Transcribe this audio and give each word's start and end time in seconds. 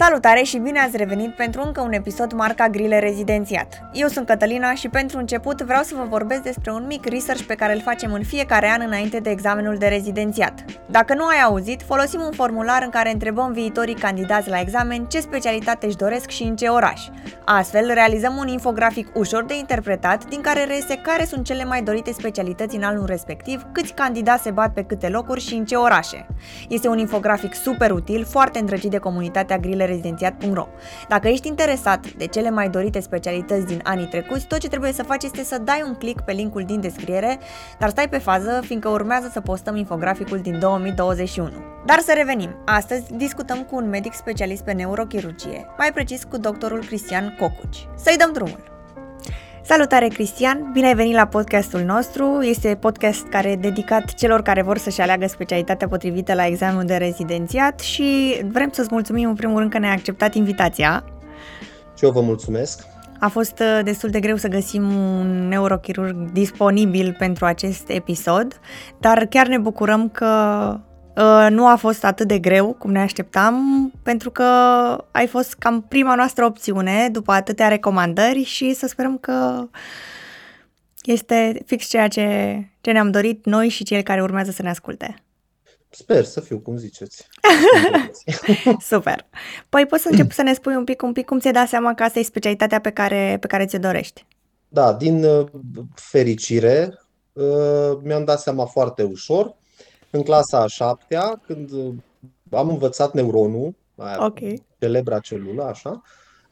Salutare 0.00 0.42
și 0.42 0.58
bine 0.58 0.78
ați 0.78 0.96
revenit 0.96 1.34
pentru 1.34 1.62
încă 1.64 1.80
un 1.80 1.92
episod 1.92 2.32
marca 2.32 2.68
Grile 2.68 2.98
Rezidențiat. 2.98 3.82
Eu 3.92 4.08
sunt 4.08 4.26
Cătălina 4.26 4.74
și 4.74 4.88
pentru 4.88 5.18
început 5.18 5.62
vreau 5.62 5.82
să 5.82 5.94
vă 5.96 6.06
vorbesc 6.08 6.42
despre 6.42 6.72
un 6.72 6.84
mic 6.86 7.06
research 7.06 7.42
pe 7.42 7.54
care 7.54 7.74
îl 7.74 7.80
facem 7.80 8.12
în 8.12 8.22
fiecare 8.22 8.70
an 8.70 8.82
înainte 8.86 9.18
de 9.18 9.30
examenul 9.30 9.76
de 9.76 9.86
rezidențiat. 9.86 10.64
Dacă 10.90 11.14
nu 11.14 11.24
ai 11.26 11.40
auzit, 11.44 11.82
folosim 11.82 12.20
un 12.20 12.32
formular 12.32 12.82
în 12.82 12.90
care 12.90 13.12
întrebăm 13.12 13.52
viitorii 13.52 13.94
candidați 13.94 14.48
la 14.48 14.60
examen 14.60 15.04
ce 15.04 15.20
specialitate 15.20 15.86
își 15.86 15.96
doresc 15.96 16.28
și 16.28 16.42
în 16.42 16.56
ce 16.56 16.66
oraș. 16.66 17.06
Astfel, 17.44 17.90
realizăm 17.92 18.36
un 18.36 18.48
infografic 18.48 19.08
ușor 19.14 19.44
de 19.44 19.56
interpretat 19.56 20.28
din 20.28 20.40
care 20.40 20.64
reiese 20.64 21.00
care 21.02 21.24
sunt 21.24 21.44
cele 21.44 21.64
mai 21.64 21.82
dorite 21.82 22.12
specialități 22.12 22.76
în 22.76 22.82
anul 22.82 23.06
respectiv, 23.06 23.66
câți 23.72 23.94
candidați 23.94 24.42
se 24.42 24.50
bat 24.50 24.72
pe 24.72 24.82
câte 24.82 25.08
locuri 25.08 25.40
și 25.40 25.54
în 25.54 25.64
ce 25.64 25.76
orașe. 25.76 26.26
Este 26.68 26.88
un 26.88 26.98
infografic 26.98 27.54
super 27.54 27.90
util, 27.90 28.24
foarte 28.24 28.58
îndrăgit 28.58 28.90
de 28.90 28.98
comunitatea 28.98 29.58
Grile 29.58 29.86
rezidențiat.ro. 29.88 30.68
Dacă 31.08 31.28
ești 31.28 31.48
interesat 31.48 32.12
de 32.12 32.26
cele 32.26 32.50
mai 32.50 32.68
dorite 32.68 33.00
specialități 33.00 33.66
din 33.66 33.80
anii 33.82 34.06
trecuți, 34.06 34.46
tot 34.46 34.58
ce 34.58 34.68
trebuie 34.68 34.92
să 34.92 35.02
faci 35.02 35.24
este 35.24 35.42
să 35.42 35.58
dai 35.58 35.82
un 35.86 35.94
click 35.94 36.20
pe 36.20 36.32
linkul 36.32 36.62
din 36.62 36.80
descriere, 36.80 37.38
dar 37.78 37.88
stai 37.88 38.08
pe 38.08 38.18
fază, 38.18 38.60
fiindcă 38.64 38.88
urmează 38.88 39.28
să 39.32 39.40
postăm 39.40 39.76
infograficul 39.76 40.38
din 40.38 40.58
2021. 40.58 41.50
Dar 41.86 41.98
să 41.98 42.12
revenim. 42.16 42.56
Astăzi 42.64 43.14
discutăm 43.14 43.62
cu 43.62 43.76
un 43.76 43.88
medic 43.88 44.12
specialist 44.14 44.64
pe 44.64 44.72
neurochirurgie, 44.72 45.66
mai 45.78 45.92
precis 45.92 46.24
cu 46.24 46.36
doctorul 46.36 46.84
Cristian 46.84 47.36
Cocuci. 47.38 47.88
Să-i 47.96 48.16
dăm 48.16 48.32
drumul! 48.32 48.77
Salutare 49.68 50.08
Cristian, 50.08 50.70
bine 50.72 50.86
ai 50.86 50.94
venit 50.94 51.14
la 51.14 51.26
podcastul 51.26 51.80
nostru. 51.80 52.40
Este 52.42 52.76
podcast 52.80 53.26
care 53.26 53.50
e 53.50 53.56
dedicat 53.56 54.14
celor 54.14 54.42
care 54.42 54.62
vor 54.62 54.78
să-și 54.78 55.00
aleagă 55.00 55.26
specialitatea 55.26 55.88
potrivită 55.88 56.34
la 56.34 56.46
examenul 56.46 56.84
de 56.84 56.96
rezidențiat 56.96 57.80
și 57.80 58.40
vrem 58.50 58.70
să-ți 58.72 58.88
mulțumim 58.90 59.28
în 59.28 59.34
primul 59.34 59.58
rând 59.58 59.70
că 59.70 59.78
ne-ai 59.78 59.92
acceptat 59.92 60.34
invitația. 60.34 61.04
Și 61.96 62.04
eu 62.04 62.10
vă 62.10 62.20
mulțumesc. 62.20 62.86
A 63.18 63.28
fost 63.28 63.58
uh, 63.60 63.84
destul 63.84 64.10
de 64.10 64.20
greu 64.20 64.36
să 64.36 64.48
găsim 64.48 64.82
un 64.96 65.48
neurochirurg 65.48 66.30
disponibil 66.32 67.14
pentru 67.18 67.44
acest 67.44 67.88
episod, 67.88 68.60
dar 69.00 69.26
chiar 69.26 69.46
ne 69.46 69.58
bucurăm 69.58 70.08
că 70.08 70.26
Uh, 70.26 70.87
nu 71.48 71.66
a 71.66 71.76
fost 71.76 72.04
atât 72.04 72.28
de 72.28 72.38
greu 72.38 72.72
cum 72.72 72.90
ne 72.90 73.00
așteptam, 73.00 73.90
pentru 74.02 74.30
că 74.30 74.44
ai 75.10 75.26
fost 75.26 75.54
cam 75.54 75.82
prima 75.82 76.14
noastră 76.14 76.44
opțiune 76.44 77.08
după 77.12 77.32
atâtea 77.32 77.68
recomandări 77.68 78.42
și 78.42 78.74
să 78.74 78.86
sperăm 78.86 79.18
că 79.18 79.68
este 81.02 81.62
fix 81.66 81.86
ceea 81.86 82.08
ce, 82.08 82.58
ce 82.80 82.92
ne-am 82.92 83.10
dorit 83.10 83.44
noi 83.44 83.68
și 83.68 83.84
cei 83.84 84.02
care 84.02 84.22
urmează 84.22 84.50
să 84.50 84.62
ne 84.62 84.68
asculte. 84.68 85.22
Sper 85.90 86.24
să 86.24 86.40
fiu, 86.40 86.58
cum 86.58 86.76
ziceți. 86.76 87.28
Super. 88.90 89.26
Păi 89.68 89.86
poți 89.86 90.02
să 90.02 90.08
încep 90.10 90.32
să 90.32 90.42
ne 90.42 90.54
spui 90.54 90.74
un 90.74 90.84
pic, 90.84 91.02
un 91.02 91.12
pic 91.12 91.26
cum 91.26 91.38
ți-ai 91.38 91.52
dat 91.52 91.68
seama 91.68 91.94
că 91.94 92.02
asta 92.02 92.18
e 92.18 92.22
specialitatea 92.22 92.80
pe 92.80 92.90
care, 92.90 93.36
pe 93.40 93.46
care 93.46 93.66
ți-o 93.66 93.78
dorești. 93.78 94.26
Da, 94.68 94.92
din 94.92 95.24
uh, 95.24 95.46
fericire 95.94 96.98
uh, 97.32 97.98
mi-am 98.02 98.24
dat 98.24 98.40
seama 98.40 98.64
foarte 98.64 99.02
ușor 99.02 99.56
în 100.10 100.22
clasa 100.22 100.60
a 100.60 100.66
șaptea, 100.66 101.40
când 101.46 101.70
uh, 101.70 101.94
am 102.50 102.68
învățat 102.68 103.12
neuronul, 103.12 103.74
aia, 103.96 104.24
okay. 104.24 104.62
celebra 104.78 105.18
celulă, 105.18 105.62
așa, 105.62 106.02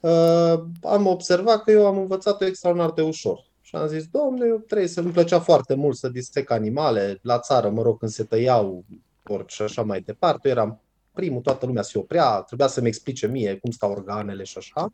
uh, 0.00 0.62
am 0.82 1.06
observat 1.06 1.62
că 1.62 1.70
eu 1.70 1.86
am 1.86 1.98
învățat-o 1.98 2.44
extraordinar 2.44 2.90
de 2.90 3.02
ușor. 3.02 3.44
Și 3.60 3.76
am 3.76 3.86
zis, 3.86 4.06
domnule, 4.06 4.46
eu 4.48 4.56
trebuie 4.56 4.88
să-mi 4.88 5.10
plăcea 5.10 5.40
foarte 5.40 5.74
mult 5.74 5.96
să 5.96 6.08
disec 6.08 6.50
animale 6.50 7.18
la 7.22 7.38
țară, 7.38 7.68
mă 7.70 7.82
rog, 7.82 7.98
când 7.98 8.10
se 8.10 8.24
tăiau 8.24 8.84
porci 9.22 9.52
și 9.52 9.62
așa 9.62 9.82
mai 9.82 10.00
departe. 10.00 10.48
Eu 10.48 10.54
eram 10.54 10.80
primul, 11.12 11.40
toată 11.40 11.66
lumea 11.66 11.82
se 11.82 11.98
oprea, 11.98 12.40
trebuia 12.40 12.66
să-mi 12.66 12.86
explice 12.86 13.26
mie 13.26 13.56
cum 13.56 13.70
stau 13.70 13.90
organele 13.90 14.44
și 14.44 14.58
așa. 14.58 14.92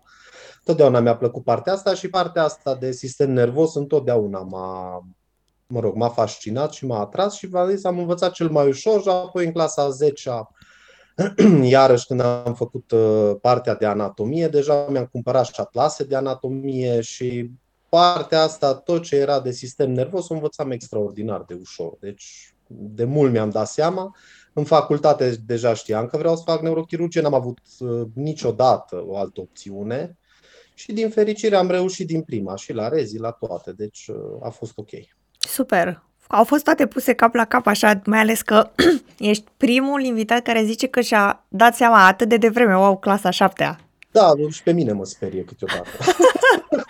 Totdeauna 0.64 1.00
mi-a 1.00 1.16
plăcut 1.16 1.44
partea 1.44 1.72
asta 1.72 1.94
și 1.94 2.08
partea 2.08 2.42
asta 2.42 2.74
de 2.74 2.92
sistem 2.92 3.32
nervos 3.32 3.74
întotdeauna 3.74 4.40
m-a, 4.40 5.04
mă 5.72 5.80
rog, 5.80 5.94
m-a 5.94 6.08
fascinat 6.08 6.72
și 6.72 6.86
m-a 6.86 7.00
atras 7.00 7.34
și 7.34 7.46
v-am 7.46 7.70
zis, 7.70 7.84
am 7.84 7.98
învățat 7.98 8.32
cel 8.32 8.50
mai 8.50 8.68
ușor 8.68 9.02
și 9.02 9.08
apoi 9.08 9.44
în 9.46 9.52
clasa 9.52 9.82
a 9.82 9.88
10 9.88 10.30
iarăși 11.62 12.06
când 12.06 12.20
am 12.20 12.54
făcut 12.54 12.90
uh, 12.90 13.32
partea 13.40 13.74
de 13.74 13.86
anatomie, 13.86 14.48
deja 14.48 14.86
mi-am 14.90 15.06
cumpărat 15.06 15.46
și 15.46 15.52
atlase 15.56 16.04
de 16.04 16.16
anatomie 16.16 17.00
și 17.00 17.50
partea 17.88 18.42
asta, 18.42 18.74
tot 18.74 19.02
ce 19.02 19.16
era 19.16 19.40
de 19.40 19.50
sistem 19.50 19.92
nervos, 19.92 20.28
o 20.28 20.34
învățam 20.34 20.70
extraordinar 20.70 21.44
de 21.46 21.54
ușor. 21.60 21.96
Deci, 22.00 22.54
de 22.66 23.04
mult 23.04 23.32
mi-am 23.32 23.50
dat 23.50 23.68
seama. 23.68 24.16
În 24.52 24.64
facultate 24.64 25.36
deja 25.46 25.74
știam 25.74 26.06
că 26.06 26.16
vreau 26.16 26.36
să 26.36 26.42
fac 26.44 26.62
neurochirurgie, 26.62 27.20
n-am 27.20 27.34
avut 27.34 27.58
uh, 27.78 28.06
niciodată 28.14 29.04
o 29.06 29.16
altă 29.16 29.40
opțiune 29.40 30.18
și 30.74 30.92
din 30.92 31.10
fericire 31.10 31.56
am 31.56 31.70
reușit 31.70 32.06
din 32.06 32.22
prima 32.22 32.56
și 32.56 32.72
la 32.72 32.88
rezi, 32.88 33.18
la 33.18 33.30
toate, 33.30 33.72
deci 33.72 34.06
uh, 34.06 34.16
a 34.42 34.48
fost 34.48 34.78
ok. 34.78 34.90
Super! 35.52 36.02
Au 36.26 36.44
fost 36.44 36.64
toate 36.64 36.86
puse 36.86 37.12
cap 37.12 37.34
la 37.34 37.44
cap 37.44 37.66
așa, 37.66 38.00
mai 38.04 38.18
ales 38.18 38.42
că 38.42 38.70
ești 39.18 39.44
primul 39.56 40.02
invitat 40.02 40.42
care 40.42 40.64
zice 40.64 40.86
că 40.86 41.00
și-a 41.00 41.44
dat 41.48 41.74
seama 41.74 42.06
atât 42.06 42.28
de 42.28 42.36
devreme, 42.36 42.76
wow, 42.76 42.98
clasa 42.98 43.30
șaptea. 43.30 43.78
Da, 44.10 44.32
și 44.50 44.62
pe 44.62 44.72
mine 44.72 44.92
mă 44.92 45.04
sperie 45.04 45.44
câteodată. 45.44 45.88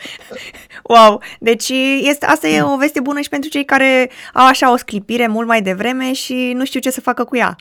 wow, 0.94 1.22
deci 1.40 1.68
este, 2.02 2.26
asta 2.26 2.48
e 2.48 2.62
o 2.62 2.76
veste 2.76 3.00
bună 3.00 3.20
și 3.20 3.28
pentru 3.28 3.50
cei 3.50 3.64
care 3.64 4.10
au 4.32 4.46
așa 4.46 4.72
o 4.72 4.76
sclipire 4.76 5.26
mult 5.26 5.46
mai 5.46 5.62
devreme 5.62 6.12
și 6.12 6.52
nu 6.54 6.64
știu 6.64 6.80
ce 6.80 6.90
să 6.90 7.00
facă 7.00 7.24
cu 7.24 7.36
ea. 7.36 7.56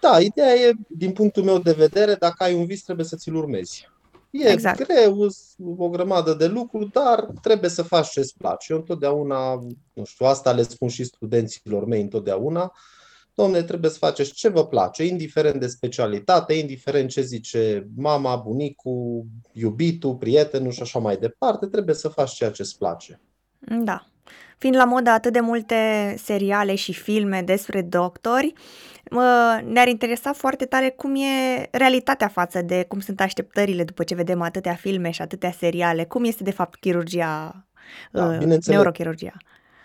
Da, 0.00 0.20
ideea 0.20 0.54
e, 0.54 0.72
din 0.88 1.12
punctul 1.12 1.42
meu 1.42 1.58
de 1.58 1.72
vedere, 1.72 2.14
dacă 2.14 2.42
ai 2.42 2.54
un 2.54 2.66
vis, 2.66 2.82
trebuie 2.82 3.06
să 3.06 3.16
ți-l 3.16 3.34
urmezi. 3.34 3.90
E 4.32 4.48
exact. 4.48 4.82
greu, 4.84 5.28
o 5.76 5.88
grămadă 5.88 6.34
de 6.34 6.46
lucruri, 6.46 6.90
dar 6.90 7.26
trebuie 7.42 7.70
să 7.70 7.82
faci 7.82 8.10
ce-ți 8.10 8.36
place. 8.36 8.72
Eu 8.72 8.78
întotdeauna, 8.78 9.54
nu 9.92 10.04
știu, 10.04 10.26
asta 10.26 10.52
le 10.52 10.62
spun 10.62 10.88
și 10.88 11.04
studenților 11.04 11.84
mei 11.84 12.00
întotdeauna, 12.00 12.72
domne, 13.34 13.62
trebuie 13.62 13.90
să 13.90 13.98
faceți 13.98 14.32
ce 14.32 14.48
vă 14.48 14.66
place, 14.66 15.04
indiferent 15.04 15.60
de 15.60 15.66
specialitate, 15.66 16.54
indiferent 16.54 17.10
ce 17.10 17.20
zice 17.20 17.88
mama, 17.96 18.36
bunicul, 18.36 19.24
iubitul, 19.52 20.16
prietenul 20.16 20.70
și 20.70 20.82
așa 20.82 20.98
mai 20.98 21.16
departe, 21.16 21.66
trebuie 21.66 21.94
să 21.94 22.08
faci 22.08 22.32
ceea 22.32 22.50
ce 22.50 22.62
îți 22.62 22.78
place. 22.78 23.20
Da. 23.84 24.11
Fiind 24.62 24.76
la 24.76 24.84
modă 24.84 25.10
atât 25.10 25.32
de 25.32 25.40
multe 25.40 26.14
seriale 26.22 26.74
și 26.74 26.92
filme 26.92 27.42
despre 27.42 27.82
doctori, 27.82 28.52
ne-ar 29.64 29.88
interesa 29.88 30.32
foarte 30.32 30.64
tare 30.64 30.90
cum 30.90 31.14
e 31.14 31.68
realitatea 31.70 32.28
față 32.28 32.62
de 32.62 32.84
cum 32.88 33.00
sunt 33.00 33.20
așteptările 33.20 33.84
după 33.84 34.02
ce 34.04 34.14
vedem 34.14 34.42
atâtea 34.42 34.74
filme 34.74 35.10
și 35.10 35.22
atâtea 35.22 35.52
seriale. 35.52 36.04
Cum 36.04 36.24
este 36.24 36.42
de 36.42 36.50
fapt 36.50 36.80
chirurgia, 36.80 37.66
da, 38.12 38.26
uh, 38.26 38.56
neurochirurgia? 38.66 39.36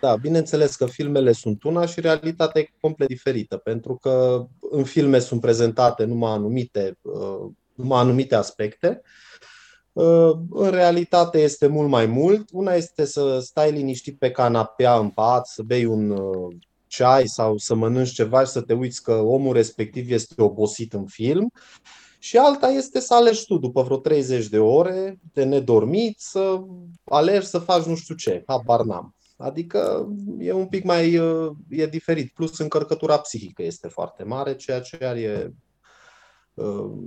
Da, 0.02 0.16
bineînțeles 0.16 0.76
că 0.76 0.86
filmele 0.86 1.32
sunt 1.32 1.64
una 1.64 1.86
și 1.86 2.02
realitatea 2.02 2.62
e 2.62 2.70
complet 2.80 3.08
diferită, 3.08 3.58
pentru 3.58 3.98
că 4.02 4.46
în 4.72 4.84
filme 4.84 5.20
sunt 5.20 5.42
prezentate 5.42 6.04
numai 6.04 6.32
anumite, 6.32 6.98
uh, 7.02 7.50
numai 7.74 8.00
anumite 8.00 8.36
aspecte. 8.36 9.02
Uh, 9.98 10.38
în 10.50 10.70
realitate 10.70 11.40
este 11.42 11.68
mult 11.68 11.90
mai 11.90 12.06
mult. 12.06 12.50
Una 12.52 12.74
este 12.74 13.06
să 13.06 13.40
stai 13.40 13.72
liniștit 13.72 14.18
pe 14.18 14.32
canapea 14.32 14.98
în 14.98 15.10
pat, 15.10 15.48
să 15.48 15.64
bei 15.64 15.86
un 15.86 16.18
ceai 16.88 17.28
sau 17.28 17.58
să 17.58 17.76
mănânci 17.76 18.12
ceva 18.12 18.44
și 18.44 18.52
să 18.52 18.62
te 18.62 18.74
uiți 18.74 19.04
că 19.04 19.12
omul 19.12 19.54
respectiv 19.54 20.12
este 20.12 20.42
obosit 20.42 20.94
în 20.94 21.06
film. 21.06 21.52
Și 22.20 22.38
alta 22.38 22.68
este 22.68 23.00
să 23.00 23.14
alegi 23.14 23.46
tu 23.46 23.58
după 23.58 23.82
vreo 23.82 23.98
30 23.98 24.48
de 24.48 24.60
ore 24.60 25.20
de 25.34 25.44
nedormit 25.44 26.20
să 26.20 26.60
alegi 27.04 27.46
să 27.46 27.60
faci 27.60 27.84
nu 27.84 27.96
știu 27.96 28.16
ce, 28.16 28.44
habar 28.48 28.82
n-am. 28.82 29.16
Adică 29.38 30.08
e 30.40 30.52
un 30.52 30.68
pic 30.68 30.84
mai 30.84 31.14
e 31.70 31.86
diferit. 31.86 32.32
Plus 32.34 32.60
încărcătura 32.60 33.18
psihică 33.18 33.64
este 33.64 33.88
foarte 33.88 34.24
mare, 34.24 34.56
ceea 34.56 34.80
ce 34.80 34.98
e, 35.02 35.52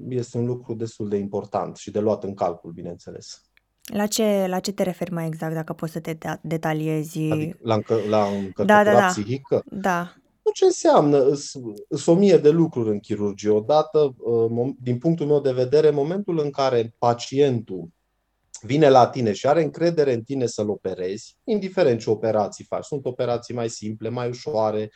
este 0.09 0.39
un 0.39 0.47
lucru 0.47 0.74
destul 0.74 1.09
de 1.09 1.16
important 1.16 1.77
și 1.77 1.91
de 1.91 2.01
luat 2.01 2.24
în 2.24 2.34
calcul, 2.34 2.72
bineînțeles. 2.72 3.42
La 3.83 4.07
ce, 4.07 4.47
la 4.48 4.59
ce 4.59 4.72
te 4.72 4.83
referi 4.83 5.13
mai 5.13 5.27
exact, 5.27 5.54
dacă 5.54 5.72
poți 5.72 5.92
să 5.92 6.01
te 6.01 6.16
detaliezi? 6.42 7.21
Adică 7.30 7.59
la, 7.63 7.74
încă, 7.74 7.97
la 8.09 8.24
încărcătura 8.24 8.84
da, 8.84 8.92
da, 8.92 8.98
da. 8.98 9.07
psihică? 9.07 9.63
Da. 9.65 10.15
Nu 10.45 10.53
ce 10.53 10.65
înseamnă? 10.65 11.34
Sunt 11.34 12.07
o 12.07 12.15
mie 12.15 12.36
de 12.36 12.51
lucruri 12.51 12.89
în 12.89 12.98
chirurgie. 12.98 13.51
Odată, 13.51 14.15
uh, 14.19 14.71
din 14.80 14.98
punctul 14.98 15.27
meu 15.27 15.41
de 15.41 15.53
vedere, 15.53 15.89
în 15.89 15.95
momentul 15.95 16.39
în 16.39 16.51
care 16.51 16.95
pacientul 16.98 17.89
vine 18.63 18.89
la 18.89 19.07
tine 19.07 19.33
și 19.33 19.47
are 19.47 19.63
încredere 19.63 20.13
în 20.13 20.22
tine 20.22 20.47
să-l 20.47 20.71
operezi, 20.71 21.36
indiferent 21.45 22.01
ce 22.01 22.10
operații 22.10 22.65
faci, 22.65 22.84
sunt 22.84 23.07
operații 23.07 23.54
mai 23.54 23.69
simple, 23.69 24.09
mai 24.09 24.28
ușoare, 24.28 24.91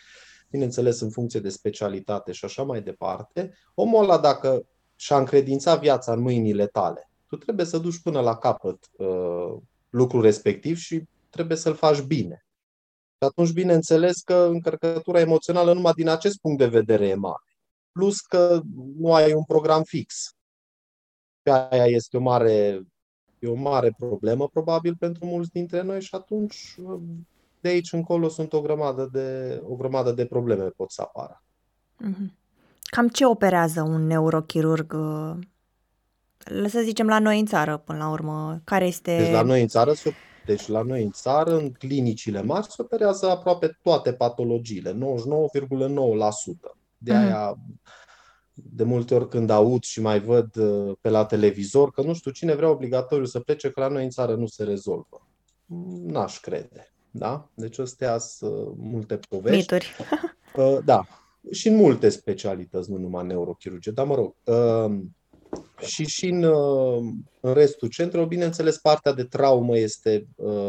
bineînțeles 0.50 1.00
în 1.00 1.10
funcție 1.10 1.40
de 1.40 1.48
specialitate 1.48 2.32
și 2.32 2.44
așa 2.44 2.62
mai 2.62 2.82
departe, 2.82 3.54
omul 3.74 4.02
ăla 4.02 4.18
dacă 4.18 4.66
și-a 4.96 5.18
încredințat 5.18 5.80
viața 5.80 6.12
în 6.12 6.20
mâinile 6.20 6.66
tale, 6.66 7.10
tu 7.26 7.36
trebuie 7.36 7.66
să 7.66 7.78
duci 7.78 8.00
până 8.02 8.20
la 8.20 8.36
capăt 8.36 8.90
uh, 8.96 9.56
lucrul 9.88 10.22
respectiv 10.22 10.76
și 10.76 11.02
trebuie 11.30 11.56
să-l 11.56 11.74
faci 11.74 12.00
bine. 12.00 12.46
Și 13.18 13.28
atunci, 13.28 13.52
bineînțeles 13.52 14.20
că 14.20 14.34
încărcătura 14.34 15.20
emoțională 15.20 15.72
numai 15.72 15.92
din 15.92 16.08
acest 16.08 16.38
punct 16.38 16.58
de 16.58 16.66
vedere 16.66 17.06
e 17.06 17.14
mare. 17.14 17.56
Plus 17.92 18.20
că 18.20 18.60
nu 18.96 19.14
ai 19.14 19.32
un 19.32 19.44
program 19.44 19.82
fix. 19.82 20.34
aia 21.42 21.84
este 21.84 22.16
o 22.16 22.20
mare, 22.20 22.82
e 23.38 23.48
o 23.48 23.54
mare 23.54 23.94
problemă 23.98 24.48
probabil 24.48 24.96
pentru 24.96 25.26
mulți 25.26 25.50
dintre 25.50 25.82
noi 25.82 26.02
și 26.02 26.14
atunci 26.14 26.76
de 27.64 27.70
aici 27.70 27.92
încolo 27.92 28.28
sunt 28.28 28.52
o 28.52 28.60
grămadă 28.60 29.08
de, 29.12 29.60
o 29.62 29.74
grămadă 29.74 30.12
de 30.12 30.26
probleme 30.26 30.64
pot 30.64 30.90
să 30.90 31.02
apară. 31.02 31.42
Mm-hmm. 32.06 32.32
Cam 32.82 33.08
ce 33.08 33.26
operează 33.26 33.82
un 33.82 34.06
neurochirurg, 34.06 34.92
uh, 34.92 35.36
să 36.68 36.80
zicem, 36.80 37.06
la 37.06 37.18
noi 37.18 37.38
în 37.38 37.46
țară, 37.46 37.76
până 37.76 37.98
la 37.98 38.08
urmă? 38.08 38.60
Care 38.64 38.86
este... 38.86 39.16
Deci 39.16 39.32
la 39.32 39.42
noi 39.42 39.60
în 39.60 39.68
țară 39.68 39.92
se 39.92 40.12
deci 40.46 40.66
la 40.66 40.82
noi 40.82 41.02
în 41.02 41.10
țară, 41.10 41.56
în 41.56 41.72
clinicile 41.72 42.42
mari, 42.42 42.66
se 42.70 42.82
operează 42.82 43.30
aproape 43.30 43.78
toate 43.82 44.12
patologiile, 44.12 44.92
99,9%. 44.92 44.96
De 46.98 47.12
mhm. 47.12 47.22
aia, 47.22 47.58
de 48.54 48.84
multe 48.84 49.14
ori 49.14 49.28
când 49.28 49.50
aud 49.50 49.82
și 49.82 50.00
mai 50.00 50.20
văd 50.20 50.56
uh, 50.56 50.96
pe 51.00 51.08
la 51.08 51.24
televizor 51.24 51.90
că 51.90 52.02
nu 52.02 52.14
știu 52.14 52.30
cine 52.30 52.54
vrea 52.54 52.70
obligatoriu 52.70 53.24
să 53.24 53.40
plece, 53.40 53.70
că 53.70 53.80
la 53.80 53.88
noi 53.88 54.04
în 54.04 54.10
țară 54.10 54.34
nu 54.34 54.46
se 54.46 54.64
rezolvă. 54.64 55.28
N-aș 56.06 56.40
crede. 56.40 56.93
Da? 57.16 57.48
Deci 57.54 57.78
astea 57.78 58.18
sunt 58.18 58.76
multe 58.76 59.18
povești. 59.28 59.56
Mituri. 59.56 59.86
Uh, 60.56 60.78
da. 60.84 61.06
Și 61.50 61.68
în 61.68 61.76
multe 61.76 62.08
specialități, 62.08 62.90
nu 62.90 62.96
numai 62.96 63.26
neurochirurgie. 63.26 63.92
Dar 63.92 64.06
mă 64.06 64.14
rog, 64.14 64.34
uh, 64.44 65.00
și 65.86 66.04
și 66.06 66.28
în, 66.28 66.42
în 67.40 67.52
restul 67.52 67.88
centrelor, 67.88 68.26
bineînțeles, 68.26 68.78
partea 68.78 69.12
de 69.12 69.24
traumă 69.24 69.78
este 69.78 70.26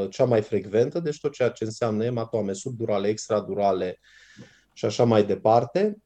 cea 0.10 0.26
mai 0.26 0.42
frecventă, 0.42 1.00
deci 1.00 1.20
tot 1.20 1.32
ceea 1.32 1.50
ce 1.50 1.64
înseamnă 1.64 2.06
ematome 2.06 2.54
subdurale, 2.54 3.08
extradurale 3.08 4.00
și 4.74 4.86
așa 4.86 5.04
mai 5.04 5.26
departe. 5.26 5.98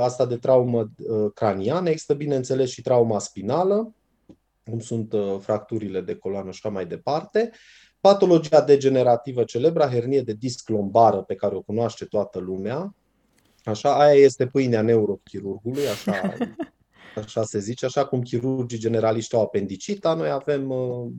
Asta 0.00 0.26
de 0.26 0.36
traumă 0.36 0.90
craniană, 1.34 1.88
există, 1.88 2.14
bineînțeles, 2.14 2.70
și 2.70 2.82
trauma 2.82 3.18
spinală, 3.18 3.94
cum 4.64 4.80
sunt 4.80 5.14
fracturile 5.40 6.00
de 6.00 6.14
coloană 6.14 6.50
și 6.50 6.60
așa 6.62 6.74
mai 6.74 6.86
departe. 6.86 7.50
Patologia 8.02 8.60
degenerativă 8.60 9.44
celebra, 9.44 9.88
hernie 9.88 10.22
de 10.22 10.32
disc 10.32 10.68
lombară, 10.68 11.22
pe 11.22 11.34
care 11.34 11.54
o 11.54 11.60
cunoaște 11.60 12.04
toată 12.04 12.38
lumea, 12.38 12.94
Așa, 13.64 13.98
aia 13.98 14.14
este 14.14 14.46
pâinea 14.46 14.82
neurochirurgului, 14.82 15.86
așa, 15.88 16.34
așa 17.22 17.42
se 17.42 17.58
zice, 17.58 17.84
așa 17.84 18.06
cum 18.06 18.22
chirurgii 18.22 18.78
generaliști 18.78 19.34
au 19.34 19.42
apendicita, 19.42 20.14
noi 20.14 20.30
avem 20.30 20.70
uh, 20.70 21.10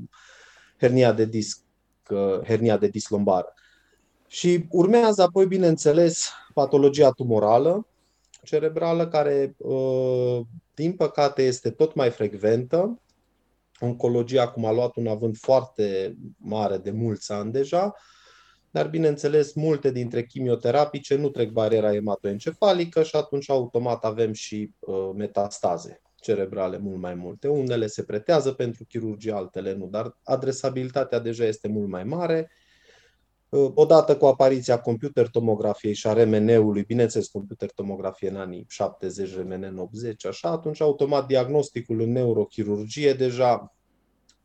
hernia 0.79 1.13
de 1.13 1.25
disc, 1.25 1.61
uh, 2.09 2.39
hernia 2.43 2.77
de 2.77 2.87
disc 2.87 3.09
lombară. 3.09 3.53
Și 4.27 4.65
urmează 4.69 5.21
apoi, 5.21 5.45
bineînțeles, 5.45 6.31
patologia 6.53 7.11
tumorală 7.11 7.87
cerebrală, 8.43 9.07
care, 9.07 9.55
uh, 9.57 10.39
din 10.73 10.93
păcate, 10.93 11.43
este 11.43 11.69
tot 11.69 11.95
mai 11.95 12.09
frecventă 12.09 12.99
Oncologia 13.79 14.41
acum 14.41 14.65
a 14.65 14.71
luat 14.71 14.95
un 14.95 15.07
avânt 15.07 15.37
foarte 15.37 16.15
mare 16.37 16.77
de 16.77 16.91
mulți 16.91 17.31
ani 17.31 17.51
deja, 17.51 17.93
dar 18.71 18.87
bineînțeles 18.89 19.53
multe 19.53 19.91
dintre 19.91 20.25
chimioterapice 20.25 21.15
nu 21.15 21.29
trec 21.29 21.49
bariera 21.49 21.93
ematoencefalică 21.93 23.03
și 23.03 23.15
atunci 23.15 23.49
automat 23.49 24.05
avem 24.05 24.33
și 24.33 24.73
uh, 24.79 25.09
metastaze 25.15 26.01
cerebrale 26.23 26.77
mult 26.77 26.99
mai 26.99 27.13
multe. 27.13 27.47
Unele 27.47 27.87
se 27.87 28.03
pretează 28.03 28.51
pentru 28.51 28.85
chirurgie, 28.85 29.31
altele 29.31 29.73
nu, 29.73 29.87
dar 29.87 30.17
adresabilitatea 30.23 31.19
deja 31.19 31.45
este 31.45 31.67
mult 31.67 31.89
mai 31.89 32.03
mare. 32.03 32.51
Uh, 33.53 33.71
odată 33.73 34.17
cu 34.17 34.25
apariția 34.25 34.79
computer 34.79 35.27
tomografiei 35.27 35.93
și 35.93 36.07
a 36.07 36.13
RMN-ului, 36.13 36.83
bineînțeles 36.83 37.27
computer 37.27 37.71
tomografie 37.71 38.29
în 38.29 38.35
anii 38.35 38.65
70, 38.69 39.35
RMN 39.35 39.63
în 39.63 39.77
80, 39.77 40.25
așa, 40.25 40.49
atunci 40.49 40.81
automat 40.81 41.27
diagnosticul 41.27 42.01
în 42.01 42.11
neurochirurgie 42.11 43.13
deja 43.13 43.73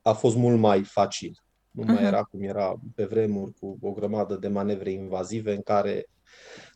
a 0.03 0.13
fost 0.13 0.37
mult 0.37 0.59
mai 0.59 0.83
facil. 0.83 1.43
Nu 1.71 1.85
mai 1.85 2.05
era 2.05 2.23
cum 2.23 2.43
era 2.43 2.81
pe 2.95 3.05
vremuri 3.05 3.53
cu 3.61 3.79
o 3.81 3.93
grămadă 3.93 4.37
de 4.37 4.49
manevre 4.49 4.91
invazive 4.91 5.55
în 5.55 5.63
care 5.63 6.09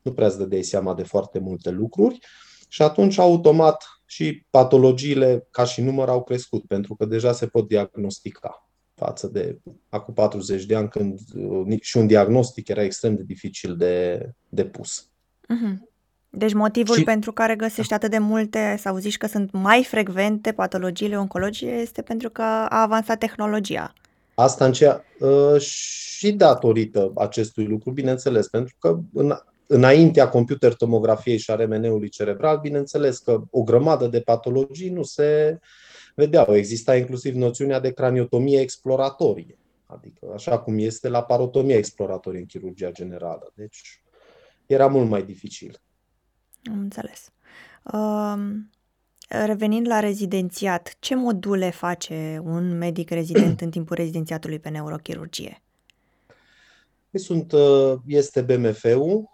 nu 0.03 0.13
prea 0.13 0.27
îți 0.27 0.39
dădeai 0.39 0.63
seama 0.63 0.95
de 0.95 1.03
foarte 1.03 1.39
multe 1.39 1.71
lucruri. 1.71 2.19
Și 2.69 2.83
atunci 2.83 3.19
automat 3.19 3.85
și 4.07 4.47
patologiile 4.51 5.47
ca 5.51 5.65
și 5.65 5.81
număr 5.81 6.09
au 6.09 6.23
crescut 6.23 6.67
pentru 6.67 6.95
că 6.95 7.05
deja 7.05 7.33
se 7.33 7.47
pot 7.47 7.69
diagnostica 7.69 8.67
față 8.95 9.27
de 9.27 9.59
acum 9.89 10.15
40 10.15 10.65
de 10.65 10.75
ani 10.75 10.89
când 10.89 11.19
uh, 11.35 11.81
și 11.81 11.97
un 11.97 12.07
diagnostic 12.07 12.69
era 12.69 12.83
extrem 12.83 13.17
de 13.17 13.23
dificil 13.23 13.77
de, 13.77 14.29
de 14.49 14.65
pus. 14.65 15.09
Uh-huh. 15.43 15.91
Deci 16.31 16.53
motivul 16.53 16.97
și... 16.97 17.05
pentru 17.05 17.33
care 17.33 17.57
găsești 17.57 17.95
atât 17.95 18.11
de 18.11 18.19
multe 18.19 18.77
sau 18.79 18.97
zici 18.97 19.17
că 19.17 19.27
sunt 19.27 19.51
mai 19.53 19.85
frecvente 19.85 20.53
patologiile 20.53 21.19
oncologie 21.19 21.71
este 21.71 22.03
pentru 22.03 22.31
că 22.31 22.43
a 22.43 22.81
avansat 22.83 23.19
tehnologia. 23.19 23.93
Asta 24.35 24.65
în 24.65 24.73
ceea, 24.73 25.05
uh, 25.21 25.61
și 25.61 26.33
datorită 26.33 27.13
acestui 27.17 27.65
lucru, 27.65 27.91
bineînțeles, 27.91 28.49
pentru 28.49 28.75
că 28.79 28.99
în, 29.13 29.35
înaintea 29.67 30.29
computer 30.29 30.75
tomografiei 30.75 31.39
și 31.39 31.51
a 31.51 31.55
RMN-ului 31.55 32.09
cerebral, 32.09 32.59
bineînțeles 32.59 33.19
că 33.19 33.41
o 33.51 33.63
grămadă 33.63 34.07
de 34.07 34.21
patologii 34.21 34.91
nu 34.91 35.03
se 35.03 35.59
vedeau. 36.15 36.55
Exista 36.57 36.97
inclusiv 36.97 37.35
noțiunea 37.35 37.81
de 37.81 37.93
craniotomie 37.93 38.61
exploratorie, 38.61 39.59
adică 39.87 40.27
așa 40.35 40.59
cum 40.59 40.79
este 40.79 41.09
la 41.09 41.23
parotomie 41.23 41.77
exploratorie 41.77 42.41
în 42.41 42.47
chirurgia 42.47 42.91
generală. 42.91 43.53
Deci 43.55 44.03
era 44.67 44.87
mult 44.87 45.09
mai 45.09 45.23
dificil. 45.23 45.81
Am 46.71 46.79
înțeles. 46.79 47.33
Um, 47.93 48.71
revenind 49.29 49.87
la 49.87 50.01
rezidențiat, 50.01 50.97
ce 50.99 51.15
module 51.15 51.71
face 51.71 52.41
un 52.45 52.79
medic 52.79 53.11
rezident 53.11 53.61
în 53.61 53.71
timpul 53.71 53.97
rezidențiatului 53.97 54.59
pe 54.59 54.69
neurochirurgie? 54.69 55.63
Păi 57.11 57.21
sunt, 57.21 57.53
uh, 57.53 57.95
este 58.07 58.43
BMF-ul, 58.43 59.31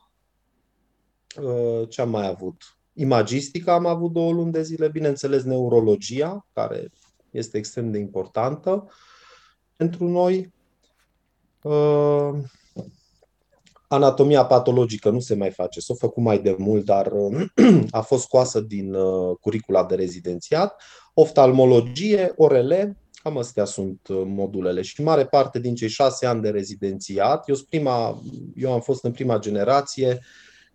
uh, 1.42 1.88
ce 1.88 2.00
am 2.00 2.10
mai 2.10 2.26
avut? 2.26 2.77
Imagistica 3.00 3.72
am 3.72 3.86
avut 3.86 4.12
două 4.12 4.32
luni 4.32 4.52
de 4.52 4.62
zile, 4.62 4.88
bineînțeles 4.88 5.42
neurologia, 5.42 6.46
care 6.52 6.90
este 7.30 7.56
extrem 7.58 7.90
de 7.90 7.98
importantă 7.98 8.90
pentru 9.76 10.08
noi. 10.08 10.52
Uh, 11.62 12.30
Anatomia 13.88 14.44
patologică 14.44 15.10
nu 15.10 15.20
se 15.20 15.34
mai 15.34 15.50
face, 15.50 15.80
s-a 15.80 15.94
făcut 15.94 16.22
mai 16.22 16.38
de 16.38 16.54
mult, 16.58 16.84
dar 16.84 17.12
a 17.90 18.00
fost 18.00 18.22
scoasă 18.22 18.60
din 18.60 18.94
uh, 18.94 19.36
curicula 19.40 19.84
de 19.84 19.94
rezidențiat. 19.94 20.82
Oftalmologie, 21.14 22.32
orele, 22.36 22.98
cam 23.22 23.38
astea 23.38 23.64
sunt 23.64 24.08
uh, 24.08 24.22
modulele 24.24 24.82
și 24.82 25.02
mare 25.02 25.26
parte 25.26 25.60
din 25.60 25.74
cei 25.74 25.88
șase 25.88 26.26
ani 26.26 26.42
de 26.42 26.50
rezidențiat, 26.50 27.48
eu, 27.48 27.56
prima, 27.68 28.22
eu 28.54 28.72
am 28.72 28.80
fost 28.80 29.04
în 29.04 29.12
prima 29.12 29.38
generație 29.38 30.20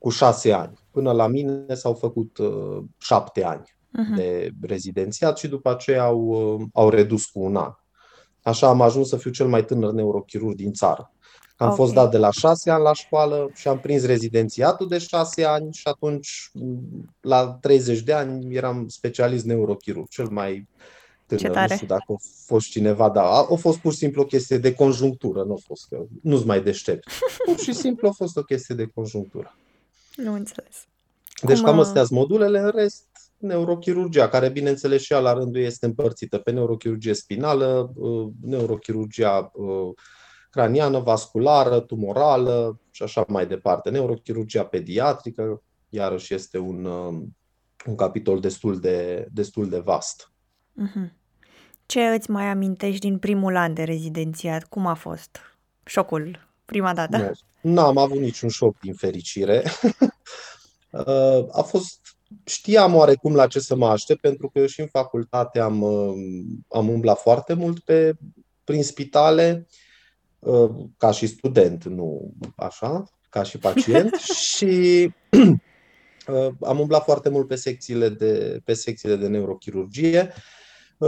cu 0.04 0.10
șase 0.10 0.52
ani. 0.52 0.80
Până 0.92 1.12
la 1.12 1.28
mine 1.28 1.74
s-au 1.74 1.94
făcut 1.94 2.38
uh, 2.38 2.84
șapte 2.98 3.44
ani 3.44 3.64
uh-huh. 3.64 4.16
de 4.16 4.50
rezidențiat 4.62 5.38
și 5.38 5.48
după 5.48 5.70
aceea 5.70 6.04
au, 6.04 6.20
uh, 6.20 6.62
au 6.74 6.90
redus 6.90 7.26
cu 7.26 7.40
un 7.40 7.56
an. 7.56 7.72
Așa 8.42 8.68
am 8.68 8.82
ajuns 8.82 9.08
să 9.08 9.18
fiu 9.18 9.32
cel 9.32 9.48
mai 9.48 9.66
tânăr 9.66 9.92
neurochirurg 9.92 10.56
din 10.56 10.74
țară. 10.74 11.12
Am 11.56 11.66
okay. 11.66 11.78
fost 11.78 11.94
dat 11.94 12.12
de 12.12 12.18
la 12.18 12.32
șase 12.32 12.70
ani 12.70 12.84
la 12.84 12.94
școală 12.94 13.50
și 13.54 13.68
am 13.68 13.80
prins 13.80 14.06
rezidențiatul 14.06 14.88
de 14.88 14.98
șase 14.98 15.44
ani 15.44 15.74
și 15.74 15.88
atunci, 15.88 16.52
la 17.22 17.58
30 17.62 18.00
de 18.00 18.14
ani, 18.14 18.56
eram 18.56 18.88
specialist 18.88 19.46
neurochirurg, 19.46 20.08
cel 20.08 20.28
mai 20.30 20.68
tânăr. 21.26 21.58
Nu 21.70 21.76
știu 21.76 21.88
dacă 21.88 22.06
a 22.08 22.16
fost 22.46 22.70
cineva, 22.70 23.10
dar 23.10 23.24
a, 23.24 23.48
a 23.50 23.56
fost 23.56 23.78
pur 23.78 23.92
și 23.92 23.98
simplu 23.98 24.22
o 24.22 24.26
chestie 24.26 24.58
de 24.58 24.74
conjunctură, 24.74 25.44
nu 25.44 25.54
a 25.54 25.60
fost 25.66 25.86
că 25.90 26.04
nu-ți 26.22 26.46
mai 26.46 26.62
deștept. 26.62 27.08
Pur 27.46 27.60
și 27.60 27.74
simplu 27.74 28.08
a 28.08 28.12
fost 28.12 28.38
o 28.38 28.44
chestie 28.44 28.76
de 28.76 28.92
conjunctură. 28.96 29.56
Nu 30.16 30.34
înțeles. 30.34 30.86
Deci 31.42 31.58
Cum 31.58 31.66
cam 31.66 31.80
astea 31.80 32.04
sunt 32.04 32.20
modulele, 32.20 32.60
în 32.60 32.72
rest, 32.76 33.06
neurochirurgia, 33.38 34.30
care 34.30 34.50
bineînțeles 34.50 35.02
și 35.02 35.14
ea 35.14 35.20
la 35.20 35.34
rândul 35.34 35.62
este 35.62 35.86
împărțită 35.86 36.38
pe 36.38 36.52
neurochirurgie 36.52 37.14
spinală, 37.14 37.92
uh, 37.96 38.28
neurochirurgia 38.42 39.52
uh, 39.54 39.94
craniană, 40.50 41.00
vasculară, 41.00 41.80
tumorală 41.80 42.80
și 42.92 43.04
așa 43.04 43.26
mai 43.28 43.48
departe. 43.48 43.90
Neurochirurgia 43.90 44.64
pediatrică, 44.66 45.64
iarăși 45.90 46.34
este 46.34 46.58
un, 46.58 46.86
um, 46.86 47.36
un 47.86 47.96
capitol 47.96 48.40
destul 48.40 48.80
de, 48.80 49.28
destul 49.32 49.70
de 49.70 49.80
vast. 49.80 50.32
Mm-hmm. 50.82 51.12
Ce 51.86 52.02
îți 52.02 52.32
mai 52.32 52.46
amintești 52.46 53.00
din 53.00 53.18
primul 53.18 53.56
an 53.56 53.74
de 53.74 53.84
rezidențiat? 53.84 54.64
Cum 54.64 54.86
a 54.86 54.94
fost 54.94 55.40
șocul 55.86 56.53
prima 56.66 56.94
dată? 56.94 57.32
Nu 57.62 57.82
am 57.82 57.98
avut 57.98 58.20
niciun 58.20 58.50
șoc, 58.50 58.80
din 58.80 58.94
fericire. 58.94 59.64
Uh, 61.06 61.46
a 61.52 61.62
fost 61.62 62.00
știam 62.46 62.96
oarecum 62.96 63.36
la 63.36 63.48
ce 63.48 63.60
să 63.60 63.76
mă 63.76 63.88
aștept, 63.88 64.22
pentru 64.22 64.50
că 64.50 64.60
eu 64.60 64.66
și 64.66 64.80
în 64.80 64.88
facultate 64.88 65.60
am, 65.60 65.82
um, 65.82 66.16
am 66.70 66.90
umblat 66.90 67.20
foarte 67.20 67.54
mult 67.54 67.80
pe, 67.80 68.14
prin 68.64 68.84
spitale 68.84 69.68
Uh, 70.44 70.70
ca 70.98 71.12
și 71.12 71.28
student, 71.28 71.84
nu 71.84 72.34
așa, 72.56 73.04
ca 73.30 73.44
și 73.44 73.58
pacient 73.58 74.14
și 74.54 75.12
uh, 76.28 76.48
am 76.62 76.80
umblat 76.80 77.04
foarte 77.04 77.30
mult 77.30 77.48
pe 77.48 77.56
secțiile 77.56 78.10
de, 78.10 78.62
pe 78.66 78.74
secțiile 78.74 79.16
de 79.16 79.28
neurochirurgie. 79.28 80.34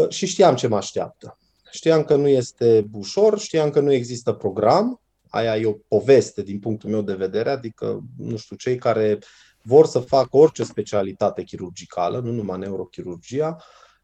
Și 0.10 0.26
știam 0.26 0.56
ce 0.56 0.68
mă 0.68 0.76
așteaptă. 0.76 1.38
Știam 1.72 2.04
că 2.04 2.16
nu 2.16 2.28
este 2.28 2.90
ușor, 2.92 3.40
știam 3.40 3.70
că 3.70 3.80
nu 3.80 3.94
există 3.94 4.32
program, 4.32 5.02
aia 5.36 5.58
e 5.58 5.66
o 5.66 5.76
poveste 5.88 6.42
din 6.42 6.60
punctul 6.60 6.90
meu 6.90 7.02
de 7.02 7.14
vedere, 7.14 7.50
adică, 7.50 8.04
nu 8.18 8.38
știu, 8.38 8.56
cei 8.56 8.78
care 8.78 9.20
vor 9.62 9.86
să 9.86 10.00
facă 10.00 10.38
orice 10.38 10.64
specialitate 10.64 11.44
chirurgicală, 11.44 12.20
nu 12.20 12.32
numai 12.32 12.60
neurochirurgia, 12.60 13.58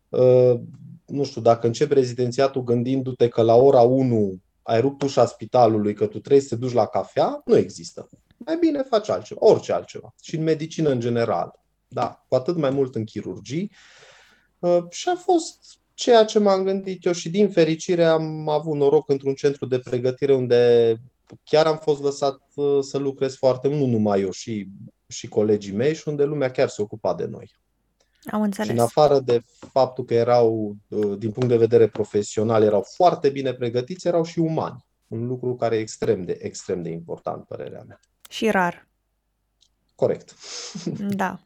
uh, 0.10 0.60
nu 1.06 1.24
știu, 1.24 1.42
dacă 1.42 1.68
începi 1.68 1.94
rezidențiatul 1.94 2.64
gândindu-te 2.64 3.28
că 3.28 3.42
la 3.42 3.56
ora 3.56 3.82
1 3.82 4.42
ai 4.62 4.82
rupt 4.82 5.02
ușa 5.02 5.26
spitalului, 5.26 5.94
că 5.94 6.06
tu 6.06 6.20
trebuie 6.20 6.42
să 6.42 6.48
te 6.48 6.56
duci 6.56 6.74
la 6.74 6.86
cafea, 6.86 7.42
nu 7.46 7.58
există. 7.58 8.10
Mai 8.38 8.58
bine 8.58 8.82
faci 8.82 9.10
altceva, 9.10 9.40
orice 9.44 9.74
altceva. 9.74 10.14
Și 10.22 10.36
în 10.36 10.44
medicină 10.44 10.90
în 10.90 11.00
general. 11.00 11.52
Da, 11.88 12.26
cu 12.28 12.36
atât 12.36 12.56
mai 12.56 12.70
mult 12.70 12.96
în 12.96 13.04
chirurgii. 13.04 13.72
Uh, 14.60 14.84
și 14.90 15.10
a 15.10 15.16
fost 15.16 15.82
ceea 15.94 16.26
ce 16.26 16.40
m-am 16.40 16.64
gândit 16.64 17.06
eu 17.06 17.12
și 17.12 17.30
din 17.30 17.50
fericire 17.50 18.06
am 18.06 18.50
avut 18.50 18.76
noroc 18.76 19.10
într-un 19.10 19.34
centru 19.34 19.66
de 19.66 19.80
pregătire 19.80 20.34
unde 20.34 20.96
chiar 21.44 21.66
am 21.66 21.78
fost 21.78 22.02
lăsat 22.02 22.42
uh, 22.56 22.80
să 22.82 22.98
lucrez 22.98 23.36
foarte 23.36 23.68
mult, 23.68 23.80
nu 23.80 23.86
numai 23.86 24.22
eu, 24.22 24.32
și, 24.32 24.68
și 25.08 25.28
colegii 25.28 25.74
mei 25.74 25.96
și 25.96 26.08
unde 26.08 26.24
lumea 26.24 26.52
chiar 26.52 26.68
se 26.68 26.82
ocupa 26.82 27.14
de 27.14 27.26
noi. 27.26 27.52
Am 28.32 28.42
înțeles. 28.42 28.70
Și 28.70 28.76
în 28.76 28.84
afară 28.84 29.20
de 29.20 29.42
faptul 29.72 30.06
că 30.06 30.14
erau, 30.14 30.76
uh, 30.88 31.18
din 31.18 31.32
punct 31.32 31.50
de 31.50 31.58
vedere 31.58 31.88
profesional, 31.88 32.64
erau 32.64 32.86
foarte 32.96 33.30
bine 33.30 33.54
pregătiți, 33.54 34.08
erau 34.08 34.24
și 34.24 34.40
umani. 34.40 34.86
Un 35.08 35.28
lucru 35.28 35.56
care 35.56 35.76
e 35.76 35.80
extrem 35.80 36.24
de, 36.24 36.38
extrem 36.42 36.82
de 36.82 36.90
important, 36.90 37.44
părerea 37.44 37.84
mea. 37.88 38.00
Și 38.30 38.50
rar. 38.50 38.88
Corect. 39.96 40.36
Da. 41.22 41.40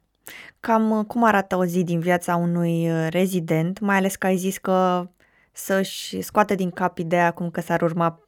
Cam 0.60 0.92
uh, 0.92 1.06
cum 1.06 1.24
arată 1.24 1.56
o 1.56 1.65
zi 1.65 1.84
din 1.84 2.00
viața 2.00 2.36
unui 2.36 2.89
rezident, 3.10 3.80
mai 3.80 3.96
ales 3.96 4.15
că 4.15 4.25
ai 4.25 4.38
zis 4.38 4.58
că 4.58 5.08
să-și 5.51 6.22
scoată 6.22 6.56
din 6.56 6.72
cap 6.72 6.98
ideea 6.98 7.32
cum 7.32 7.51
că 7.51 7.62
s-ar 7.62 7.82
urma 7.82 8.25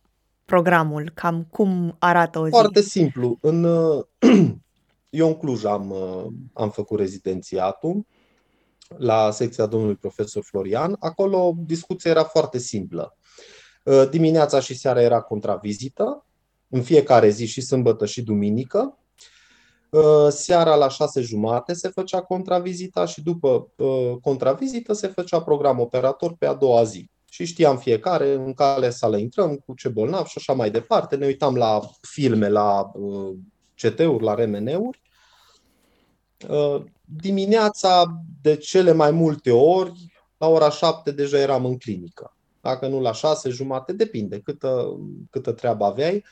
programul? 0.48 1.12
Cam 1.14 1.48
cum 1.50 1.96
arată 2.00 2.40
o 2.40 2.44
zi? 2.44 2.50
Foarte 2.50 2.82
simplu. 2.82 3.38
În, 3.42 3.64
eu 5.10 5.28
în 5.28 5.34
Cluj 5.34 5.66
am, 5.66 5.94
am 6.54 6.70
făcut 6.70 7.00
rezidențiatul 7.00 8.06
la 8.98 9.32
secția 9.32 9.66
domnului 9.66 9.96
profesor 9.96 10.44
Florian. 10.44 10.96
Acolo 11.00 11.56
discuția 11.66 12.12
era 12.12 12.24
foarte 12.24 12.58
simplă. 12.58 13.18
Dimineața 14.10 14.60
și 14.60 14.78
seara 14.78 15.02
era 15.02 15.22
contravizită, 15.22 16.26
în 16.70 16.82
fiecare 16.82 17.30
zi 17.30 17.46
și 17.46 17.62
sâmbătă 17.62 18.06
și 18.06 18.22
duminică. 18.22 18.98
Seara 20.30 20.76
la 20.76 20.90
șase 20.90 21.22
jumate 21.22 21.74
se 21.74 21.90
făcea 21.90 22.22
contravizita 22.22 23.06
și 23.06 23.24
după 23.24 23.72
contravizită 24.22 24.94
se 24.94 25.08
făcea 25.08 25.42
program 25.42 25.80
operator 25.80 26.36
pe 26.40 26.46
a 26.46 26.54
doua 26.54 26.84
zi 26.84 27.10
și 27.30 27.46
știam 27.46 27.78
fiecare 27.78 28.34
în 28.34 28.54
care 28.54 28.90
sală 28.90 29.18
intrăm, 29.18 29.56
cu 29.56 29.74
ce 29.74 29.90
bolnav 29.90 30.26
și 30.26 30.38
așa 30.38 30.54
mai 30.54 30.72
departe. 30.72 31.16
Ne 31.16 31.26
uitam 31.26 31.56
la 31.56 31.80
filme, 32.02 32.50
la 32.50 32.92
uh, 32.94 33.36
CT-uri, 33.76 34.24
la 34.24 34.34
RMN-uri. 34.34 35.02
Uh, 36.50 36.84
dimineața, 37.06 38.22
de 38.42 38.56
cele 38.56 38.92
mai 38.92 39.12
multe 39.12 39.52
ori, 39.52 39.92
la 40.38 40.48
ora 40.48 40.70
7 40.70 41.12
deja 41.12 41.38
eram 41.38 41.66
în 41.66 41.78
clinică. 41.78 42.36
Dacă 42.62 42.88
nu 42.88 43.02
la 43.02 43.12
6, 43.12 43.50
jumate, 43.50 43.94
depinde 43.94 44.40
câtă, 44.40 45.00
câtă 45.30 45.52
treabă 45.52 45.86
aveai. 45.86 46.24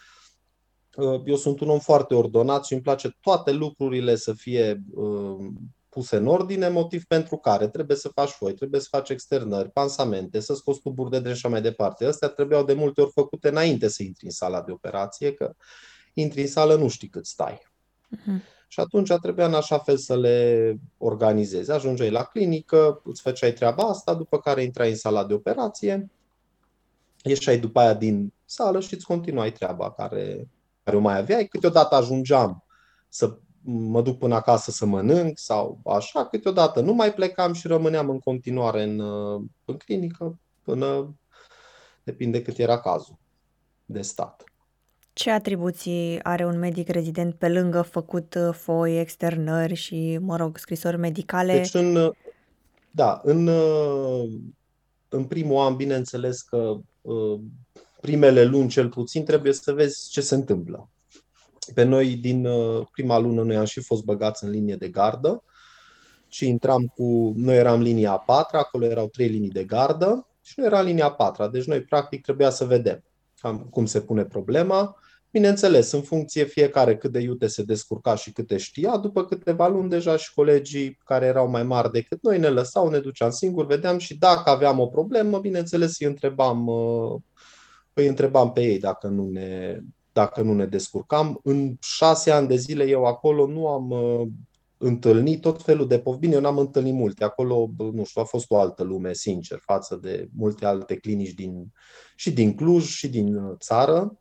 Uh, 0.95 1.21
eu 1.25 1.35
sunt 1.35 1.59
un 1.59 1.69
om 1.69 1.79
foarte 1.79 2.15
ordonat 2.15 2.65
și 2.65 2.73
îmi 2.73 2.81
place 2.81 3.17
toate 3.21 3.51
lucrurile 3.51 4.15
să 4.15 4.33
fie 4.33 4.83
puse 5.95 6.15
în 6.15 6.27
ordine, 6.27 6.69
motiv 6.69 7.03
pentru 7.03 7.37
care 7.37 7.67
trebuie 7.67 7.97
să 7.97 8.09
faci 8.09 8.29
foi, 8.29 8.53
trebuie 8.53 8.79
să 8.79 8.87
faci 8.91 9.09
externări, 9.09 9.69
pansamente, 9.69 10.39
să 10.39 10.53
scoți 10.53 10.81
tuburi 10.81 11.09
de 11.09 11.19
dren 11.19 11.33
și 11.33 11.47
mai 11.47 11.61
departe. 11.61 12.05
Astea 12.05 12.27
trebuiau 12.27 12.63
de 12.63 12.73
multe 12.73 13.01
ori 13.01 13.11
făcute 13.11 13.47
înainte 13.47 13.87
să 13.87 14.03
intri 14.03 14.25
în 14.25 14.31
sala 14.31 14.61
de 14.61 14.71
operație, 14.71 15.33
că 15.33 15.55
intri 16.13 16.41
în 16.41 16.47
sală 16.47 16.75
nu 16.75 16.87
știi 16.87 17.07
cât 17.07 17.25
stai. 17.25 17.61
Uh-huh. 18.15 18.53
Și 18.67 18.79
atunci 18.79 19.11
trebuia 19.21 19.45
în 19.45 19.53
așa 19.53 19.77
fel 19.77 19.97
să 19.97 20.17
le 20.17 20.77
organizezi. 20.97 21.71
Ajungeai 21.71 22.09
la 22.09 22.23
clinică, 22.23 23.01
îți 23.03 23.21
făceai 23.21 23.51
treaba 23.51 23.83
asta, 23.83 24.13
după 24.13 24.39
care 24.39 24.63
intrai 24.63 24.89
în 24.89 24.95
sala 24.95 25.25
de 25.25 25.33
operație, 25.33 26.09
ieșai 27.23 27.57
după 27.57 27.79
aia 27.79 27.93
din 27.93 28.33
sală 28.45 28.79
și 28.79 28.93
îți 28.93 29.05
continuai 29.05 29.51
treaba 29.51 29.91
care, 29.91 30.49
care 30.83 30.97
o 30.97 30.99
mai 30.99 31.17
aveai. 31.17 31.47
Câteodată 31.47 31.95
ajungeam 31.95 32.63
să 33.09 33.37
mă 33.65 34.01
duc 34.01 34.17
până 34.17 34.35
acasă 34.35 34.71
să 34.71 34.85
mănânc 34.85 35.37
sau 35.37 35.79
așa, 35.85 36.25
câteodată 36.25 36.81
nu 36.81 36.93
mai 36.93 37.13
plecam 37.13 37.53
și 37.53 37.67
rămâneam 37.67 38.09
în 38.09 38.19
continuare 38.19 38.83
în, 38.83 38.99
uh, 38.99 39.41
în 39.65 39.77
clinică 39.77 40.39
până 40.61 41.15
depinde 42.03 42.41
cât 42.41 42.57
era 42.57 42.79
cazul 42.79 43.17
de 43.85 44.01
stat. 44.01 44.43
Ce 45.13 45.31
atribuții 45.31 46.19
are 46.23 46.45
un 46.45 46.59
medic 46.59 46.89
rezident 46.89 47.35
pe 47.35 47.49
lângă 47.49 47.81
făcut 47.81 48.35
uh, 48.35 48.53
foi, 48.53 48.99
externări 48.99 49.73
și, 49.73 50.17
mă 50.21 50.35
rog, 50.35 50.57
scrisori 50.57 50.97
medicale? 50.97 51.53
Deci, 51.53 51.73
în, 51.73 51.95
uh, 51.95 52.11
da, 52.91 53.21
în, 53.23 53.49
în 55.09 55.25
primul 55.25 55.57
an, 55.57 55.75
bineînțeles 55.75 56.41
că 56.41 56.77
primele 58.01 58.43
luni 58.43 58.69
cel 58.69 58.89
puțin 58.89 59.25
trebuie 59.25 59.53
să 59.53 59.73
vezi 59.73 60.09
ce 60.09 60.21
se 60.21 60.35
întâmplă. 60.35 60.89
Pe 61.73 61.83
noi, 61.83 62.15
din 62.15 62.45
uh, 62.45 62.87
prima 62.91 63.17
lună, 63.17 63.43
noi 63.43 63.55
am 63.55 63.65
și 63.65 63.81
fost 63.81 64.03
băgați 64.03 64.43
în 64.43 64.49
linie 64.49 64.75
de 64.75 64.87
gardă 64.87 65.43
și 66.27 66.47
intram 66.47 66.85
cu. 66.85 67.33
Noi 67.35 67.55
eram 67.55 67.81
linia 67.81 68.11
a 68.11 68.19
patra, 68.19 68.59
acolo 68.59 68.85
erau 68.85 69.07
trei 69.07 69.27
linii 69.27 69.49
de 69.49 69.63
gardă 69.63 70.27
și 70.41 70.53
nu 70.57 70.65
era 70.65 70.81
linia 70.81 71.05
a 71.05 71.11
patra. 71.11 71.47
Deci 71.47 71.65
noi, 71.65 71.81
practic, 71.81 72.21
trebuia 72.21 72.49
să 72.49 72.65
vedem 72.65 73.03
cum 73.69 73.85
se 73.85 74.01
pune 74.01 74.25
problema. 74.25 74.99
Bineînțeles, 75.31 75.91
în 75.91 76.01
funcție 76.01 76.43
fiecare 76.43 76.97
cât 76.97 77.11
de 77.11 77.19
iute 77.19 77.47
se 77.47 77.63
descurca 77.63 78.15
și 78.15 78.31
câte 78.31 78.57
știa, 78.57 78.97
după 78.97 79.25
câteva 79.25 79.67
luni 79.67 79.89
deja 79.89 80.17
și 80.17 80.33
colegii 80.33 80.97
care 81.05 81.25
erau 81.25 81.49
mai 81.49 81.63
mari 81.63 81.91
decât 81.91 82.23
noi 82.23 82.39
ne 82.39 82.47
lăsau, 82.47 82.89
ne 82.89 82.99
duceam 82.99 83.29
singuri, 83.29 83.67
vedeam 83.67 83.97
și 83.97 84.17
dacă 84.17 84.49
aveam 84.49 84.79
o 84.79 84.87
problemă, 84.87 85.39
bineînțeles 85.39 85.99
îi 85.99 86.07
întrebam, 86.07 86.67
uh, 86.67 87.21
îi 87.93 88.07
întrebam 88.07 88.51
pe 88.51 88.61
ei 88.61 88.79
dacă 88.79 89.07
nu 89.07 89.29
ne, 89.29 89.79
dacă 90.15 90.41
nu 90.41 90.53
ne 90.53 90.65
descurcam. 90.65 91.39
În 91.43 91.75
șase 91.81 92.31
ani 92.31 92.47
de 92.47 92.55
zile 92.55 92.87
eu 92.87 93.05
acolo 93.05 93.47
nu 93.47 93.67
am 93.67 93.89
uh, 93.89 94.27
întâlnit 94.77 95.41
tot 95.41 95.61
felul 95.61 95.87
de 95.87 95.99
povești. 95.99 96.25
Bine, 96.25 96.35
eu 96.35 96.41
n-am 96.41 96.57
întâlnit 96.57 96.93
multe. 96.93 97.23
Acolo, 97.23 97.69
nu 97.93 98.03
știu, 98.03 98.21
a 98.21 98.25
fost 98.25 98.51
o 98.51 98.57
altă 98.57 98.83
lume, 98.83 99.13
sincer, 99.13 99.59
față 99.61 99.95
de 100.01 100.29
multe 100.37 100.65
alte 100.65 100.95
clinici 100.95 101.33
din, 101.33 101.71
și 102.15 102.31
din 102.31 102.55
Cluj 102.55 102.85
și 102.85 103.07
din 103.07 103.35
uh, 103.35 103.55
țară. 103.59 104.19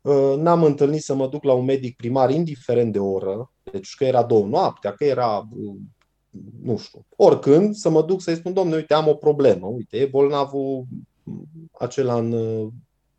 Uh, 0.00 0.34
n-am 0.36 0.62
întâlnit 0.62 1.02
să 1.02 1.14
mă 1.14 1.28
duc 1.28 1.44
la 1.44 1.52
un 1.52 1.64
medic 1.64 1.96
primar, 1.96 2.30
indiferent 2.30 2.92
de 2.92 2.98
oră, 2.98 3.52
deci 3.62 3.94
că 3.94 4.04
era 4.04 4.22
două 4.22 4.46
noaptea, 4.46 4.92
că 4.92 5.04
era, 5.04 5.48
nu 6.62 6.76
știu, 6.76 7.06
oricând, 7.16 7.74
să 7.74 7.88
mă 7.88 8.02
duc 8.02 8.20
să-i 8.20 8.36
spun, 8.36 8.52
domnule, 8.52 8.76
uite, 8.76 8.94
am 8.94 9.08
o 9.08 9.14
problemă, 9.14 9.66
uite, 9.66 9.96
e 9.96 10.06
bolnavul 10.06 10.84
acela 11.78 12.18
în, 12.18 12.32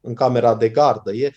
în 0.02 0.14
camera 0.14 0.56
de 0.56 0.70
gardă, 0.70 1.14
e, 1.14 1.34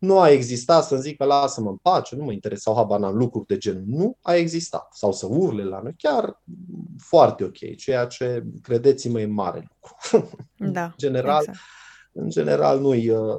nu 0.00 0.20
a 0.20 0.30
existat 0.30 0.84
să 0.84 0.96
zică 0.96 1.24
lasă-mă 1.24 1.68
în 1.68 1.76
pace, 1.76 2.16
nu 2.16 2.24
mă 2.24 2.32
interesau 2.32 2.74
habar 2.74 2.98
n-am 2.98 3.16
lucruri 3.16 3.46
de 3.46 3.56
genul. 3.56 3.82
Nu 3.86 4.16
a 4.22 4.34
existat. 4.34 4.88
Sau 4.92 5.12
să 5.12 5.26
urle 5.26 5.64
la 5.64 5.80
noi. 5.80 5.94
Chiar 5.96 6.42
foarte 6.98 7.44
ok. 7.44 7.76
Ceea 7.76 8.06
ce, 8.06 8.44
credeți-mă, 8.62 9.20
e 9.20 9.26
mare 9.26 9.68
lucru. 9.68 10.30
Da, 10.56 10.84
în 10.84 10.92
general, 10.96 11.38
exact. 11.38 11.58
în 12.12 12.30
general 12.30 12.80
nu, 12.80 12.94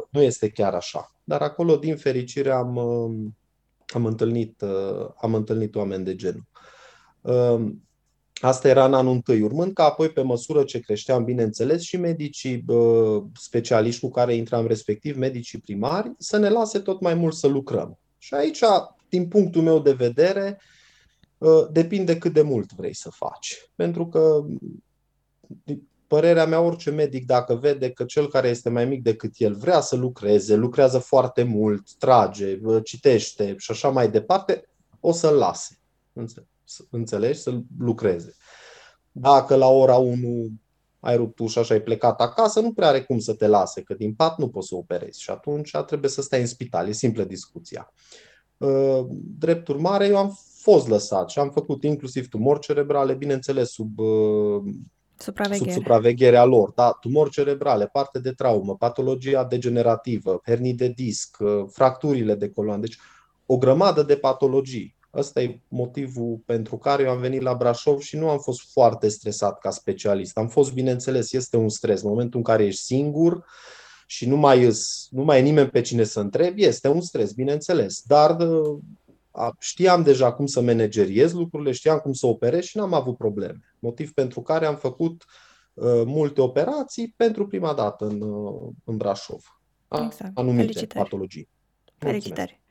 nu 0.10 0.22
este 0.22 0.50
chiar 0.50 0.74
așa. 0.74 1.16
Dar 1.24 1.42
acolo, 1.42 1.76
din 1.76 1.98
fericire, 1.98 2.52
am, 2.52 2.78
am, 3.94 4.06
întâlnit, 4.06 4.64
am 5.22 5.36
întâlnit 5.36 5.76
oameni 5.76 6.04
de 6.04 6.16
genul. 6.16 6.48
Asta 8.42 8.68
era 8.68 8.86
în 8.86 8.94
anul 8.94 9.14
întâi, 9.14 9.42
urmând 9.42 9.74
ca 9.74 9.84
apoi, 9.84 10.10
pe 10.10 10.22
măsură 10.22 10.64
ce 10.64 10.80
creșteam, 10.80 11.24
bineînțeles, 11.24 11.82
și 11.82 11.98
medicii 11.98 12.66
specialiști 13.34 14.02
cu 14.02 14.10
care 14.10 14.36
intram, 14.36 14.68
respectiv 14.68 15.18
medicii 15.18 15.60
primari, 15.60 16.12
să 16.18 16.38
ne 16.38 16.50
lase 16.50 16.80
tot 16.80 17.02
mai 17.02 17.14
mult 17.14 17.34
să 17.34 17.48
lucrăm. 17.48 18.00
Și 18.18 18.34
aici, 18.34 18.64
din 19.10 19.28
punctul 19.28 19.62
meu 19.62 19.80
de 19.80 19.92
vedere, 19.92 20.62
ă, 21.42 21.70
depinde 21.72 22.18
cât 22.18 22.34
de 22.34 22.42
mult 22.42 22.72
vrei 22.74 22.96
să 22.96 23.10
faci. 23.10 23.70
Pentru 23.76 24.08
că, 24.08 24.46
părerea 26.08 26.46
mea, 26.46 26.62
orice 26.62 26.90
medic, 26.90 27.26
dacă 27.26 27.56
vede 27.56 27.92
că 27.92 28.04
cel 28.04 28.28
care 28.28 28.48
este 28.48 28.70
mai 28.70 28.86
mic 28.86 29.04
decât 29.04 29.32
el 29.38 29.56
vrea 29.56 29.80
să 29.80 29.96
lucreze, 29.96 30.56
lucrează 30.56 30.98
foarte 30.98 31.44
mult, 31.44 31.94
trage, 31.94 32.60
citește 32.84 33.56
și 33.58 33.72
așa 33.72 33.90
mai 33.90 34.12
departe, 34.12 34.70
o 35.00 35.12
să-l 35.12 35.36
lase. 35.36 35.80
Înțeleg 36.14 36.50
înțelegi, 36.90 37.40
să 37.40 37.60
lucreze. 37.78 38.36
Dacă 39.12 39.56
la 39.56 39.68
ora 39.68 39.96
1 39.96 40.50
ai 41.00 41.16
rupt 41.16 41.40
ușa 41.40 41.64
și 41.64 41.72
ai 41.72 41.82
plecat 41.82 42.22
acasă, 42.22 42.60
nu 42.60 42.74
prea 42.74 42.88
are 42.88 43.02
cum 43.02 43.20
să 43.20 43.34
te 43.34 43.48
lase, 43.48 43.82
că 43.82 43.94
din 43.94 44.14
pat 44.14 44.38
nu 44.38 44.50
poți 44.50 44.68
să 44.68 44.76
operezi 44.76 45.22
și 45.22 45.30
atunci 45.30 45.72
trebuie 45.86 46.10
să 46.10 46.22
stai 46.22 46.40
în 46.40 46.48
spital. 46.48 46.88
E 46.88 46.92
simplă 46.92 47.24
discuția. 47.24 47.94
Uh, 48.58 49.06
drept 49.38 49.68
urmare, 49.68 50.08
eu 50.08 50.18
am 50.18 50.38
fost 50.62 50.88
lăsat 50.88 51.30
și 51.30 51.40
am 51.40 51.50
făcut 51.50 51.84
inclusiv 51.84 52.28
tumori 52.28 52.60
cerebrale, 52.60 53.14
bineînțeles, 53.14 53.70
sub, 53.70 54.00
uh, 54.00 54.62
supraveghere. 55.16 55.72
sub 55.72 55.82
supravegherea 55.82 56.46
lor. 56.46 56.72
Da, 56.76 56.92
tumori 56.92 57.30
cerebrale, 57.30 57.88
parte 57.88 58.20
de 58.20 58.32
traumă, 58.32 58.76
patologia 58.76 59.44
degenerativă, 59.44 60.42
hernii 60.46 60.74
de 60.74 60.88
disc, 60.88 61.38
uh, 61.40 61.64
fracturile 61.72 62.36
de 62.36 62.50
coloană. 62.50 62.82
Deci 62.82 62.98
o 63.46 63.58
grămadă 63.58 64.04
de 64.04 64.16
patologii. 64.16 64.96
Ăsta 65.14 65.42
e 65.42 65.60
motivul 65.68 66.42
pentru 66.46 66.78
care 66.78 67.04
eu 67.04 67.10
am 67.10 67.20
venit 67.20 67.42
la 67.42 67.54
Brașov 67.54 68.00
și 68.00 68.18
nu 68.18 68.30
am 68.30 68.40
fost 68.40 68.72
foarte 68.72 69.08
stresat 69.08 69.60
ca 69.60 69.70
specialist. 69.70 70.38
Am 70.38 70.48
fost, 70.48 70.74
bineînțeles, 70.74 71.32
este 71.32 71.58
un 71.58 71.70
stres. 71.70 72.02
În 72.02 72.10
momentul 72.10 72.38
în 72.38 72.44
care 72.44 72.66
ești 72.66 72.82
singur 72.82 73.46
și 74.06 74.28
nu 74.28 74.36
mai, 74.36 74.72
nu 75.10 75.24
mai 75.24 75.40
e 75.40 75.42
nimeni 75.42 75.70
pe 75.70 75.82
cine 75.82 76.04
să 76.04 76.20
întrebi, 76.20 76.64
este 76.64 76.88
un 76.88 77.02
stres, 77.02 77.32
bineînțeles. 77.32 78.02
Dar 78.06 78.38
știam 79.60 80.04
deja 80.04 80.34
cum 80.34 80.46
să 80.46 80.62
manageriez 80.62 81.34
lucrurile, 81.34 81.72
știam 81.72 81.98
cum 81.98 82.14
să 82.14 82.28
operez 82.28 82.64
și 82.64 82.78
n-am 82.78 82.94
avut 82.94 83.18
probleme. 83.18 83.76
Motiv 83.80 84.14
pentru 84.14 84.42
care 84.42 84.66
am 84.66 84.76
făcut 84.76 85.26
uh, 85.74 86.02
multe 86.06 86.42
operații 86.42 87.14
pentru 87.18 87.48
prima 87.48 87.74
dată 87.74 88.06
în, 88.06 88.22
uh, 88.22 88.70
în 88.84 88.98
Brașov. 88.98 89.60
Exact. 89.88 90.32
Anumite 90.38 90.62
Felicitări. 90.62 91.04
patologii. 91.04 91.50
Felicitări. 91.98 92.62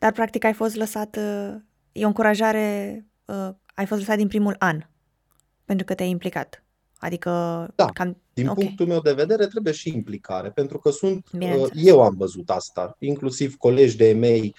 Dar, 0.00 0.12
practic, 0.12 0.44
ai 0.44 0.52
fost 0.52 0.74
lăsat, 0.74 1.16
uh, 1.16 1.54
e 1.92 2.04
o 2.04 2.06
încurajare, 2.06 3.06
uh, 3.24 3.48
ai 3.74 3.86
fost 3.86 4.00
lăsat 4.00 4.16
din 4.16 4.28
primul 4.28 4.56
an, 4.58 4.80
pentru 5.64 5.84
că 5.84 5.94
te-ai 5.94 6.08
implicat. 6.08 6.64
Adică, 6.98 7.30
da, 7.74 7.86
cam... 7.86 8.16
din 8.32 8.48
okay. 8.48 8.64
punctul 8.64 8.86
meu 8.86 9.00
de 9.00 9.12
vedere, 9.12 9.46
trebuie 9.46 9.72
și 9.72 9.88
implicare, 9.88 10.50
pentru 10.50 10.78
că 10.78 10.90
sunt, 10.90 11.26
uh, 11.32 11.66
eu 11.74 12.02
am 12.02 12.14
văzut 12.16 12.50
asta, 12.50 12.96
inclusiv 12.98 13.56
colegi 13.56 13.96
de 13.96 14.12
mei 14.12 14.54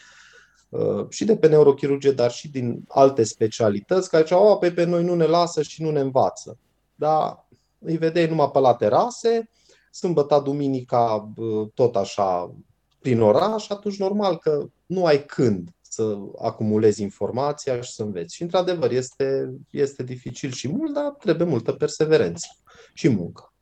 și 1.10 1.26
de 1.26 1.38
pe 1.38 1.48
neurochirurgie, 1.48 2.12
dar 2.12 2.32
și 2.32 2.50
din 2.50 2.84
alte 2.88 3.24
specialități, 3.24 4.10
care 4.10 4.24
ziceau, 4.24 4.58
pe, 4.58 4.72
pe 4.72 4.84
noi 4.84 5.04
nu 5.04 5.16
ne 5.16 5.26
lasă 5.26 5.62
și 5.62 5.82
nu 5.82 5.92
ne 5.92 6.00
învață. 6.00 6.58
Dar 6.96 7.46
îi 7.80 7.98
vedeai 7.98 8.28
numai 8.28 8.50
pe 8.54 8.60
la 8.60 8.74
terase, 8.74 9.50
sâmbătă, 9.92 10.42
duminica, 10.44 11.34
tot 11.74 11.96
așa, 11.96 12.56
prin 13.02 13.22
oraș, 13.22 13.70
atunci 13.70 14.00
normal 14.00 14.38
că 14.38 14.66
nu 14.86 15.06
ai 15.06 15.26
când 15.26 15.70
să 15.82 16.18
acumulezi 16.42 17.02
informația 17.02 17.82
și 17.82 17.92
să 17.92 18.04
înveți. 18.04 18.36
Și 18.36 18.42
într-adevăr 18.42 18.92
este, 18.92 19.50
este 19.70 20.04
dificil 20.04 20.52
și 20.52 20.68
mult, 20.68 20.94
dar 20.94 21.04
trebuie 21.04 21.48
multă 21.48 21.72
perseverență 21.72 22.48
și 22.94 23.10
muncă. 23.10 23.54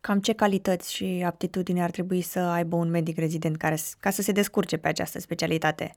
Cam 0.00 0.20
ce 0.20 0.32
calități 0.32 0.92
și 0.92 1.22
aptitudini 1.26 1.82
ar 1.82 1.90
trebui 1.90 2.20
să 2.20 2.38
aibă 2.38 2.76
un 2.76 2.90
medic 2.90 3.18
rezident 3.18 3.56
care, 3.56 3.78
ca 4.00 4.10
să 4.10 4.22
se 4.22 4.32
descurce 4.32 4.76
pe 4.76 4.88
această 4.88 5.20
specialitate? 5.20 5.96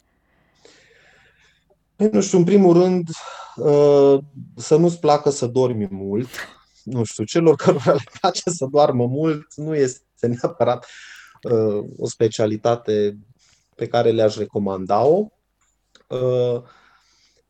Păi, 1.95 2.10
nu 2.12 2.21
știu, 2.21 2.38
în 2.38 2.43
primul 2.43 2.74
rând, 2.74 3.10
uh, 3.55 4.19
să 4.55 4.75
nu-ți 4.75 5.00
placă 5.00 5.29
să 5.29 5.45
dormi 5.45 5.88
mult. 5.91 6.29
Nu 6.83 7.03
știu, 7.03 7.24
celor 7.24 7.55
care 7.55 7.77
le 7.83 8.03
place 8.19 8.50
să 8.50 8.67
doarmă 8.71 9.05
mult 9.05 9.48
nu 9.55 9.75
este 9.75 10.27
neapărat 10.27 10.83
uh, 10.83 11.20
o 11.98 12.07
specialitate 12.07 13.17
pe 13.81 13.88
care 13.88 14.12
le-aș 14.12 14.38
recomanda-o. 14.38 15.27
Uh, 16.07 16.62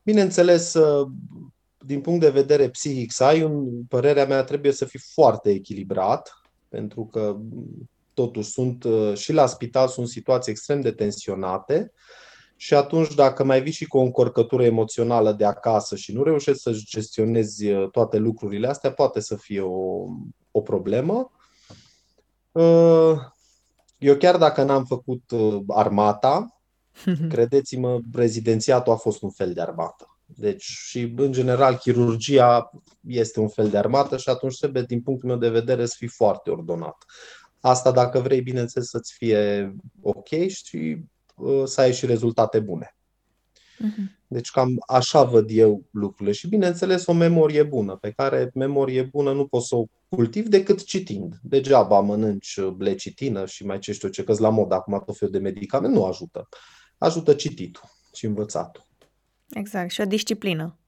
bineînțeles, 0.02 0.74
uh, 0.74 1.08
din 1.78 2.00
punct 2.00 2.20
de 2.20 2.30
vedere 2.30 2.68
psihic, 2.68 3.12
să 3.12 3.24
ai, 3.24 3.40
în 3.40 3.84
părerea 3.88 4.26
mea, 4.26 4.44
trebuie 4.44 4.72
să 4.72 4.84
fii 4.84 5.00
foarte 5.12 5.50
echilibrat, 5.50 6.42
pentru 6.68 7.04
că 7.04 7.36
totuși 8.14 8.50
sunt 8.50 8.84
uh, 8.84 9.14
și 9.16 9.32
la 9.32 9.46
spital 9.46 9.88
sunt 9.88 10.08
situații 10.08 10.52
extrem 10.52 10.80
de 10.80 10.90
tensionate 10.90 11.92
și 12.56 12.74
atunci 12.74 13.14
dacă 13.14 13.44
mai 13.44 13.62
vii 13.62 13.72
și 13.72 13.86
cu 13.86 13.98
o 13.98 14.02
încărcătură 14.02 14.64
emoțională 14.64 15.32
de 15.32 15.44
acasă 15.44 15.96
și 15.96 16.12
nu 16.12 16.22
reușești 16.22 16.62
să 16.62 16.80
gestionezi 16.84 17.66
toate 17.90 18.16
lucrurile 18.16 18.68
astea, 18.68 18.92
poate 18.92 19.20
să 19.20 19.36
fie 19.36 19.60
o, 19.60 20.04
o 20.50 20.60
problemă. 20.60 21.30
Eu 24.02 24.16
chiar 24.16 24.36
dacă 24.36 24.62
n-am 24.62 24.84
făcut 24.84 25.30
uh, 25.30 25.62
armata, 25.66 26.62
credeți-mă, 27.28 28.00
rezidențiatul 28.12 28.92
a 28.92 28.96
fost 28.96 29.22
un 29.22 29.30
fel 29.30 29.52
de 29.52 29.60
armată. 29.60 30.06
Deci 30.24 30.62
și 30.62 31.12
în 31.16 31.32
general 31.32 31.76
chirurgia 31.76 32.70
este 33.00 33.40
un 33.40 33.48
fel 33.48 33.68
de 33.68 33.78
armată 33.78 34.16
și 34.16 34.28
atunci 34.28 34.58
trebuie, 34.58 34.82
din 34.82 35.02
punctul 35.02 35.28
meu 35.28 35.38
de 35.38 35.48
vedere, 35.48 35.86
să 35.86 35.94
fii 35.98 36.08
foarte 36.08 36.50
ordonat. 36.50 36.96
Asta 37.60 37.90
dacă 37.90 38.18
vrei, 38.18 38.40
bineînțeles, 38.40 38.88
să-ți 38.88 39.12
fie 39.12 39.74
ok 40.00 40.28
și 40.48 40.98
uh, 41.34 41.62
să 41.64 41.80
ai 41.80 41.92
și 41.92 42.06
rezultate 42.06 42.60
bune. 42.60 42.96
Uh-huh. 43.78 44.20
Deci 44.26 44.50
cam 44.50 44.82
așa 44.86 45.22
văd 45.22 45.50
eu 45.50 45.84
lucrurile. 45.90 46.34
Și 46.34 46.48
bineînțeles 46.48 47.06
o 47.06 47.12
memorie 47.12 47.62
bună, 47.62 47.96
pe 47.96 48.10
care 48.10 48.50
memorie 48.54 49.02
bună 49.02 49.32
nu 49.32 49.46
poți 49.46 49.66
să 49.66 49.76
o 49.76 49.84
cultivi 50.08 50.48
decât 50.48 50.84
citind. 50.84 51.34
Degeaba 51.42 52.00
mănânci 52.00 52.60
blecitină 52.60 53.46
și 53.46 53.64
mai 53.64 53.78
ce 53.78 53.92
știu 53.92 54.08
ce, 54.08 54.24
că 54.24 54.34
la 54.38 54.48
mod 54.48 54.72
acum 54.72 55.02
tot 55.06 55.16
felul 55.16 55.34
de 55.34 55.40
medicamente, 55.40 55.96
nu 55.96 56.04
ajută. 56.04 56.48
Ajută 56.98 57.34
cititul 57.34 57.82
și 58.14 58.26
învățatul. 58.26 58.86
Exact, 59.50 59.90
și 59.90 60.00
o 60.00 60.04
disciplină. 60.04 60.78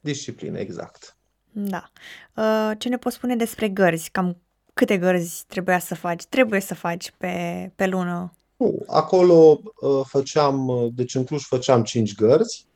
Disciplină, 0.00 0.58
exact. 0.58 1.16
Da. 1.52 1.90
Uh, 2.36 2.70
ce 2.78 2.88
ne 2.88 2.98
poți 2.98 3.16
spune 3.16 3.36
despre 3.36 3.68
gărzi? 3.68 4.10
Cam 4.10 4.42
câte 4.74 4.98
gărzi 4.98 5.44
trebuia 5.46 5.78
să 5.78 5.94
faci? 5.94 6.24
Trebuie 6.24 6.60
să 6.60 6.74
faci 6.74 7.12
pe, 7.18 7.72
pe 7.76 7.86
lună? 7.86 8.34
Nu, 8.60 8.84
acolo 8.86 9.60
uh, 9.80 10.00
făceam, 10.04 10.68
uh, 10.68 10.92
deci 10.94 11.14
în 11.14 11.24
Cluj 11.24 11.42
făceam 11.42 11.82
5 11.82 12.14
gărzi 12.14 12.66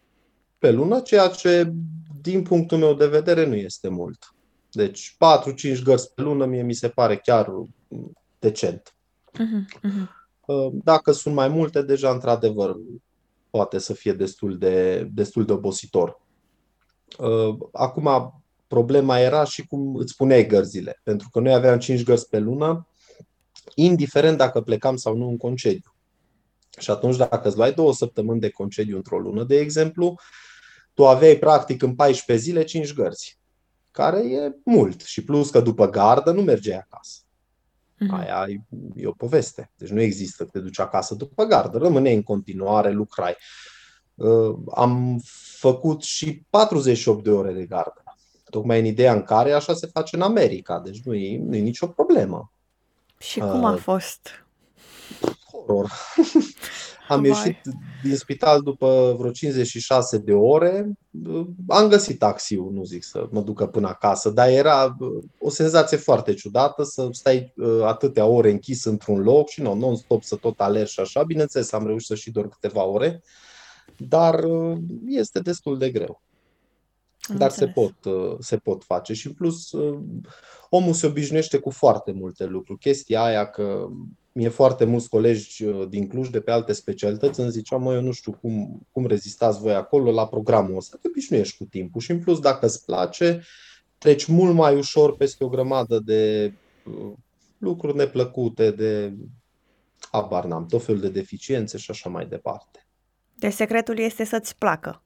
pe 0.59 0.71
lună, 0.71 1.01
ceea 1.01 1.29
ce 1.29 1.73
din 2.21 2.43
punctul 2.43 2.79
meu 2.79 2.95
de 2.95 3.07
vedere 3.07 3.47
nu 3.47 3.55
este 3.55 3.89
mult. 3.89 4.35
Deci 4.71 5.17
4-5 5.79 5.83
gărzi 5.83 6.13
pe 6.15 6.23
lună 6.23 6.45
mie 6.45 6.63
mi 6.63 6.73
se 6.75 6.89
pare 6.89 7.17
chiar 7.17 7.53
decent. 8.39 8.95
Uh-huh, 9.33 9.89
uh-huh. 9.89 10.09
Dacă 10.73 11.13
sunt 11.13 11.35
mai 11.35 11.49
multe, 11.49 11.83
deja 11.83 12.11
într-adevăr 12.11 12.77
poate 13.51 13.79
să 13.79 13.93
fie 13.93 14.13
destul 14.13 14.59
de, 14.59 15.09
destul 15.15 15.45
de 15.45 15.53
obositor. 15.53 16.21
Acum, 17.73 18.43
problema 18.67 19.19
era 19.19 19.45
și 19.45 19.67
cum 19.67 19.95
îți 19.95 20.13
spuneai 20.13 20.47
gărzile. 20.47 21.01
Pentru 21.03 21.29
că 21.33 21.41
noi 21.41 21.55
aveam 21.55 21.79
5 21.79 22.03
gărzi 22.03 22.29
pe 22.29 22.39
lună, 22.39 22.87
indiferent 23.75 24.37
dacă 24.37 24.61
plecam 24.61 24.97
sau 24.97 25.17
nu 25.17 25.29
în 25.29 25.37
concediu. 25.37 25.95
Și 26.79 26.91
atunci, 26.91 27.17
dacă 27.17 27.49
îți 27.49 27.57
luai 27.57 27.73
două 27.73 27.93
săptămâni 27.93 28.41
de 28.41 28.51
concediu 28.51 28.97
într-o 28.97 29.19
lună, 29.19 29.45
de 29.45 29.59
exemplu, 29.59 30.19
tu 30.95 31.07
aveai 31.07 31.37
practic 31.37 31.83
în 31.83 31.95
14 31.95 32.45
zile 32.45 32.65
5 32.65 32.95
gărzi, 32.95 33.39
care 33.91 34.19
e 34.19 34.55
mult. 34.65 35.01
Și 35.01 35.25
plus 35.25 35.51
că 35.51 35.61
după 35.61 35.91
gardă 35.91 36.33
nu 36.33 36.43
mergeai 36.43 36.79
acasă. 36.79 37.19
Mm-hmm. 37.95 38.11
Aia 38.11 38.47
e 38.95 39.07
o 39.07 39.13
poveste. 39.13 39.71
Deci 39.77 39.89
nu 39.89 40.01
există 40.01 40.45
că 40.45 40.51
te 40.51 40.59
duci 40.59 40.79
acasă 40.79 41.15
după 41.15 41.45
gardă. 41.45 41.79
Rămâneai 41.79 42.15
în 42.15 42.23
continuare, 42.23 42.91
lucrai. 42.91 43.37
Uh, 44.15 44.57
am 44.75 45.21
făcut 45.59 46.03
și 46.03 46.43
48 46.51 47.25
de 47.25 47.31
ore 47.31 47.53
de 47.53 47.65
gardă. 47.65 48.03
Tocmai 48.51 48.79
în 48.79 48.85
ideea 48.85 49.13
în 49.13 49.23
care 49.23 49.53
așa 49.53 49.75
se 49.75 49.87
face 49.87 50.17
în 50.17 50.23
America. 50.23 50.81
Deci 50.81 51.03
nu 51.03 51.15
e, 51.15 51.39
nu 51.39 51.57
e 51.57 51.61
nicio 51.61 51.87
problemă. 51.87 52.53
Și 53.19 53.39
cum 53.39 53.65
a 53.65 53.73
uh, 53.73 53.79
fost? 53.79 54.29
Horror. 55.51 55.91
Am 57.09 57.21
Vai. 57.21 57.29
ieșit 57.29 57.61
din 58.03 58.17
spital 58.17 58.61
după 58.61 59.15
vreo 59.19 59.31
56 59.31 60.19
de 60.19 60.33
ore. 60.33 60.93
Am 61.69 61.89
găsit 61.89 62.19
taxiul, 62.19 62.73
nu 62.73 62.85
zic 62.85 63.05
să 63.05 63.29
mă 63.31 63.41
ducă 63.41 63.67
până 63.67 63.89
acasă, 63.89 64.31
dar 64.31 64.49
era 64.49 64.97
uh, 64.99 65.23
o 65.39 65.51
senzație 65.51 65.97
foarte 65.97 66.35
ciudată 66.35 66.83
să 66.83 67.09
stai 67.11 67.53
uh, 67.57 67.83
atâtea 67.83 68.27
ore 68.27 68.51
închis 68.51 68.85
într-un 68.85 69.23
loc 69.23 69.49
și 69.49 69.63
nu, 69.63 69.75
non-stop 69.75 70.23
să 70.23 70.37
tot 70.37 70.61
alergi 70.61 70.93
și 70.93 71.01
așa. 71.01 71.23
Bineînțeles, 71.23 71.73
am 71.73 71.87
reușit 71.87 72.07
să 72.07 72.15
și 72.15 72.31
dorm 72.31 72.49
câteva 72.49 72.85
ore, 72.85 73.23
dar 73.97 74.45
este 75.07 75.41
destul 75.41 75.79
de 75.79 75.91
greu. 75.91 76.23
Am 77.31 77.37
dar 77.37 77.51
se 77.51 77.67
pot, 77.69 77.95
se 78.39 78.57
pot 78.57 78.85
face 78.85 79.13
și 79.13 79.27
în 79.27 79.33
plus 79.33 79.73
omul 80.71 80.93
se 80.93 81.07
obișnuiește 81.07 81.59
cu 81.59 81.71
foarte 81.71 82.13
multe 82.13 82.45
lucruri. 82.45 82.79
Chestia 82.79 83.23
aia 83.23 83.51
că 83.51 83.89
mie 84.35 84.49
foarte 84.49 84.85
mulți 84.85 85.09
colegi 85.09 85.65
uh, 85.65 85.89
din 85.89 86.09
Cluj 86.09 86.29
de 86.29 86.41
pe 86.41 86.51
alte 86.51 86.73
specialități 86.73 87.41
îmi 87.41 87.51
ziceau, 87.51 87.79
mă, 87.81 87.95
eu 87.95 88.01
nu 88.01 88.13
știu 88.13 88.33
cum, 88.33 88.87
cum 88.91 89.07
rezistați 89.07 89.61
voi 89.61 89.75
acolo 89.75 90.11
la 90.11 90.27
programul 90.27 90.77
ăsta. 90.77 90.97
Te 91.01 91.09
obișnuiești 91.09 91.57
cu 91.57 91.65
timpul 91.65 92.01
și 92.01 92.11
în 92.11 92.19
plus 92.19 92.41
dacă 92.41 92.67
îți 92.67 92.85
place, 92.85 93.43
treci 93.99 94.25
mult 94.25 94.55
mai 94.55 94.77
ușor 94.77 95.17
peste 95.17 95.45
o 95.45 95.49
grămadă 95.49 95.99
de 95.99 96.53
uh, 96.85 97.13
lucruri 97.59 97.97
neplăcute, 97.97 98.71
de 98.71 99.15
abar 100.11 100.45
n-am, 100.45 100.67
tot 100.67 100.85
felul 100.85 101.01
de 101.01 101.09
deficiențe 101.09 101.79
și 101.79 101.91
așa 101.91 102.09
mai 102.09 102.27
departe. 102.27 102.87
Deci 103.35 103.53
secretul 103.53 103.99
este 103.99 104.25
să-ți 104.25 104.57
placă. 104.57 105.04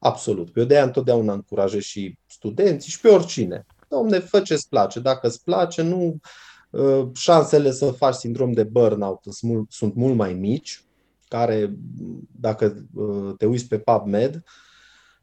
Absolut. 0.00 0.56
Eu 0.56 0.64
de-aia 0.64 0.84
întotdeauna 0.84 1.32
încurajez 1.32 1.82
și 1.82 2.18
studenții 2.26 2.90
și 2.90 3.00
pe 3.00 3.08
oricine. 3.08 3.66
Domne, 3.88 4.18
fă 4.18 4.40
ce-ți 4.40 4.68
place. 4.68 5.00
Dacă 5.00 5.26
îți 5.26 5.44
place, 5.44 5.82
nu 5.82 6.16
uh, 6.70 7.08
șansele 7.14 7.70
să 7.70 7.90
faci 7.90 8.14
sindrom 8.14 8.52
de 8.52 8.62
burnout 8.62 9.20
sunt 9.22 9.52
mult, 9.52 9.70
sunt 9.70 9.94
mult 9.94 10.14
mai 10.14 10.34
mici, 10.34 10.84
care, 11.28 11.74
dacă 12.40 12.86
uh, 12.94 13.34
te 13.36 13.46
uiți 13.46 13.68
pe 13.68 13.78
PubMed, 13.78 14.42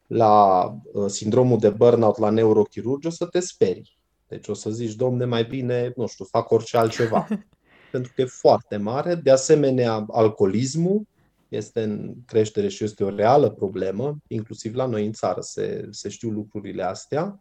la 0.07 0.63
uh, 0.93 1.09
sindromul 1.09 1.59
de 1.59 1.69
burnout 1.69 2.17
la 2.17 2.29
neurochirurgi, 2.29 3.07
o 3.07 3.09
să 3.09 3.25
te 3.25 3.39
sperii. 3.39 3.97
Deci 4.27 4.47
o 4.47 4.53
să 4.53 4.69
zici, 4.69 4.93
domne, 4.93 5.25
mai 5.25 5.43
bine, 5.43 5.93
nu 5.95 6.07
știu, 6.07 6.25
fac 6.25 6.51
orice 6.51 6.77
altceva. 6.77 7.27
Pentru 7.91 8.11
că 8.15 8.21
e 8.21 8.25
foarte 8.25 8.77
mare. 8.77 9.15
De 9.15 9.31
asemenea, 9.31 10.05
alcoolismul 10.11 11.07
este 11.49 11.83
în 11.83 12.13
creștere 12.25 12.67
și 12.67 12.83
este 12.83 13.03
o 13.03 13.15
reală 13.15 13.49
problemă, 13.49 14.17
inclusiv 14.27 14.75
la 14.75 14.85
noi 14.85 15.05
în 15.05 15.11
țară 15.11 15.41
se, 15.41 15.87
se 15.89 16.09
știu 16.09 16.29
lucrurile 16.29 16.83
astea. 16.83 17.39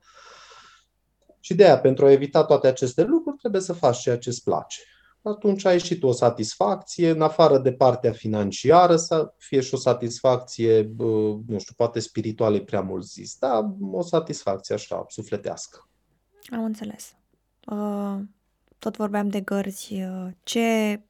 Și 1.40 1.54
de 1.54 1.64
aia, 1.64 1.78
pentru 1.78 2.06
a 2.06 2.10
evita 2.10 2.44
toate 2.44 2.66
aceste 2.66 3.02
lucruri, 3.02 3.36
trebuie 3.36 3.60
să 3.60 3.72
faci 3.72 3.98
ceea 3.98 4.18
ce 4.18 4.28
îți 4.28 4.42
place. 4.42 4.80
Atunci 5.22 5.64
ai 5.64 5.78
și 5.78 5.98
tu 5.98 6.06
o 6.06 6.12
satisfacție, 6.12 7.10
în 7.10 7.22
afară 7.22 7.58
de 7.58 7.72
partea 7.72 8.12
financiară, 8.12 8.96
să 8.96 9.32
fie 9.36 9.60
și 9.60 9.74
o 9.74 9.76
satisfacție, 9.76 10.94
nu 11.46 11.58
știu, 11.58 11.74
poate 11.76 12.00
spirituală 12.00 12.60
prea 12.60 12.80
mult 12.80 13.04
zis, 13.04 13.36
dar 13.38 13.70
o 13.80 14.02
satisfacție 14.02 14.74
așa, 14.74 15.04
sufletească. 15.08 15.88
Am 16.52 16.64
înțeles. 16.64 17.16
Uh, 17.66 18.18
tot 18.78 18.96
vorbeam 18.96 19.28
de 19.28 19.40
gărzi. 19.40 19.92
Uh, 19.92 20.28
ce 20.42 21.00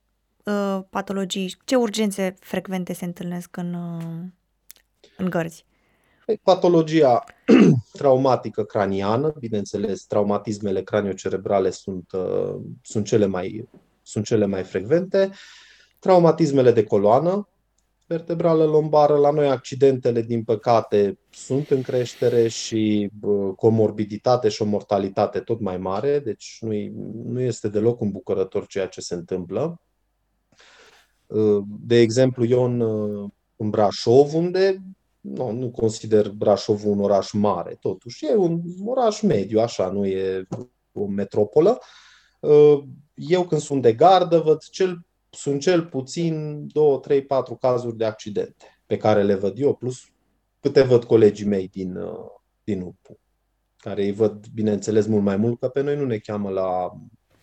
uh, 0.46 0.80
patologii, 0.90 1.56
ce 1.64 1.76
urgențe 1.76 2.34
frecvente 2.40 2.92
se 2.92 3.04
întâlnesc 3.04 3.56
în, 3.56 3.74
în 5.16 5.30
gărzi? 5.30 5.64
Păi, 6.26 6.40
patologia 6.42 7.24
traumatică 7.92 8.64
craniană, 8.64 9.34
bineînțeles, 9.38 10.04
traumatismele 10.04 10.82
craniocerebrale 10.82 11.70
sunt, 11.70 12.10
sunt, 12.82 13.06
cele 13.06 13.26
mai, 13.26 13.68
sunt 14.02 14.24
cele 14.24 14.46
mai 14.46 14.62
frecvente. 14.62 15.30
Traumatismele 15.98 16.72
de 16.72 16.84
coloană, 16.84 17.48
vertebrală 18.06 18.64
lombară. 18.64 19.16
La 19.16 19.30
noi 19.30 19.48
accidentele, 19.48 20.22
din 20.22 20.44
păcate, 20.44 21.18
sunt 21.30 21.70
în 21.70 21.82
creștere 21.82 22.48
și 22.48 23.10
comorbiditate 23.56 24.48
și 24.48 24.62
o 24.62 24.64
mortalitate 24.64 25.40
tot 25.40 25.60
mai 25.60 25.76
mare, 25.76 26.18
deci 26.18 26.58
nu, 26.60 26.72
nu 27.24 27.40
este 27.40 27.68
deloc 27.68 28.00
îmbucurător 28.00 28.66
ceea 28.66 28.86
ce 28.86 29.00
se 29.00 29.14
întâmplă. 29.14 29.80
De 31.80 31.96
exemplu, 31.96 32.44
eu 32.44 32.64
în, 32.64 32.80
în 33.56 33.70
Brașov, 33.70 34.34
unde 34.34 34.82
nu, 35.20 35.50
nu 35.50 35.70
consider 35.70 36.30
Brașov 36.30 36.86
un 36.86 37.00
oraș 37.00 37.32
mare, 37.32 37.76
totuși 37.80 38.26
e 38.26 38.34
un 38.34 38.60
oraș 38.84 39.20
mediu, 39.20 39.60
așa, 39.60 39.90
nu 39.90 40.06
e 40.06 40.46
o 40.92 41.06
metropolă. 41.06 41.78
Eu 43.14 43.44
când 43.44 43.60
sunt 43.60 43.82
de 43.82 43.92
gardă 43.92 44.38
văd 44.38 44.62
cel 44.62 45.06
sunt 45.36 45.60
cel 45.60 45.86
puțin 45.86 46.66
2, 46.72 47.00
3, 47.00 47.24
4 47.24 47.54
cazuri 47.54 47.96
de 47.96 48.04
accidente 48.04 48.80
pe 48.86 48.96
care 48.96 49.22
le 49.22 49.34
văd 49.34 49.58
eu, 49.58 49.74
plus 49.74 50.08
câte 50.60 50.82
văd 50.82 51.04
colegii 51.04 51.46
mei 51.46 51.68
din, 51.68 51.96
uh, 51.96 52.30
din 52.64 52.80
UPU, 52.80 53.18
care 53.76 54.04
îi 54.04 54.12
văd, 54.12 54.46
bineînțeles, 54.46 55.06
mult 55.06 55.22
mai 55.22 55.36
mult, 55.36 55.58
că 55.58 55.68
pe 55.68 55.80
noi 55.80 55.96
nu 55.96 56.04
ne 56.04 56.18
cheamă 56.18 56.50
la 56.50 56.92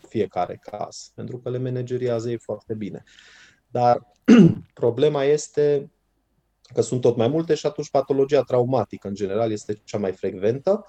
fiecare 0.08 0.60
caz, 0.62 1.12
pentru 1.15 1.38
că 1.38 1.50
le 1.50 1.58
manageriază 1.58 2.30
ei 2.30 2.38
foarte 2.38 2.74
bine. 2.74 3.04
Dar 3.73 4.12
problema 4.73 5.23
este 5.23 5.91
că 6.73 6.81
sunt 6.81 7.01
tot 7.01 7.15
mai 7.15 7.27
multe 7.27 7.53
și 7.53 7.65
atunci 7.65 7.89
patologia 7.89 8.41
traumatică, 8.41 9.07
în 9.07 9.13
general, 9.13 9.51
este 9.51 9.81
cea 9.83 9.97
mai 9.97 10.12
frecventă. 10.12 10.88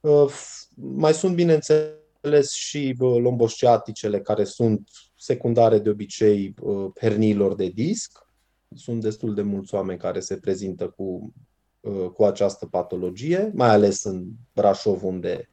Uh, 0.00 0.32
mai 0.74 1.14
sunt, 1.14 1.34
bineînțeles, 1.34 2.52
și 2.52 2.96
uh, 2.98 3.20
lombosciaticele, 3.20 4.20
care 4.20 4.44
sunt 4.44 4.88
secundare 5.16 5.78
de 5.78 5.88
obicei 5.88 6.54
uh, 6.60 6.90
herniilor 7.00 7.54
de 7.54 7.66
disc. 7.66 8.26
Sunt 8.74 9.00
destul 9.00 9.34
de 9.34 9.42
mulți 9.42 9.74
oameni 9.74 9.98
care 9.98 10.20
se 10.20 10.36
prezintă 10.36 10.88
cu, 10.88 11.34
uh, 11.80 12.08
cu 12.12 12.24
această 12.24 12.66
patologie, 12.66 13.50
mai 13.54 13.68
ales 13.68 14.04
în 14.04 14.26
Brașov, 14.54 15.04
unde 15.04 15.48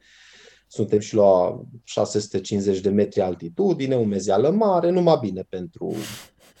suntem 0.66 0.98
și 0.98 1.14
la 1.14 1.60
650 1.84 2.80
de 2.80 2.90
metri 2.90 3.20
altitudine, 3.20 3.96
umezeală 3.96 4.50
mare, 4.50 4.90
numai 4.90 5.18
bine 5.20 5.42
pentru 5.48 5.94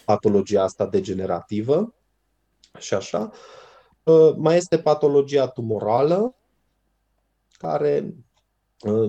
patologia 0.04 0.62
asta 0.62 0.86
degenerativă 0.86 1.94
și 2.78 2.94
așa. 2.94 3.30
Uh, 4.02 4.34
mai 4.36 4.56
este 4.56 4.78
patologia 4.78 5.46
tumorală, 5.46 6.36
care, 7.58 8.14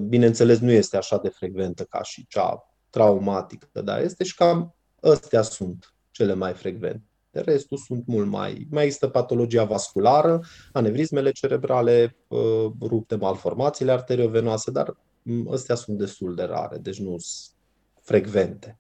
bineînțeles, 0.02 0.60
nu 0.60 0.72
este 0.72 0.98
așa 0.98 1.18
de 1.18 1.30
frecventă 1.30 1.84
ca 1.84 2.04
și 2.04 2.26
cea 2.28 2.76
traumatică, 2.90 3.82
dar 3.82 4.02
este 4.02 4.24
și 4.24 4.36
cam 4.36 4.76
ăstea 5.04 5.42
sunt 5.42 5.94
cele 6.12 6.34
mai 6.34 6.54
frecvente. 6.54 7.04
De 7.32 7.40
restul 7.42 7.78
sunt 7.78 8.08
mult 8.08 8.28
mai... 8.28 8.68
Mai 8.72 8.84
există 8.84 9.08
patologia 9.08 9.64
vasculară, 9.64 10.44
anevrismele 10.72 11.32
cerebrale 11.32 12.16
uh, 12.28 12.72
rupte, 12.82 13.16
malformațiile 13.16 13.92
arteriovenoase, 13.92 14.72
dar 14.72 14.98
mm, 15.22 15.52
astea 15.52 15.76
sunt 15.76 15.98
destul 15.98 16.36
de 16.36 16.44
rare, 16.44 16.78
deci 16.78 17.00
nu 17.00 17.18
sunt 17.18 17.56
frecvente. 18.02 18.80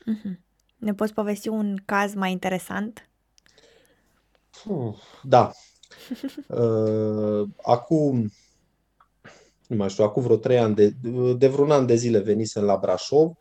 Uh-huh. 0.00 0.49
Ne 0.80 0.94
poți 0.94 1.14
povesti 1.14 1.48
un 1.48 1.76
caz 1.84 2.14
mai 2.14 2.30
interesant? 2.30 3.08
Da. 5.22 5.50
Uh, 6.48 7.48
acum, 7.62 8.32
nu 9.66 9.76
mai 9.76 9.88
știu, 9.88 10.04
acum 10.04 10.22
vreo 10.22 10.36
trei 10.36 10.58
ani, 10.58 10.74
de, 10.74 10.94
de 11.36 11.48
vreun 11.48 11.70
an 11.70 11.86
de 11.86 11.94
zile 11.94 12.18
venisem 12.18 12.62
la 12.62 12.76
Brașov 12.76 13.32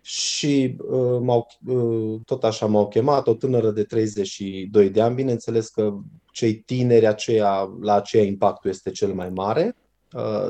și 0.00 0.76
uh, 0.78 1.18
m-au, 1.20 1.46
uh, 1.66 2.20
tot 2.24 2.44
așa 2.44 2.66
m-au 2.66 2.88
chemat, 2.88 3.26
o 3.26 3.34
tânără 3.34 3.70
de 3.70 3.84
32 3.84 4.90
de 4.90 5.00
ani, 5.00 5.14
bineînțeles 5.14 5.68
că 5.68 5.94
cei 6.32 6.54
tineri 6.54 7.06
aceea, 7.06 7.76
la 7.80 7.94
aceea 7.94 8.24
impactul 8.24 8.70
este 8.70 8.90
cel 8.90 9.14
mai 9.14 9.30
mare, 9.30 9.76
uh, 9.76 9.81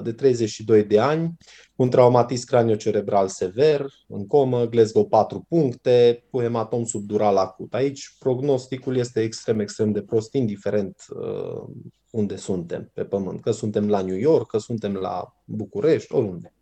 de 0.02 0.12
32 0.12 0.84
de 0.84 0.98
ani, 0.98 1.36
cu 1.74 1.82
un 1.82 1.90
traumatism 1.90 2.46
craniocerebral 2.46 3.28
sever, 3.28 3.86
în 4.08 4.26
comă, 4.26 4.66
Glasgow 4.66 5.08
4 5.08 5.44
puncte, 5.48 6.24
cu 6.30 6.40
hematom 6.40 6.84
subdural 6.84 7.36
acut. 7.36 7.74
Aici 7.74 8.16
prognosticul 8.18 8.96
este 8.96 9.20
extrem, 9.20 9.60
extrem 9.60 9.92
de 9.92 10.02
prost, 10.02 10.34
indiferent 10.34 11.04
uh, 11.08 11.62
unde 12.10 12.36
suntem 12.36 12.90
pe 12.94 13.04
pământ, 13.04 13.40
că 13.40 13.50
suntem 13.50 13.88
la 13.88 14.00
New 14.00 14.16
York, 14.16 14.46
că 14.50 14.58
suntem 14.58 14.94
la 14.94 15.36
București, 15.44 16.14
oriunde. 16.14 16.54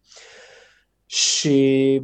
Și 1.06 2.02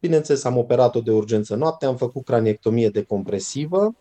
Bineînțeles, 0.00 0.44
am 0.44 0.56
operat-o 0.56 1.00
de 1.00 1.10
urgență 1.10 1.54
noapte, 1.54 1.86
am 1.86 1.96
făcut 1.96 2.24
craniectomie 2.24 2.88
decompresivă 2.88 3.96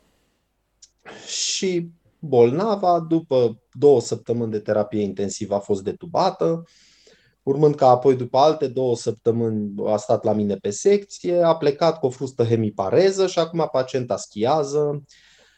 și 1.28 1.90
bolnava, 2.20 3.00
după 3.00 3.60
două 3.78 4.02
săptămâni 4.02 4.52
de 4.52 4.60
terapie 4.60 5.02
intensivă, 5.02 5.56
a 5.56 5.60
fost 5.60 5.84
detubată, 5.84 6.63
urmând 7.44 7.76
ca 7.76 7.90
apoi, 7.90 8.16
după 8.16 8.38
alte 8.38 8.68
două 8.68 8.96
săptămâni, 8.96 9.74
a 9.86 9.98
stat 9.98 10.24
la 10.24 10.34
mine 10.34 10.56
pe 10.56 10.70
secție, 10.70 11.42
a 11.42 11.56
plecat 11.56 12.00
cu 12.00 12.06
o 12.06 12.10
frustă 12.10 12.44
hemipareză 12.44 13.28
și 13.28 13.40
acum 13.40 13.70
pacienta 13.72 14.18
schiază 14.18 15.04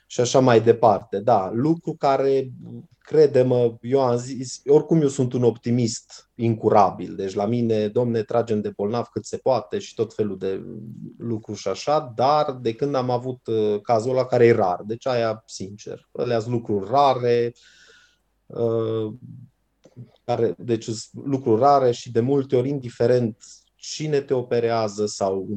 și 0.08 0.22
așa 0.22 0.40
mai 0.40 0.62
departe. 0.62 1.20
Da, 1.20 1.52
lucru 1.54 1.96
care 1.96 2.52
crede-mă, 3.00 3.78
eu 3.82 4.02
am 4.02 4.18
zis, 4.18 4.62
oricum 4.68 5.02
eu 5.02 5.08
sunt 5.08 5.34
un 5.34 5.44
optimist 5.44 6.30
incurabil, 6.36 7.16
deci 7.16 7.34
la 7.34 7.46
mine, 7.46 7.88
domne, 7.88 8.24
tragem 8.24 8.62
de 8.62 8.72
bolnav 8.76 9.06
cât 9.06 9.26
se 9.26 9.38
poate 9.38 9.80
și 9.80 9.94
tot 9.94 10.14
felul 10.14 10.38
de 10.38 10.64
lucruri 11.18 11.60
și 11.60 11.68
așa, 11.68 12.12
dar 12.16 12.58
de 12.62 12.74
când 12.74 12.96
am 12.96 13.10
avut 13.10 13.48
uh, 13.48 13.82
cazul 13.82 14.12
ăla 14.12 14.26
care 14.26 14.46
e 14.46 14.52
rar, 14.52 14.82
deci 14.86 15.08
aia, 15.08 15.44
sincer, 15.46 16.10
alea 16.12 16.42
lucruri 16.48 16.90
rare, 16.90 17.52
uh, 17.54 17.79
care, 20.24 20.56
deci 20.58 20.90
lucruri 21.24 21.62
rare 21.62 21.92
și 21.92 22.12
de 22.12 22.20
multe 22.20 22.56
ori, 22.56 22.70
indiferent 22.70 23.38
cine 23.76 24.22
te 24.22 24.34
operează 24.34 25.06
sau, 25.06 25.48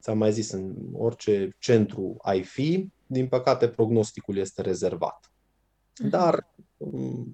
ți-am 0.00 0.18
mai 0.18 0.32
zis, 0.32 0.50
în 0.50 0.74
orice 0.92 1.56
centru 1.58 2.16
ai 2.22 2.42
fi, 2.42 2.88
din 3.06 3.26
păcate 3.26 3.68
prognosticul 3.68 4.36
este 4.36 4.62
rezervat. 4.62 5.30
Mhm. 6.00 6.08
Dar 6.08 6.48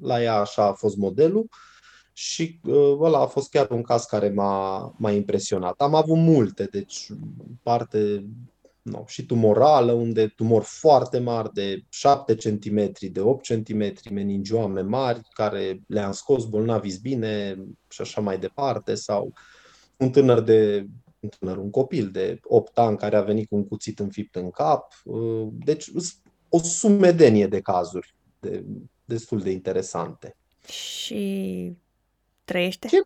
la 0.00 0.22
ea 0.22 0.34
așa 0.34 0.64
a 0.64 0.72
fost 0.72 0.96
modelul 0.96 1.48
și 2.12 2.60
uh, 2.64 2.96
ăla 3.00 3.20
a 3.20 3.26
fost 3.26 3.50
chiar 3.50 3.70
un 3.70 3.82
caz 3.82 4.04
care 4.04 4.28
m-a, 4.28 4.94
m-a 4.98 5.10
impresionat. 5.10 5.80
Am 5.80 5.94
avut 5.94 6.16
multe, 6.16 6.64
deci 6.64 7.06
parte 7.62 8.26
no, 8.82 9.04
și 9.06 9.26
tumorală, 9.26 9.92
unde 9.92 10.26
tumori 10.26 10.64
foarte 10.64 11.18
mari 11.18 11.52
de 11.52 11.84
7 11.88 12.34
cm, 12.34 12.92
de 13.12 13.20
8 13.20 13.46
cm, 13.46 13.92
meningioame 14.12 14.80
mari, 14.80 15.20
care 15.32 15.80
le-am 15.86 16.12
scos 16.12 16.44
bolnavi 16.44 17.00
bine 17.00 17.64
și 17.88 18.00
așa 18.00 18.20
mai 18.20 18.38
departe, 18.38 18.94
sau 18.94 19.32
un 19.96 20.10
tânăr 20.10 20.40
de 20.40 20.86
un 21.20 21.28
tânăr, 21.38 21.56
un 21.56 21.70
copil 21.70 22.10
de 22.10 22.38
8 22.42 22.78
ani 22.78 22.96
care 22.96 23.16
a 23.16 23.22
venit 23.22 23.48
cu 23.48 23.56
un 23.56 23.68
cuțit 23.68 23.98
înfipt 23.98 24.34
în 24.34 24.50
cap. 24.50 24.92
Uh, 25.04 25.48
deci 25.52 25.90
o 26.48 26.58
sumedenie 26.58 27.46
de 27.46 27.60
cazuri 27.60 28.14
de, 28.40 28.64
destul 29.04 29.40
de 29.40 29.50
interesante. 29.50 30.36
Și 30.66 31.72
trăiește? 32.44 32.88
Ce? 32.88 33.00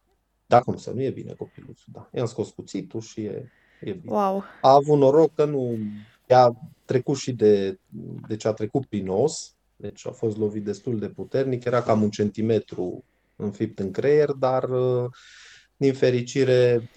Da, 0.47 0.61
cum 0.61 0.77
să 0.77 0.91
nu 0.91 1.03
e 1.03 1.11
bine 1.11 1.33
copilul, 1.33 1.75
da. 1.93 2.09
I-am 2.13 2.27
scos 2.27 2.51
cuțitul 2.51 3.01
și 3.01 3.21
e, 3.21 3.29
e 3.29 3.31
bine. 3.31 3.53
Wow. 4.05 4.43
A 4.61 4.73
avut 4.73 4.99
noroc 4.99 5.35
că 5.35 5.45
nu... 5.45 5.79
Ea 6.27 6.45
a 6.45 6.57
trecut 6.85 7.17
și 7.17 7.33
de... 7.33 7.79
Deci 8.29 8.45
a 8.45 8.53
trecut 8.53 8.87
prin 8.87 9.09
os, 9.09 9.55
Deci 9.77 10.07
a 10.07 10.11
fost 10.11 10.37
lovit 10.37 10.65
destul 10.65 10.99
de 10.99 11.09
puternic, 11.09 11.65
era 11.65 11.83
cam 11.83 12.03
un 12.03 12.11
centimetru 12.11 13.05
înfipt 13.37 13.79
în 13.79 13.91
creier, 13.91 14.31
dar 14.33 14.69
din 15.77 15.95
fericire 15.95 16.91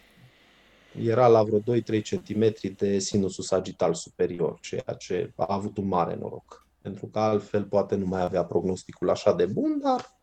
era 1.01 1.27
la 1.27 1.43
vreo 1.43 1.59
2-3 1.59 1.83
cm 2.09 2.75
de 2.75 2.99
sinusul 2.99 3.43
sagital 3.43 3.93
superior, 3.93 4.59
ceea 4.59 4.95
ce 4.97 5.31
a 5.35 5.45
avut 5.47 5.77
un 5.77 5.87
mare 5.87 6.15
noroc. 6.15 6.67
Pentru 6.81 7.07
că 7.07 7.19
altfel 7.19 7.63
poate 7.63 7.95
nu 7.95 8.05
mai 8.05 8.21
avea 8.21 8.45
prognosticul 8.45 9.09
așa 9.09 9.33
de 9.33 9.45
bun, 9.45 9.79
dar 9.81 10.17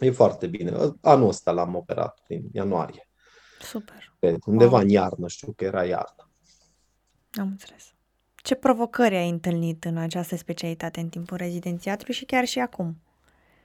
e 0.00 0.10
foarte 0.10 0.46
bine. 0.46 0.72
Anul 1.00 1.28
ăsta 1.28 1.50
l-am 1.50 1.74
operat, 1.74 2.18
în 2.28 2.42
ianuarie. 2.52 3.08
Super. 3.62 4.14
Pe 4.18 4.36
undeva 4.46 4.72
wow. 4.72 4.80
în 4.80 4.88
iarnă, 4.88 5.28
știu 5.28 5.52
că 5.52 5.64
era 5.64 5.84
iarnă. 5.84 6.28
Am 7.32 7.48
înțeles. 7.48 7.94
Ce 8.34 8.54
provocări 8.54 9.14
ai 9.14 9.28
întâlnit 9.28 9.84
în 9.84 9.96
această 9.96 10.36
specialitate 10.36 11.00
în 11.00 11.08
timpul 11.08 11.36
rezidențiatului 11.36 12.14
și 12.14 12.24
chiar 12.24 12.44
și 12.44 12.58
acum? 12.58 12.96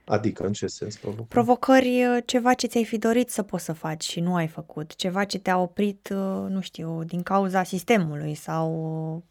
Adică, 0.05 0.45
în 0.45 0.53
ce 0.53 0.67
sens 0.67 0.97
provocări? 0.97 1.27
Provocări, 1.27 2.05
uh, 2.05 2.17
ceva 2.25 2.53
ce 2.53 2.67
ți-ai 2.67 2.85
fi 2.85 2.97
dorit 2.97 3.29
să 3.29 3.43
poți 3.43 3.63
să 3.63 3.73
faci 3.73 4.03
și 4.03 4.19
nu 4.19 4.35
ai 4.35 4.47
făcut, 4.47 4.95
ceva 4.95 5.23
ce 5.23 5.39
te-a 5.39 5.57
oprit, 5.57 6.09
uh, 6.11 6.49
nu 6.49 6.61
știu, 6.61 7.03
din 7.03 7.23
cauza 7.23 7.63
sistemului 7.63 8.33
sau 8.33 8.71
uh, 9.15 9.21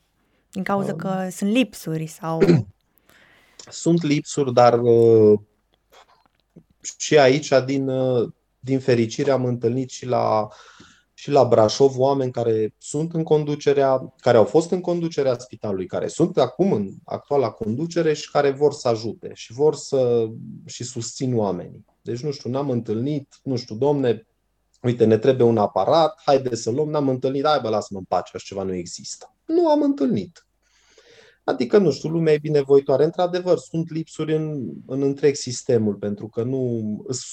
din 0.51 0.63
cauza 0.63 0.93
um. 0.93 0.99
că 0.99 1.29
sunt 1.31 1.51
lipsuri 1.51 2.07
sau... 2.07 2.41
Sunt 3.69 4.03
lipsuri, 4.03 4.53
dar 4.53 4.81
și 6.99 7.19
aici, 7.19 7.53
din, 7.65 7.91
din 8.67 8.81
fericire, 8.81 9.31
am 9.31 9.45
întâlnit 9.45 9.91
și 9.91 10.07
la 10.07 10.49
și 11.19 11.31
la 11.31 11.45
Brașov 11.45 11.99
oameni 11.99 12.33
care 12.33 12.75
sunt 12.79 13.15
în 13.15 13.23
conducerea, 13.23 14.15
care 14.17 14.37
au 14.37 14.45
fost 14.45 14.71
în 14.71 14.81
conducerea 14.81 15.39
spitalului, 15.39 15.87
care 15.87 16.09
sunt 16.09 16.39
acum 16.39 16.73
în 16.73 16.91
actuala 17.05 17.51
conducere 17.51 18.13
și 18.13 18.31
care 18.31 18.51
vor 18.51 18.73
să 18.73 18.89
ajute 18.89 19.31
și 19.35 19.53
vor 19.53 19.75
să 19.75 20.29
și 20.65 20.85
susțin 20.85 21.37
oamenii. 21.37 21.85
Deci, 22.03 22.21
nu 22.21 22.31
știu, 22.31 22.51
n-am 22.51 22.71
întâlnit, 22.71 23.35
nu 23.43 23.57
știu, 23.57 23.75
domne, 23.75 24.27
uite, 24.83 25.05
ne 25.05 25.19
trebuie 25.19 25.47
un 25.47 25.59
aparat, 25.59 26.23
haide 26.25 26.55
să 26.55 26.71
luăm, 26.71 26.89
n-am 26.89 27.09
întâlnit, 27.09 27.47
hai 27.47 27.61
bă, 27.61 27.69
lasă-mă 27.69 27.99
în 27.99 28.05
pace, 28.05 28.31
așa 28.35 28.45
ceva 28.47 28.63
nu 28.63 28.75
există. 28.75 29.35
Nu 29.45 29.69
am 29.69 29.83
întâlnit. 29.83 30.47
Adică, 31.49 31.79
nu 31.79 31.91
știu, 31.91 32.09
lumea 32.09 32.33
e 32.33 32.39
binevoitoare. 32.39 33.05
Într-adevăr, 33.05 33.59
sunt 33.59 33.91
lipsuri 33.91 34.35
în, 34.35 34.73
în 34.87 35.03
întreg 35.03 35.35
sistemul, 35.35 35.95
pentru 35.95 36.29
că 36.29 36.43
nu. 36.43 36.83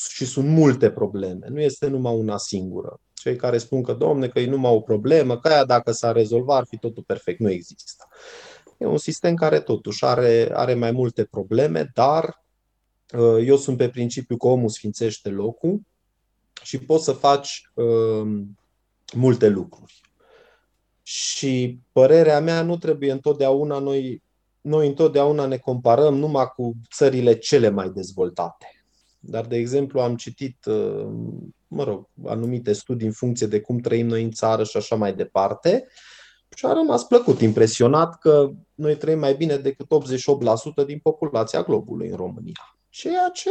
și 0.10 0.26
sunt 0.26 0.48
multe 0.48 0.92
probleme. 0.92 1.48
Nu 1.50 1.62
este 1.62 1.88
numai 1.88 2.18
una 2.18 2.38
singură 2.38 3.00
cei 3.24 3.36
care 3.36 3.58
spun 3.58 3.84
că, 3.84 3.94
domne, 3.94 4.28
că 4.28 4.40
e 4.40 4.50
numai 4.50 4.72
o 4.72 4.80
problemă, 4.80 5.40
că 5.40 5.48
aia 5.48 5.66
dacă 5.66 5.92
s-ar 5.92 6.16
rezolva 6.16 6.56
ar 6.56 6.66
fi 6.68 6.78
totul 6.78 7.04
perfect. 7.04 7.40
Nu 7.40 7.50
există. 7.50 8.08
E 8.78 8.86
un 8.86 8.98
sistem 8.98 9.36
care 9.36 9.60
totuși 9.60 10.06
are, 10.06 10.50
are 10.54 10.74
mai 10.74 10.92
multe 10.92 11.24
probleme, 11.24 11.92
dar 11.94 12.44
uh, 13.18 13.44
eu 13.46 13.58
sunt 13.58 13.78
pe 13.78 13.90
principiu 13.90 14.38
că 14.38 14.48
omul 14.48 14.70
sfințește 14.70 15.30
locul 15.30 15.82
și 16.64 16.78
poți 16.78 17.04
să 17.04 17.12
faci 17.12 17.72
uh, 17.74 18.42
multe 19.14 19.48
lucruri. 19.48 20.02
Și 21.04 21.80
părerea 21.92 22.40
mea 22.40 22.62
nu 22.62 22.78
trebuie 22.78 23.12
întotdeauna 23.12 23.80
noi, 23.80 24.24
noi 24.62 24.88
întotdeauna 24.88 25.46
ne 25.46 25.58
comparăm 25.58 26.16
numai 26.16 26.52
cu 26.56 26.74
țările 26.94 27.38
cele 27.38 27.70
mai 27.70 27.90
dezvoltate. 27.90 28.86
Dar, 29.20 29.46
de 29.46 29.56
exemplu, 29.56 30.00
am 30.00 30.16
citit 30.16 30.66
uh, 30.66 31.08
mă 31.74 31.84
rog, 31.84 32.08
anumite 32.26 32.74
studii 32.74 33.08
în 33.08 33.14
funcție 33.14 33.48
de 33.48 33.62
cum 33.62 33.78
trăim 33.78 34.08
noi 34.08 34.24
în 34.24 34.32
țară 34.32 34.64
și 34.64 34.78
așa 34.78 34.96
mai 34.96 35.14
departe. 35.14 35.88
Și 36.56 36.66
a 36.66 36.74
rămas 36.74 37.04
plăcut, 37.04 37.42
impresionat 37.42 38.20
că 38.20 38.52
noi 38.74 38.98
trăim 38.98 39.20
mai 39.20 39.34
bine 39.34 39.58
decât 39.58 39.86
88% 40.84 40.86
din 40.86 41.00
populația 41.00 41.62
globului 41.62 42.10
în 42.10 42.16
România. 42.16 42.78
Ceea 42.90 43.30
ce 43.34 43.50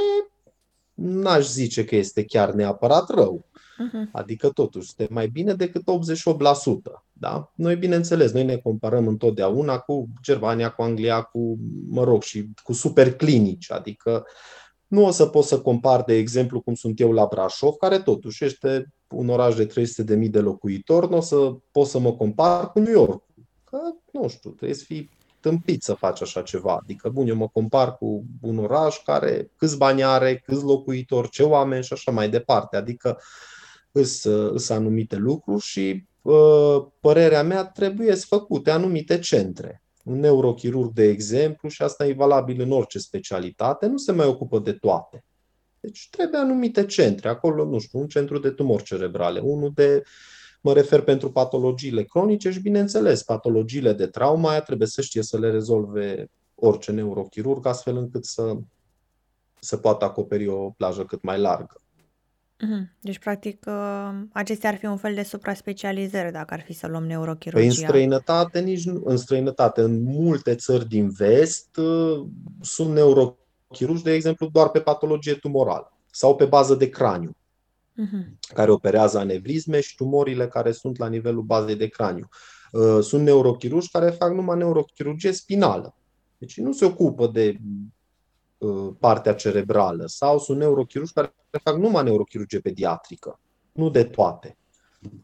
n-aș 0.94 1.46
zice 1.48 1.84
că 1.84 1.96
este 1.96 2.24
chiar 2.24 2.52
neapărat 2.52 3.10
rău. 3.10 3.44
Uh-huh. 3.72 4.10
Adică 4.12 4.48
totuși 4.48 4.86
suntem 4.86 5.06
mai 5.10 5.28
bine 5.28 5.54
decât 5.54 5.82
88%. 5.82 5.84
Da? 7.12 7.52
Noi, 7.54 7.76
bineînțeles, 7.76 8.32
noi 8.32 8.44
ne 8.44 8.56
comparăm 8.56 9.06
întotdeauna 9.06 9.78
cu 9.78 10.08
Germania, 10.22 10.70
cu 10.70 10.82
Anglia, 10.82 11.22
cu, 11.22 11.58
mă 11.88 12.04
rog, 12.04 12.22
și 12.22 12.48
cu 12.62 12.72
superclinici. 12.72 13.70
Adică 13.70 14.24
nu 14.86 15.04
o 15.04 15.10
să 15.10 15.26
pot 15.26 15.44
să 15.44 15.60
compar, 15.60 16.02
de 16.02 16.14
exemplu, 16.14 16.60
cum 16.60 16.74
sunt 16.74 17.00
eu 17.00 17.12
la 17.12 17.26
Brașov, 17.30 17.74
care 17.74 17.98
totuși 17.98 18.44
este 18.44 18.92
un 19.08 19.28
oraș 19.28 19.54
de 19.54 19.66
300.000 19.66 20.30
de 20.30 20.40
locuitori, 20.40 21.10
nu 21.10 21.16
o 21.16 21.20
să 21.20 21.36
pot 21.70 21.86
să 21.86 21.98
mă 21.98 22.12
compar 22.12 22.70
cu 22.70 22.78
New 22.78 22.92
York. 22.92 23.24
Că, 23.64 23.78
nu 24.12 24.28
știu, 24.28 24.50
trebuie 24.50 24.76
să 24.76 24.84
fii 24.84 25.10
tâmpit 25.42 25.82
să 25.82 25.94
faci 25.94 26.22
așa 26.22 26.42
ceva. 26.42 26.78
Adică, 26.82 27.08
bun, 27.08 27.28
eu 27.28 27.36
mă 27.36 27.48
compar 27.48 27.96
cu 27.96 28.24
un 28.40 28.58
oraș 28.58 29.02
care 29.04 29.50
câți 29.56 29.76
bani 29.76 30.02
are, 30.04 30.42
câți 30.46 30.64
locuitori, 30.64 31.28
ce 31.28 31.42
oameni 31.42 31.84
și 31.84 31.92
așa 31.92 32.10
mai 32.10 32.28
departe. 32.28 32.76
Adică, 32.76 33.18
sunt 33.92 34.70
anumite 34.70 35.16
lucruri 35.16 35.62
și, 35.62 36.04
uh, 36.22 36.84
părerea 37.00 37.42
mea, 37.42 37.64
trebuie 37.64 38.14
să 38.14 38.26
făcute 38.28 38.70
anumite 38.70 39.18
centre 39.18 39.82
un 40.04 40.20
neurochirurg, 40.20 40.92
de 40.92 41.04
exemplu, 41.04 41.68
și 41.68 41.82
asta 41.82 42.06
e 42.06 42.12
valabil 42.12 42.60
în 42.60 42.72
orice 42.72 42.98
specialitate, 42.98 43.86
nu 43.86 43.96
se 43.96 44.12
mai 44.12 44.26
ocupă 44.26 44.58
de 44.58 44.72
toate. 44.72 45.24
Deci 45.80 46.08
trebuie 46.10 46.40
anumite 46.40 46.86
centre. 46.86 47.28
Acolo, 47.28 47.64
nu 47.64 47.78
știu, 47.78 47.98
un 47.98 48.06
centru 48.06 48.38
de 48.38 48.50
tumori 48.50 48.82
cerebrale, 48.82 49.40
unul 49.40 49.72
de, 49.74 50.02
mă 50.62 50.72
refer 50.72 51.00
pentru 51.00 51.32
patologiile 51.32 52.02
cronice 52.02 52.50
și, 52.50 52.60
bineînțeles, 52.60 53.22
patologiile 53.22 53.92
de 53.92 54.06
trauma, 54.06 54.50
aia 54.50 54.60
trebuie 54.60 54.88
să 54.88 55.00
știe 55.00 55.22
să 55.22 55.38
le 55.38 55.50
rezolve 55.50 56.30
orice 56.54 56.92
neurochirurg, 56.92 57.66
astfel 57.66 57.96
încât 57.96 58.24
să, 58.24 58.56
să 59.60 59.76
poată 59.76 60.04
acoperi 60.04 60.48
o 60.48 60.70
plajă 60.70 61.04
cât 61.04 61.22
mai 61.22 61.38
largă. 61.38 61.76
Mhm. 62.62 62.92
Deci, 63.00 63.18
practic, 63.18 63.64
uh, 63.66 64.10
acestea 64.32 64.70
ar 64.70 64.76
fi 64.76 64.86
un 64.86 64.96
fel 64.96 65.14
de 65.14 65.22
supra-specializare 65.22 66.30
dacă 66.30 66.54
ar 66.54 66.60
fi 66.60 66.72
să 66.72 66.86
luăm 66.86 67.04
neurochirurgia. 67.04 67.58
Păi 67.58 67.66
în 67.66 67.88
străinătate, 67.88 68.60
nici 68.60 68.84
nu, 68.84 69.02
în 69.04 69.16
străinătate, 69.16 69.80
în 69.80 70.02
multe 70.02 70.54
țări 70.54 70.88
din 70.88 71.10
vest, 71.10 71.76
uh, 71.76 72.26
sunt 72.60 72.92
neurochirurgi, 72.92 74.02
de 74.02 74.12
exemplu, 74.12 74.46
doar 74.46 74.68
pe 74.68 74.80
patologie 74.80 75.34
tumorală 75.34 75.92
sau 76.10 76.36
pe 76.36 76.44
bază 76.44 76.74
de 76.74 76.88
craniu, 76.88 77.36
uh-huh. 77.92 78.54
care 78.54 78.70
operează 78.70 79.18
anevrisme 79.18 79.80
și 79.80 79.96
tumorile 79.96 80.48
care 80.48 80.72
sunt 80.72 80.98
la 80.98 81.08
nivelul 81.08 81.42
bazei 81.42 81.76
de 81.76 81.86
craniu. 81.86 82.28
Uh, 82.72 82.98
sunt 83.02 83.22
neurochirurgi 83.22 83.90
care 83.90 84.10
fac 84.10 84.32
numai 84.32 84.56
neurochirurgie 84.56 85.32
spinală. 85.32 85.94
Deci 86.38 86.56
nu 86.56 86.72
se 86.72 86.84
ocupă 86.84 87.26
de 87.26 87.58
Uh, 88.62 88.94
partea 88.98 89.34
cerebrală 89.34 90.06
sau 90.06 90.38
sunt 90.38 90.58
neurochirurgi 90.58 91.12
care 91.12 91.34
fac 91.62 91.76
numai 91.76 92.04
neurochirurgie 92.04 92.60
pediatrică, 92.60 93.40
nu 93.72 93.90
de 93.90 94.04
toate. 94.04 94.56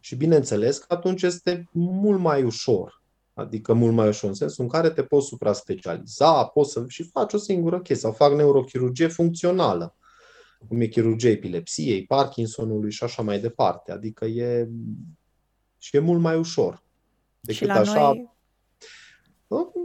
Și 0.01 0.17
bineînțeles 0.17 0.79
că 0.79 0.95
atunci 0.95 1.23
este 1.23 1.69
mult 1.73 2.21
mai 2.21 2.43
ușor, 2.43 3.03
adică 3.35 3.73
mult 3.73 3.95
mai 3.95 4.09
ușor 4.09 4.29
în 4.29 4.35
sensul 4.35 4.65
în 4.65 4.71
care 4.71 4.91
te 4.91 5.03
poți 5.03 5.27
supra-specializa, 5.27 6.45
poți 6.45 6.73
să 6.73 6.85
și 6.89 7.03
faci 7.03 7.33
o 7.33 7.39
singură 7.39 7.77
chestie 7.77 8.11
sau 8.11 8.13
fac 8.13 8.37
neurochirurgie 8.37 9.09
funcțională, 9.09 9.97
cum 10.69 10.81
e 10.81 10.87
chirurgia 10.87 11.29
epilepsiei, 11.29 12.05
Parkinsonului 12.05 12.91
și 12.91 13.05
așa 13.05 13.23
mai 13.23 13.41
departe. 13.41 13.93
Adică 13.93 14.25
e 14.25 14.69
și 15.79 15.97
e 15.97 15.99
mult 15.99 16.21
mai 16.21 16.37
ușor 16.37 16.83
decât 17.41 17.61
și 17.61 17.67
la 17.67 17.75
așa 17.75 18.13
noi 18.13 18.37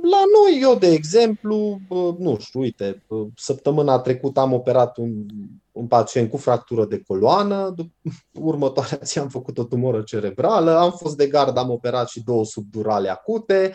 la 0.02 0.24
noi, 0.42 0.62
eu, 0.62 0.76
de 0.76 0.88
exemplu, 0.88 1.80
nu 2.18 2.38
știu, 2.40 2.60
uite, 2.60 3.04
săptămâna 3.36 4.00
trecută 4.00 4.40
am 4.40 4.54
operat 4.54 4.98
un, 4.98 5.26
un 5.72 5.88
pacient 5.88 6.30
cu 6.30 6.38
fractură 6.38 6.86
de 6.86 7.02
coloană, 7.08 7.76
următoarea 8.32 9.00
zi 9.04 9.20
am 9.20 9.30
făcut 9.30 9.58
o 9.58 9.64
tumoră 9.64 10.02
cerebrală, 10.02 10.78
am 10.78 10.92
fost 10.92 11.18
de 11.18 11.28
gard, 11.28 11.58
am 11.58 11.70
operat 11.70 12.10
și 12.10 12.24
două 12.24 12.46
subdurale 12.46 13.10
acute, 13.10 13.74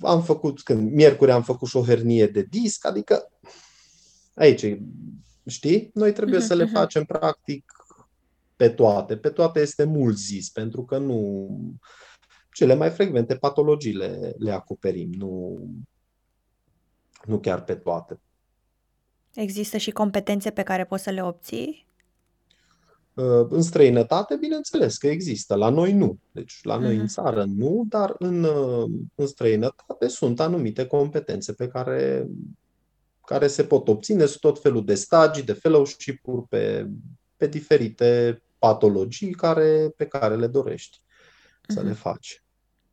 am 0.00 0.22
făcut, 0.22 0.62
când 0.62 0.92
miercuri 0.92 1.30
am 1.30 1.42
făcut 1.42 1.68
și 1.68 1.76
o 1.76 1.84
hernie 1.84 2.26
de 2.26 2.42
disc, 2.42 2.86
adică 2.86 3.30
aici, 4.34 4.78
știi, 5.50 5.90
noi 5.94 6.12
trebuie 6.12 6.40
uh-huh, 6.40 6.46
să 6.46 6.54
le 6.54 6.64
mhm. 6.64 6.72
facem 6.72 7.04
practic 7.04 7.72
pe 8.56 8.68
toate. 8.68 9.16
Pe 9.16 9.28
toate 9.28 9.60
este 9.60 9.84
mult 9.84 10.16
zis, 10.16 10.50
pentru 10.50 10.84
că 10.84 10.98
nu 10.98 11.48
cele 12.52 12.74
mai 12.74 12.90
frecvente 12.90 13.36
patologii 13.36 13.92
le, 13.92 14.34
le 14.38 14.52
acoperim, 14.52 15.10
nu, 15.12 15.58
nu 17.24 17.38
chiar 17.40 17.64
pe 17.64 17.74
toate. 17.74 18.20
Există 19.34 19.76
și 19.76 19.90
competențe 19.90 20.50
pe 20.50 20.62
care 20.62 20.84
poți 20.84 21.02
să 21.02 21.10
le 21.10 21.22
obții? 21.22 21.86
Uh, 23.14 23.46
în 23.48 23.62
străinătate, 23.62 24.36
bineînțeles 24.36 24.98
că 24.98 25.06
există. 25.06 25.54
La 25.54 25.68
noi 25.68 25.92
nu. 25.92 26.18
Deci 26.32 26.60
la 26.62 26.76
noi 26.76 26.94
uh-huh. 26.94 26.98
în 26.98 27.02
mhm. 27.02 27.12
țară 27.12 27.44
nu, 27.44 27.84
dar 27.88 28.14
în, 28.18 28.42
uh, 28.42 28.90
în 29.14 29.26
străinătate 29.26 30.08
sunt 30.08 30.40
anumite 30.40 30.86
competențe 30.86 31.52
pe 31.52 31.68
care, 31.68 32.26
care 33.30 33.46
se 33.46 33.64
pot 33.64 33.88
obține. 33.88 34.26
Sunt 34.26 34.40
tot 34.40 34.60
felul 34.60 34.84
de 34.84 34.94
stagii, 34.94 35.42
de 35.42 35.52
fellowship-uri 35.52 36.48
pe, 36.48 36.86
pe 37.36 37.46
diferite 37.46 38.42
patologii 38.58 39.30
care, 39.30 39.92
pe 39.96 40.06
care 40.06 40.36
le 40.36 40.46
dorești 40.46 41.00
să 41.68 41.80
le 41.80 41.90
mhm. 41.90 41.98
faci. 41.98 42.42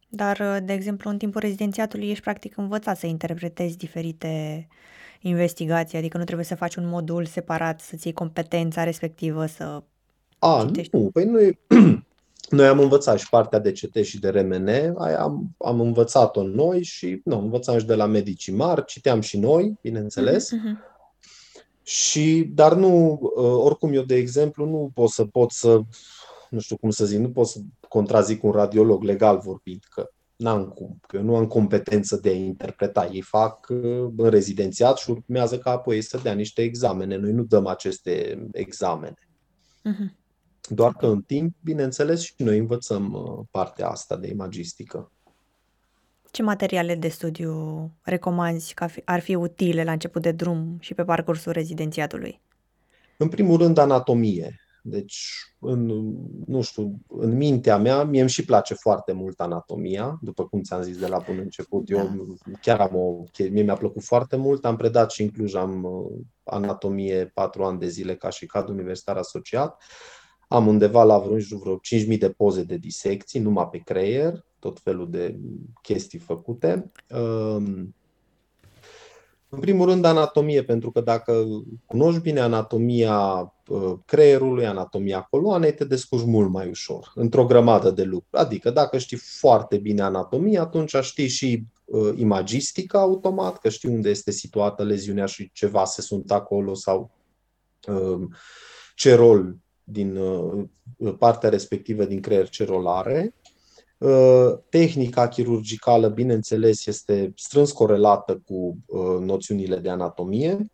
Dar, 0.10 0.40
uh, 0.40 0.58
de 0.64 0.74
exemplu, 0.74 1.10
în 1.10 1.18
timpul 1.18 1.42
rezidențiatului 1.42 2.10
ești 2.10 2.24
practic 2.24 2.58
învățat 2.58 2.98
să 2.98 3.06
interpretezi 3.06 3.78
diferite 3.78 4.68
investigație, 5.22 5.98
adică 5.98 6.18
nu 6.18 6.24
trebuie 6.24 6.46
să 6.46 6.56
faci 6.56 6.76
un 6.76 6.88
modul 6.88 7.26
separat, 7.26 7.80
să-ți 7.80 8.06
iei 8.08 8.16
competența 8.16 8.84
respectivă, 8.84 9.46
să 9.46 9.84
A, 10.40 10.64
citești. 10.66 10.96
nu, 10.96 11.10
păi 11.14 11.26
noi, 11.26 11.60
noi 12.50 12.68
am 12.68 12.80
învățat 12.80 13.20
și 13.20 13.30
partea 13.30 13.60
de 13.60 13.72
CT 13.72 13.96
și 14.04 14.20
de 14.20 14.30
RMN, 14.30 14.68
aia 14.98 15.22
am, 15.22 15.56
am 15.58 15.80
învățat-o 15.80 16.44
noi 16.44 16.84
și 16.84 17.22
nu, 17.24 17.40
învățam 17.40 17.80
și 17.80 17.86
de 17.86 17.96
la 17.96 18.06
medicii 18.06 18.54
mari, 18.54 18.86
citeam 18.86 19.22
și 19.22 19.40
noi, 19.40 19.78
bineînțeles. 19.82 20.52
Mhm, 20.52 20.84
Și, 21.84 22.52
dar 22.54 22.74
nu, 22.74 23.20
uh, 23.22 23.44
oricum 23.64 23.94
eu, 23.94 24.04
de 24.04 24.16
exemplu, 24.16 24.66
nu 24.66 24.92
pot 24.94 25.10
să 25.10 25.26
pot 25.26 25.52
să, 25.52 25.82
nu 26.50 26.60
știu 26.60 26.78
cum 26.78 26.90
să 26.90 27.06
zic, 27.06 27.20
nu 27.20 27.30
pot 27.30 27.48
să 27.48 27.60
contrazic 27.88 28.44
un 28.44 28.52
radiolog 28.52 29.04
legal 29.04 29.40
vorbind, 29.44 29.84
că 29.90 30.10
n-am 30.36 30.68
cum, 30.68 31.00
că 31.08 31.18
eu 31.18 31.24
nu 31.24 31.36
am 31.36 31.48
competență 31.48 32.20
de 32.22 32.30
a 32.30 32.34
interpreta. 32.34 33.10
Ei 33.12 33.22
fac 33.22 33.68
uh, 33.70 34.08
în 34.18 34.30
rezidențiat 34.30 34.98
și 34.98 35.10
urmează 35.10 35.58
ca 35.58 35.72
apoi 35.72 36.02
să 36.02 36.20
dea 36.24 36.34
niște 36.34 36.62
examene. 36.62 37.16
Noi 37.16 37.32
nu 37.32 37.44
dăm 37.44 37.68
aceste 37.68 38.48
examene. 38.52 39.30
mhm. 39.84 40.16
Doar 40.68 40.94
că 40.94 41.06
în 41.06 41.22
timp, 41.22 41.56
bineînțeles, 41.64 42.22
și 42.22 42.34
noi 42.38 42.58
învățăm 42.58 43.14
uh, 43.14 43.46
partea 43.52 43.90
asta 43.90 44.18
de 44.18 44.28
imagistică. 44.28 45.12
Ce 46.32 46.44
materiale 46.44 46.96
de 46.96 47.08
studiu 47.08 47.92
recomanzi 48.02 48.74
că 48.74 48.84
ar 48.84 48.90
fi- 48.90 49.02
ar 49.06 49.20
fi 49.20 49.36
utile 49.36 49.84
la 49.84 49.92
început 49.92 50.22
de 50.22 50.32
drum 50.32 50.78
și 50.80 50.94
pe 50.94 51.04
parcursul 51.04 51.52
rezidențiatului? 51.52 52.42
În 53.18 53.30
primul 53.30 53.58
rând, 53.58 53.78
anatomie. 53.78 54.60
Deci, 54.84 55.34
în, 55.60 55.86
nu 56.46 56.62
știu, 56.62 57.00
în 57.08 57.38
mintea 57.38 57.78
mea, 57.78 58.04
mie 58.04 58.20
îmi 58.20 58.30
și 58.30 58.46
place 58.46 58.74
foarte 58.74 59.12
mult 59.12 59.40
anatomia, 59.40 60.20
după 60.22 60.48
cum 60.48 60.62
ți-am 60.62 60.82
zis 60.82 60.98
de 60.98 61.08
la 61.08 61.24
bun 61.28 61.38
început. 61.38 61.90
Eu 61.90 61.98
Da. 61.98 62.58
chiar 62.62 62.80
am 62.80 62.96
o, 62.96 63.24
mie 63.50 63.64
mi-a 63.64 63.76
plăcut 63.76 64.04
foarte 64.04 64.36
mult, 64.36 64.66
am 64.66 64.76
predat 64.76 65.12
și 65.12 65.22
în 65.22 65.30
Cluj, 65.30 65.54
am 65.56 65.84
uh, 65.84 66.20
anatomie 66.44 67.26
patru 67.34 67.64
ani 67.64 67.80
de 67.80 67.88
zile 67.88 68.16
ca 68.16 68.30
și 68.30 68.46
cadru 68.46 68.72
universitar 68.74 69.18
asociat. 69.18 69.84
Am 70.48 70.68
undeva 70.68 71.04
la 71.04 71.18
vreo, 71.18 71.34
nu 71.34 71.40
știu, 71.40 71.58
vreo 71.58 71.80
5.000 72.14 72.18
de 72.18 72.30
poze 72.30 72.64
de 72.64 72.78
disecții, 72.78 73.40
numai 73.40 73.68
pe 73.72 73.78
creier, 73.78 74.46
tot 74.60 74.80
felul 74.80 75.10
de 75.10 75.40
chestii 75.82 76.20
făcute. 76.20 76.92
Um, 77.10 77.96
În 79.50 79.60
primul 79.60 79.86
rând, 79.90 80.06
anatomie, 80.06 80.64
pentru 80.64 80.92
că 80.92 81.02
dacă 81.02 81.46
cunoști 81.86 82.22
bine 82.22 82.40
anatomia 82.40 83.54
uh, 83.68 83.94
creierului, 84.06 84.66
anatomia 84.66 85.22
coloanei, 85.22 85.74
te 85.74 85.86
descurci 85.86 86.26
mult 86.26 86.50
mai 86.50 86.70
ușor, 86.70 87.12
într-o 87.16 87.46
grămadă 87.46 87.92
de 87.92 88.04
lucruri. 88.04 88.44
Adică 88.44 88.70
dacă 88.70 88.98
știi 88.98 89.18
foarte 89.18 89.78
bine 89.78 90.02
anatomia, 90.02 90.62
atunci 90.62 90.96
știi 91.02 91.28
și 91.28 91.64
uh, 91.86 92.14
imagistica 92.16 93.00
automat, 93.00 93.58
că 93.58 93.70
știi 93.70 93.90
unde 93.90 94.10
este 94.10 94.32
situată 94.32 94.84
leziunea 94.84 95.26
și 95.26 95.52
ce 95.54 95.66
vase 95.66 96.02
sunt 96.02 96.32
acolo 96.32 96.74
sau 96.74 97.12
uh, 97.88 98.28
ce 98.96 99.16
rol 99.16 99.56
din 99.90 100.16
uh, 100.16 100.66
partea 101.18 101.50
respectivă 101.50 102.06
din 102.06 102.22
creier, 102.22 102.50
ce 102.50 102.66
rol 102.66 102.88
are. 102.88 103.34
Uh, 103.98 104.58
Tehnica 104.70 105.28
chirurgicală, 105.28 106.08
bineînțeles, 106.08 106.86
este 106.86 107.32
strâns 107.36 107.72
corelată 107.72 108.42
cu 108.46 108.78
uh, 108.86 109.20
noțiunile 109.20 109.78
de 109.78 109.90
anatomie. 109.90 110.72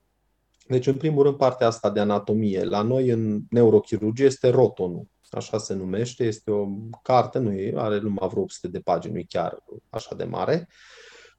Deci, 0.67 0.87
în 0.87 0.95
primul 0.95 1.23
rând, 1.23 1.35
partea 1.35 1.67
asta 1.67 1.89
de 1.89 1.99
anatomie. 1.99 2.63
La 2.63 2.81
noi, 2.81 3.09
în 3.09 3.41
neurochirurgie, 3.49 4.25
este 4.25 4.49
rotonul. 4.49 5.07
Așa 5.29 5.57
se 5.57 5.73
numește. 5.73 6.23
Este 6.23 6.51
o 6.51 6.67
carte, 7.01 7.39
nu 7.39 7.51
e, 7.51 7.73
are 7.75 7.99
numai 7.99 8.27
vreo 8.27 8.41
800 8.41 8.67
de 8.67 8.79
pagini, 8.79 9.13
nu 9.13 9.19
e 9.19 9.25
chiar 9.27 9.63
așa 9.89 10.15
de 10.15 10.23
mare. 10.23 10.67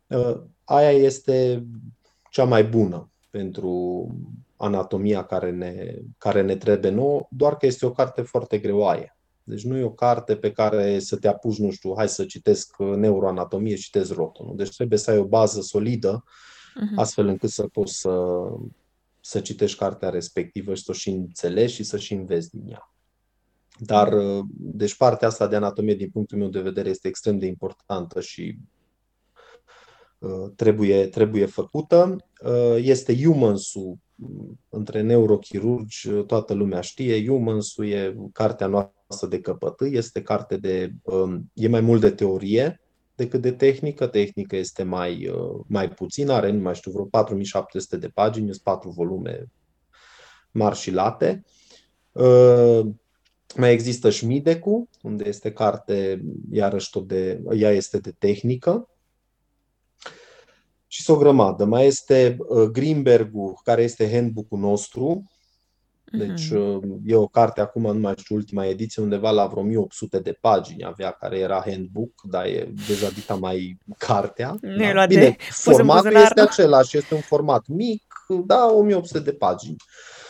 Uh, 0.06 0.40
Aia 0.64 0.90
este 0.90 1.66
cea 2.30 2.44
mai 2.44 2.64
bună 2.64 3.10
pentru 3.30 4.06
anatomia 4.56 5.24
care 5.24 5.50
ne, 5.50 5.94
care 6.18 6.42
ne 6.42 6.56
trebuie 6.56 6.90
nouă, 6.90 7.26
doar 7.30 7.56
că 7.56 7.66
este 7.66 7.86
o 7.86 7.90
carte 7.90 8.22
foarte 8.22 8.58
greoaie. 8.58 9.16
Deci 9.42 9.64
nu 9.64 9.76
e 9.76 9.82
o 9.82 9.90
carte 9.92 10.36
pe 10.36 10.52
care 10.52 10.98
să 10.98 11.16
te 11.16 11.28
apuci, 11.28 11.58
nu 11.58 11.70
știu, 11.70 11.94
hai 11.96 12.08
să 12.08 12.24
citesc 12.24 12.76
neuroanatomie, 12.78 13.74
citesc 13.74 14.12
rotonul. 14.12 14.56
Deci 14.56 14.74
trebuie 14.76 14.98
să 14.98 15.10
ai 15.10 15.18
o 15.18 15.24
bază 15.24 15.60
solidă, 15.60 16.24
Mhm. 16.74 16.98
astfel 16.98 17.26
încât 17.26 17.50
să 17.50 17.66
poți 17.66 17.98
să, 17.98 18.26
să 19.20 19.40
citești 19.40 19.78
cartea 19.78 20.08
respectivă 20.08 20.74
și 20.74 20.82
să 20.82 20.90
o 20.90 20.94
și 20.94 21.10
înțelegi 21.10 21.74
și 21.74 21.82
să 21.82 21.98
și 21.98 22.14
înveți 22.14 22.50
din 22.50 22.70
ea. 22.70 22.92
Dar, 23.78 24.14
deci 24.50 24.96
partea 24.96 25.28
asta 25.28 25.46
de 25.46 25.56
anatomie, 25.56 25.94
din 25.94 26.10
punctul 26.10 26.38
meu 26.38 26.48
de 26.48 26.60
vedere, 26.60 26.88
este 26.88 27.08
extrem 27.08 27.38
de 27.38 27.46
importantă 27.46 28.20
și 28.20 28.58
uh, 30.18 30.50
trebuie, 30.56 31.06
trebuie 31.06 31.46
făcută. 31.46 32.16
Uh, 32.44 32.76
Este 32.76 33.22
Humans-ul 33.22 33.98
între 34.68 35.00
neurochirurgi, 35.00 36.10
toată 36.10 36.54
lumea 36.54 36.80
știe, 36.80 37.26
Humans-ul 37.26 37.88
e 37.88 38.16
cartea 38.32 38.66
noastră 38.66 39.28
de 39.28 39.40
căpătâi, 39.40 39.92
este 39.92 40.22
carte 40.22 40.56
de, 40.56 40.90
um, 41.02 41.50
e 41.54 41.68
mai 41.68 41.80
mult 41.80 42.00
de 42.00 42.10
teorie 42.10 42.80
decât 43.14 43.40
de 43.40 43.52
tehnică, 43.52 44.06
tehnică 44.06 44.56
este 44.56 44.82
mai, 44.82 45.28
uh, 45.28 45.60
mai 45.66 45.88
puțin, 45.88 46.28
are, 46.28 46.50
nu 46.50 46.60
mai 46.60 46.74
știu, 46.74 46.90
vreo 46.90 47.04
4700 47.04 47.96
de 47.96 48.08
pagini, 48.08 48.50
sunt 48.50 48.62
patru 48.62 48.90
volume 48.90 49.46
mari 50.50 50.76
și 50.76 50.90
late. 50.90 51.44
Uh, 52.12 52.86
Mai 53.56 53.72
există 53.72 54.10
Schmidecu, 54.10 54.88
unde 55.02 55.28
este 55.28 55.52
carte, 55.52 56.24
iarăși 56.50 56.90
tot 56.90 57.06
de, 57.06 57.42
ea 57.52 57.70
este 57.70 57.98
de 57.98 58.14
tehnică, 58.18 58.88
și 61.02 61.10
o 61.10 61.16
grămadă. 61.16 61.64
Mai 61.64 61.86
este 61.86 62.36
uh, 62.38 62.62
Greenberg-ul, 62.62 63.60
care 63.64 63.82
este 63.82 64.10
handbook-ul 64.12 64.58
nostru. 64.58 65.22
Deci 66.18 66.50
Mhm. 66.50 66.60
uh, 66.60 66.98
e 67.06 67.14
o 67.14 67.26
carte 67.26 67.60
acum, 67.60 67.82
nu 67.82 67.98
mai 67.98 68.14
știu, 68.16 68.34
ultima 68.36 68.66
ediție, 68.66 69.02
undeva 69.02 69.30
la 69.30 69.46
vreo 69.46 69.62
1800 69.62 70.18
de 70.18 70.32
pagini 70.40 70.84
avea, 70.84 71.10
care 71.10 71.38
era 71.38 71.62
handbook, 71.66 72.10
dar 72.22 72.44
e 72.44 72.72
deja 72.86 73.08
dita 73.08 73.34
mai 73.34 73.78
cartea. 73.98 74.56
Nu 74.60 74.82
e 74.82 74.92
luat 74.92 75.08
de 75.08 75.14
Bine, 75.14 75.36
pus 75.48 75.64
în 75.66 75.72
formatul 75.72 76.02
buzunar. 76.02 76.22
este 76.24 76.40
același, 76.40 76.96
este 76.96 77.14
un 77.14 77.20
format 77.20 77.66
mic, 77.66 78.02
da, 78.46 78.66
1800 78.72 79.18
de 79.18 79.32
pagini. 79.32 79.76
Uh, 79.78 80.23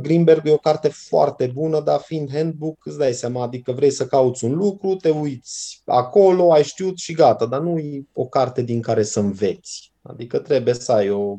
Greenberg 0.00 0.46
e 0.46 0.52
o 0.52 0.56
carte 0.56 0.88
foarte 0.88 1.50
bună, 1.54 1.80
dar 1.80 2.00
fiind 2.00 2.32
handbook, 2.32 2.86
îți 2.86 2.98
dai 2.98 3.12
seama, 3.12 3.42
adică 3.42 3.72
vrei 3.72 3.90
să 3.90 4.06
cauți 4.06 4.44
un 4.44 4.54
lucru, 4.54 4.94
te 4.94 5.10
uiți 5.10 5.82
acolo, 5.84 6.52
ai 6.52 6.64
știut 6.64 6.98
și 6.98 7.12
gata, 7.12 7.46
dar 7.46 7.60
nu 7.60 7.78
e 7.78 8.06
o 8.12 8.26
carte 8.26 8.62
din 8.62 8.80
care 8.80 9.02
să 9.02 9.20
înveți. 9.20 9.92
Adică 10.02 10.38
trebuie 10.38 10.74
să 10.74 10.92
ai 10.92 11.10
o 11.10 11.36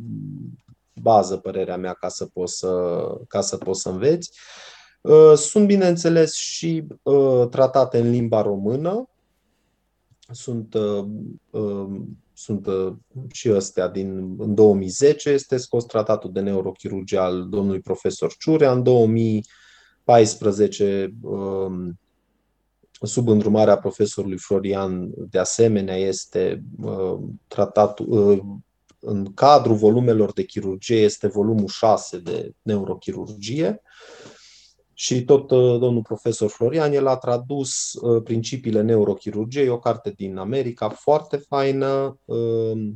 bază, 1.01 1.37
părerea 1.37 1.77
mea, 1.77 1.93
ca 1.93 2.07
să 2.07 2.25
poți 2.25 2.57
să, 2.57 3.01
ca 3.27 3.41
să, 3.41 3.57
poți 3.57 3.81
să 3.81 3.89
înveți. 3.89 4.31
Uh, 5.01 5.33
Sunt, 5.35 5.67
bineînțeles, 5.67 6.33
și 6.33 6.83
uh, 7.03 7.47
tratate 7.49 7.99
în 7.99 8.09
limba 8.09 8.41
română. 8.41 9.09
Sunt, 10.31 10.73
uh, 10.73 11.05
uh, 11.49 12.01
sunt 12.41 12.67
uh, 12.67 12.93
și 13.31 13.51
ăstea 13.51 13.87
din 13.87 14.35
în 14.37 14.55
2010 14.55 15.29
este 15.29 15.57
scos 15.57 15.85
tratatul 15.85 16.31
de 16.31 16.39
neurochirurgie 16.39 17.17
al 17.17 17.49
domnului 17.49 17.79
profesor 17.79 18.33
Ciurea. 18.39 18.71
În 18.71 18.83
2014, 18.83 21.13
um, 21.21 21.99
sub 23.01 23.27
îndrumarea 23.27 23.77
profesorului 23.77 24.37
Florian, 24.37 25.09
de 25.29 25.39
asemenea, 25.39 25.95
este 25.95 26.63
uh, 26.81 27.17
tratatul, 27.47 28.07
uh, 28.09 28.39
în 28.99 29.33
cadrul 29.33 29.75
volumelor 29.75 30.33
de 30.33 30.43
chirurgie, 30.43 31.01
este 31.01 31.27
volumul 31.27 31.67
6 31.67 32.17
de 32.17 32.51
neurochirurgie. 32.61 33.81
Și 35.01 35.23
tot 35.23 35.51
uh, 35.51 35.79
domnul 35.79 36.01
profesor 36.01 36.49
Florian, 36.49 36.93
el 36.93 37.07
a 37.07 37.17
tradus 37.17 37.93
uh, 37.93 38.23
principiile 38.23 38.81
neurochirurgiei, 38.81 39.67
o 39.67 39.79
carte 39.79 40.09
din 40.09 40.37
America 40.37 40.89
foarte 40.89 41.37
faină 41.37 42.19
uh, 42.25 42.89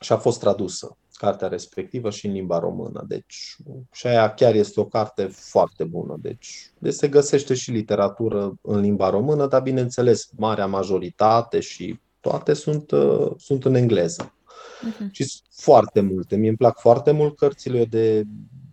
și 0.00 0.12
a 0.12 0.16
fost 0.16 0.40
tradusă 0.40 0.96
cartea 1.12 1.48
respectivă 1.48 2.10
și 2.10 2.26
în 2.26 2.32
limba 2.32 2.58
română. 2.58 3.04
Deci, 3.08 3.56
și 3.92 4.06
aia 4.06 4.34
chiar 4.34 4.54
este 4.54 4.80
o 4.80 4.86
carte 4.86 5.24
foarte 5.24 5.84
bună. 5.84 6.16
Deci, 6.20 6.72
deci 6.78 6.92
se 6.92 7.08
găsește 7.08 7.54
și 7.54 7.70
literatură 7.70 8.54
în 8.60 8.80
limba 8.80 9.10
română, 9.10 9.46
dar 9.46 9.62
bineînțeles, 9.62 10.28
marea 10.36 10.66
majoritate 10.66 11.60
și 11.60 12.00
toate 12.20 12.52
sunt, 12.52 12.90
uh, 12.90 13.30
sunt 13.36 13.64
în 13.64 13.74
engleză. 13.74 14.34
Mhm. 14.82 15.08
Și 15.12 15.24
sunt 15.24 15.48
foarte 15.50 16.00
multe. 16.00 16.36
Mie 16.36 16.48
îmi 16.48 16.56
plac 16.56 16.78
foarte 16.78 17.10
mult 17.10 17.36
cărțile 17.36 17.78
eu 17.78 17.84
de, 17.84 18.24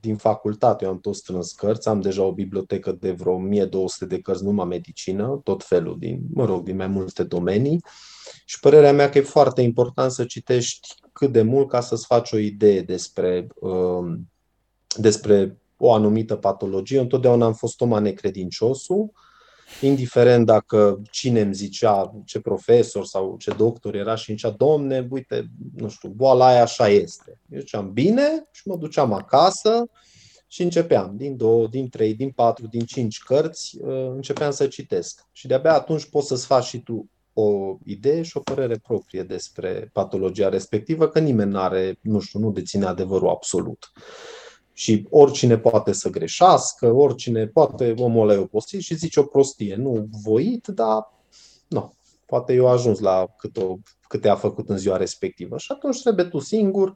din 0.01 0.17
facultate. 0.17 0.85
Eu 0.85 0.91
am 0.91 0.99
tot 0.99 1.15
strâns 1.15 1.51
cărți, 1.51 1.87
am 1.87 2.01
deja 2.01 2.23
o 2.23 2.33
bibliotecă 2.33 2.91
de 2.91 3.11
vreo 3.11 3.33
1200 3.33 4.05
de 4.05 4.21
cărți 4.21 4.43
numai 4.43 4.65
medicină, 4.65 5.41
tot 5.43 5.63
felul 5.63 5.97
din, 5.99 6.21
mă 6.33 6.45
rog, 6.45 6.63
din 6.63 6.75
mai 6.75 6.87
multe 6.87 7.23
domenii. 7.23 7.83
Și 8.45 8.59
părerea 8.59 8.93
mea 8.93 9.09
că 9.09 9.17
e 9.17 9.21
foarte 9.21 9.61
important 9.61 10.11
să 10.11 10.25
citești 10.25 10.95
cât 11.13 11.31
de 11.31 11.41
mult 11.41 11.69
ca 11.69 11.79
să-ți 11.79 12.05
faci 12.05 12.31
o 12.31 12.37
idee 12.37 12.81
despre, 12.81 13.47
uh, 13.55 14.17
despre 14.97 15.57
o 15.77 15.93
anumită 15.93 16.35
patologie. 16.35 16.97
Eu 16.97 17.03
întotdeauna 17.03 17.45
am 17.45 17.53
fost 17.53 17.81
om 17.81 18.01
necredinciosul 18.01 19.11
indiferent 19.81 20.45
dacă 20.45 21.01
cine 21.11 21.41
îmi 21.41 21.53
zicea, 21.53 22.23
ce 22.25 22.39
profesor 22.39 23.05
sau 23.05 23.35
ce 23.39 23.53
doctor 23.57 23.95
era 23.95 24.15
și 24.15 24.31
zicea, 24.31 24.49
domne, 24.49 25.07
uite, 25.09 25.49
nu 25.75 25.89
știu, 25.89 26.09
boala 26.09 26.45
aia 26.45 26.61
așa 26.61 26.87
este. 26.87 27.39
Eu 27.49 27.59
ziceam, 27.59 27.93
bine, 27.93 28.47
și 28.51 28.67
mă 28.67 28.75
duceam 28.75 29.13
acasă 29.13 29.89
și 30.47 30.61
începeam, 30.61 31.13
din 31.17 31.37
două, 31.37 31.67
din 31.67 31.89
trei, 31.89 32.13
din 32.13 32.29
patru, 32.29 32.67
din 32.67 32.85
cinci 32.85 33.19
cărți, 33.19 33.77
uh, 33.81 34.11
începeam 34.15 34.51
să 34.51 34.67
citesc. 34.67 35.27
Și 35.31 35.47
de-abia 35.47 35.73
atunci 35.73 36.05
poți 36.05 36.27
să-ți 36.27 36.45
faci 36.45 36.65
și 36.65 36.79
tu 36.79 37.09
o 37.33 37.77
idee 37.85 38.21
și 38.21 38.37
o 38.37 38.39
părere 38.39 38.77
proprie 38.77 39.23
despre 39.23 39.89
patologia 39.93 40.49
respectivă, 40.49 41.07
că 41.07 41.19
nimeni 41.19 41.51
nu 41.51 41.59
are, 41.59 41.97
nu 42.01 42.19
știu, 42.19 42.39
nu 42.39 42.51
deține 42.51 42.85
adevărul 42.85 43.29
absolut. 43.29 43.91
Și 44.73 45.07
oricine 45.09 45.57
poate 45.57 45.91
să 45.91 46.09
greșească, 46.09 46.91
oricine 46.91 47.47
poate, 47.47 47.93
omul 47.97 48.29
ăla 48.29 48.39
e 48.39 48.41
obosit 48.43 48.81
și 48.81 48.95
zice 48.95 49.19
o 49.19 49.23
prostie. 49.23 49.75
Nu 49.75 50.07
voit, 50.23 50.67
dar 50.67 51.13
nu. 51.67 51.93
Poate 52.25 52.53
eu 52.53 52.67
ajuns 52.67 52.99
la 52.99 53.27
cât, 53.37 53.57
o, 53.57 53.77
câte 54.07 54.29
a 54.29 54.35
făcut 54.35 54.69
în 54.69 54.77
ziua 54.77 54.97
respectivă. 54.97 55.57
Și 55.57 55.71
atunci 55.71 56.01
trebuie 56.01 56.25
tu 56.25 56.39
singur. 56.39 56.93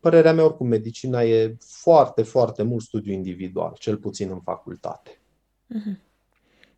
Părerea 0.00 0.32
mea, 0.32 0.44
oricum, 0.44 0.66
medicina 0.66 1.22
e 1.22 1.56
foarte, 1.60 2.22
foarte 2.22 2.62
mult 2.62 2.82
studiu 2.82 3.12
individual, 3.12 3.76
cel 3.78 3.96
puțin 3.96 4.30
în 4.30 4.40
facultate. 4.40 5.20
Mhm. 5.66 6.00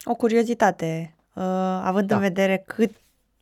O 0.05 0.15
curiozitate, 0.15 1.17
uh, 1.35 1.43
având 1.83 2.09
da. 2.09 2.15
în 2.15 2.21
vedere 2.21 2.63
cât 2.67 2.91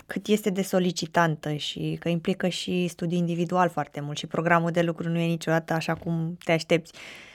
cât 0.06 0.26
este 0.26 0.50
de 0.50 0.62
solicitantă 0.62 1.52
și 1.52 1.96
că 2.00 2.08
implică 2.08 2.48
și 2.48 2.88
studiu 2.88 3.16
individual 3.16 3.68
foarte 3.68 4.00
mult 4.00 4.16
și 4.16 4.26
programul 4.26 4.70
de 4.70 4.82
lucru 4.82 5.08
nu 5.08 5.18
e 5.18 5.26
niciodată 5.26 5.72
așa 5.72 5.94
cum 5.94 6.36
te 6.44 6.52
aștepți. 6.52 6.92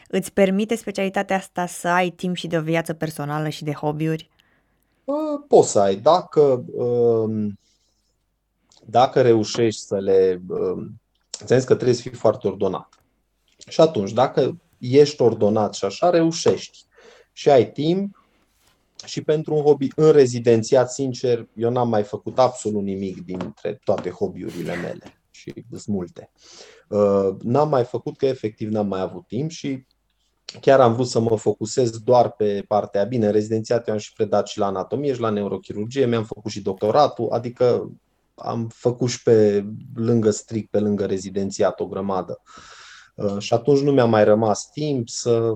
Îți 0.07 0.33
permite 0.33 0.75
specialitatea 0.75 1.35
asta 1.35 1.65
să 1.65 1.87
ai 1.87 2.09
timp 2.09 2.35
și 2.35 2.47
de 2.47 2.57
o 2.57 2.61
viață 2.61 2.93
personală 2.93 3.49
și 3.49 3.63
de 3.63 3.71
hobby-uri? 3.71 4.29
Poți 5.47 5.71
să 5.71 5.79
ai. 5.79 5.95
Dacă, 5.95 6.63
um, 6.71 7.59
dacă 8.85 9.21
reușești 9.21 9.81
să 9.81 9.99
le... 9.99 10.41
Um, 10.47 11.01
înțeles 11.39 11.63
că 11.63 11.73
trebuie 11.73 11.95
să 11.95 12.01
fii 12.01 12.11
foarte 12.11 12.47
ordonat. 12.47 12.89
Și 13.67 13.81
atunci, 13.81 14.11
dacă 14.11 14.57
ești 14.77 15.21
ordonat 15.21 15.73
și 15.73 15.85
așa, 15.85 16.09
reușești. 16.09 16.85
Și 17.33 17.49
ai 17.49 17.71
timp 17.71 18.20
și 19.05 19.21
pentru 19.21 19.55
un 19.55 19.61
hobby 19.61 19.87
în 19.95 20.11
rezidențiat, 20.11 20.91
sincer, 20.91 21.47
eu 21.55 21.69
n-am 21.69 21.89
mai 21.89 22.03
făcut 22.03 22.39
absolut 22.39 22.83
nimic 22.83 23.25
dintre 23.25 23.79
toate 23.83 24.09
hobby-urile 24.09 24.75
mele 24.75 25.21
și 25.31 25.53
sunt 25.69 25.85
multe. 25.85 26.31
Uh, 26.89 27.29
n-am 27.41 27.69
mai 27.69 27.83
făcut 27.83 28.17
că 28.17 28.25
efectiv 28.25 28.69
n-am 28.69 28.87
mai 28.87 29.01
avut 29.01 29.27
timp 29.27 29.49
și 29.49 29.85
chiar 30.59 30.79
am 30.79 30.93
vrut 30.93 31.07
să 31.07 31.19
mă 31.19 31.37
focusez 31.37 31.89
doar 31.89 32.31
pe 32.31 32.63
partea 32.67 33.03
bine. 33.03 33.25
În 33.25 33.31
rezidențiat 33.31 33.87
eu 33.87 33.93
am 33.93 33.99
și 33.99 34.13
predat 34.13 34.47
și 34.47 34.59
la 34.59 34.65
anatomie 34.65 35.13
și 35.13 35.19
la 35.19 35.29
neurochirurgie, 35.29 36.05
mi-am 36.05 36.23
făcut 36.23 36.51
și 36.51 36.61
doctoratul, 36.61 37.29
adică 37.31 37.91
am 38.35 38.67
făcut 38.73 39.09
și 39.09 39.23
pe 39.23 39.65
lângă 39.95 40.29
strict, 40.29 40.69
pe 40.69 40.79
lângă 40.79 41.05
rezidențiat 41.05 41.79
o 41.79 41.87
grămadă. 41.87 42.41
Uh, 43.15 43.37
și 43.37 43.53
atunci 43.53 43.79
nu 43.79 43.91
mi-a 43.91 44.05
mai 44.05 44.23
rămas 44.23 44.69
timp 44.69 45.09
să 45.09 45.53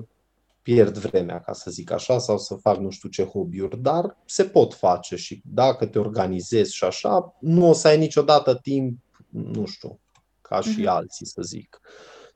pierd 0.66 0.98
vremea, 0.98 1.40
ca 1.40 1.54
să 1.54 1.72
zic 1.72 1.92
așa, 1.92 2.20
sau 2.20 2.38
să 2.38 2.56
fac 2.56 2.78
nu 2.78 2.90
știu 2.90 3.10
ce 3.10 3.24
hobby-uri, 3.24 3.82
dar 3.82 4.18
se 4.26 4.44
pot 4.44 4.74
face 4.74 5.16
și 5.16 5.42
dacă 5.44 5.86
te 5.86 6.00
organizezi 6.00 6.76
și 6.76 6.84
așa, 6.84 7.36
nu 7.40 7.70
o 7.70 7.74
să 7.74 7.88
ai 7.88 7.98
niciodată 7.98 8.56
timp, 8.56 9.00
nu 9.30 9.66
știu, 9.66 10.00
ca 10.42 10.62
și 10.62 10.82
uh-huh. 10.82 10.88
alții, 10.88 11.26
să 11.26 11.42
zic, 11.42 11.82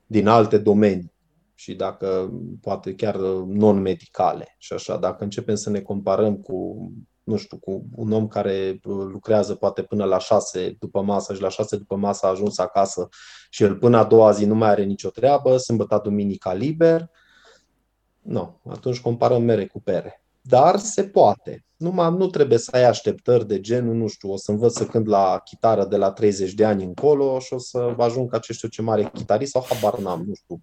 din 0.06 0.26
alte 0.26 0.58
domenii 0.58 1.12
și 1.54 1.74
dacă 1.74 2.32
poate 2.60 2.94
chiar 2.94 3.16
non-medicale 3.46 4.54
și 4.58 4.72
așa. 4.72 4.96
Dacă 4.96 5.24
începem 5.24 5.54
să 5.54 5.70
ne 5.70 5.80
comparăm 5.80 6.36
cu, 6.36 6.88
nu 7.22 7.36
știu, 7.36 7.58
cu 7.58 7.84
un 7.94 8.12
om 8.12 8.28
care 8.28 8.80
lucrează 8.84 9.54
poate 9.54 9.82
până 9.82 10.04
la 10.04 10.18
șase 10.18 10.76
după 10.78 11.02
masă 11.02 11.34
și 11.34 11.40
la 11.40 11.48
șase 11.48 11.76
după 11.76 11.96
masă 11.96 12.26
a 12.26 12.28
ajuns 12.28 12.58
acasă 12.58 13.08
și 13.50 13.62
el 13.62 13.76
până 13.76 13.98
a 13.98 14.04
doua 14.04 14.30
zi 14.30 14.44
nu 14.44 14.54
mai 14.54 14.68
are 14.68 14.84
nicio 14.84 15.08
treabă, 15.08 15.56
sâmbătă, 15.56 16.00
duminica 16.02 16.52
liber, 16.52 17.10
nu, 18.22 18.60
atunci 18.68 19.00
comparăm 19.00 19.42
mere 19.42 19.66
cu 19.66 19.80
pere. 19.80 20.22
Dar 20.40 20.78
se 20.78 21.04
poate. 21.04 21.64
Numai 21.76 22.10
nu 22.10 22.26
trebuie 22.26 22.58
să 22.58 22.70
ai 22.74 22.84
așteptări 22.84 23.46
de 23.46 23.60
genul, 23.60 23.94
nu 23.94 24.06
știu, 24.06 24.32
o 24.32 24.36
să 24.36 24.50
învăț 24.50 24.72
să 24.72 24.86
cânt 24.86 25.06
la 25.06 25.40
chitară 25.44 25.84
de 25.84 25.96
la 25.96 26.12
30 26.12 26.52
de 26.52 26.64
ani 26.64 26.84
încolo 26.84 27.38
și 27.38 27.52
o 27.52 27.58
să 27.58 27.94
ajung 27.98 28.30
ca 28.30 28.38
ce 28.38 28.52
știu 28.52 28.68
ce 28.68 28.82
mare 28.82 29.10
chitarist 29.12 29.50
sau 29.50 29.64
habar 29.68 29.98
n-am, 29.98 30.24
nu 30.26 30.34
știu, 30.34 30.62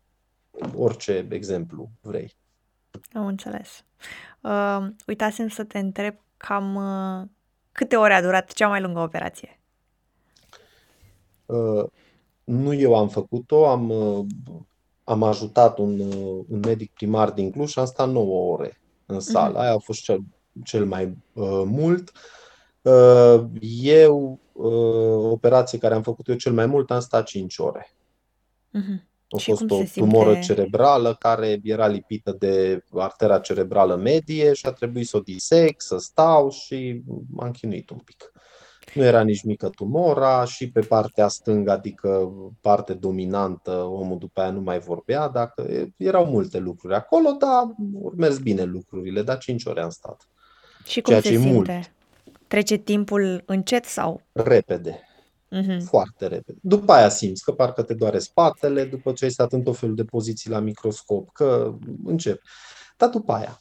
orice 0.76 1.28
exemplu 1.30 1.90
vrei. 2.02 2.36
Am 3.14 3.26
înțeles. 3.26 3.86
Uh, 4.42 4.88
uitasem 5.08 5.48
să 5.48 5.64
te 5.64 5.80
întreb 5.80 6.16
cam 6.38 6.76
uh, 6.76 7.28
câte 7.72 7.96
ore 7.96 8.14
a 8.14 8.22
durat 8.22 8.52
cea 8.52 8.68
mai 8.68 8.82
lungă 8.82 9.00
operație? 9.00 9.60
Uh, 11.46 11.86
nu 12.44 12.74
eu 12.74 12.96
am 12.96 13.10
făcut-o, 13.10 13.68
am 13.68 13.90
uh, 13.90 14.26
am 14.48 14.68
ajutat 15.24 15.78
un, 15.78 16.00
uh, 16.00 16.46
un 16.50 16.60
medic 16.60 16.92
primar 16.94 17.32
din 17.32 17.52
Cluj 17.52 17.70
și 17.70 17.80
am 17.80 17.86
stat 17.86 18.10
9 18.10 18.52
ore 18.54 18.82
în 19.06 19.20
sală. 19.20 19.56
Uh-huh. 19.56 19.62
Aia 19.62 19.74
a 19.74 19.78
fost 19.78 20.02
cel, 20.02 20.20
cel 20.64 20.86
mai 20.86 21.18
uh, 21.34 21.64
mult. 21.66 22.12
Uh, 22.82 23.44
eu, 23.82 24.40
uh, 24.52 25.32
operație 25.32 25.78
care 25.78 25.94
am 25.94 26.02
făcut 26.02 26.28
eu 26.28 26.36
cel 26.36 26.54
mai 26.54 26.66
mult, 26.66 26.92
am 26.92 27.00
stat 27.00 27.26
5 27.26 27.58
ore. 27.58 27.94
Uh-huh. 28.74 29.06
A 29.30 29.38
și 29.38 29.50
fost 29.50 29.72
o 29.72 29.84
tumoră 29.94 30.32
simte... 30.32 30.46
cerebrală 30.46 31.16
care 31.20 31.60
era 31.64 31.88
lipită 31.88 32.32
de 32.40 32.84
artera 32.94 33.40
cerebrală 33.40 33.96
medie 33.96 34.54
și 34.54 34.66
a 34.66 34.72
trebuit 34.72 35.08
să 35.08 35.18
o 35.18 35.20
disec, 35.20 35.82
să 35.82 35.98
stau 35.98 36.50
și 36.50 37.02
m-am 37.30 37.52
chinuit 37.52 37.90
un 37.90 37.98
pic. 37.98 38.32
Nu 38.94 39.04
era 39.04 39.22
nici 39.22 39.44
mică 39.44 39.70
tumora 39.70 40.46
și 40.46 40.72
pe 40.72 40.80
partea 40.80 41.28
stângă, 41.28 41.72
adică 41.72 42.32
parte 42.62 42.94
dominantă, 42.94 43.72
omul 43.72 44.18
după 44.18 44.42
aia 44.42 44.52
nu 44.52 44.62
mai 44.62 44.80
vorbea, 44.80 45.28
dacă 45.28 45.88
erau 45.98 46.26
multe 46.26 46.58
lucruri 46.58 46.94
acolo, 46.94 47.32
dar 47.32 47.76
urmez 47.94 48.40
bine 48.40 48.64
lucrurile, 48.64 49.22
dar 49.22 49.38
5 49.38 49.66
ore 49.66 49.82
am 49.82 49.90
stat. 49.90 50.30
Și 50.86 51.02
cum 51.02 51.14
Ceea 51.14 51.34
se 51.34 51.42
simte? 51.42 51.54
Mult. 51.54 51.92
Trece 52.48 52.76
timpul 52.76 53.44
încet 53.46 53.86
sau? 53.86 54.22
Repede. 54.32 55.02
Uh-huh. 55.56 55.80
Foarte 55.86 56.28
repede. 56.28 56.60
După 56.62 56.92
aia 56.92 57.10
simți 57.10 57.44
că 57.44 57.52
parcă 57.52 57.82
te 57.82 57.94
doare 57.94 58.20
spatele, 58.20 58.86
după 58.86 59.12
ce 59.12 59.24
ai 59.24 59.32
stat 59.32 59.54
în 59.54 59.64
tot 59.64 59.78
felul 59.78 59.96
de 59.96 60.04
poziții 60.04 60.50
la 60.50 60.60
microscop, 60.60 61.32
că 61.32 61.74
încep. 62.06 62.42
Dar 62.98 63.10
după 63.10 63.32
aia. 63.34 63.60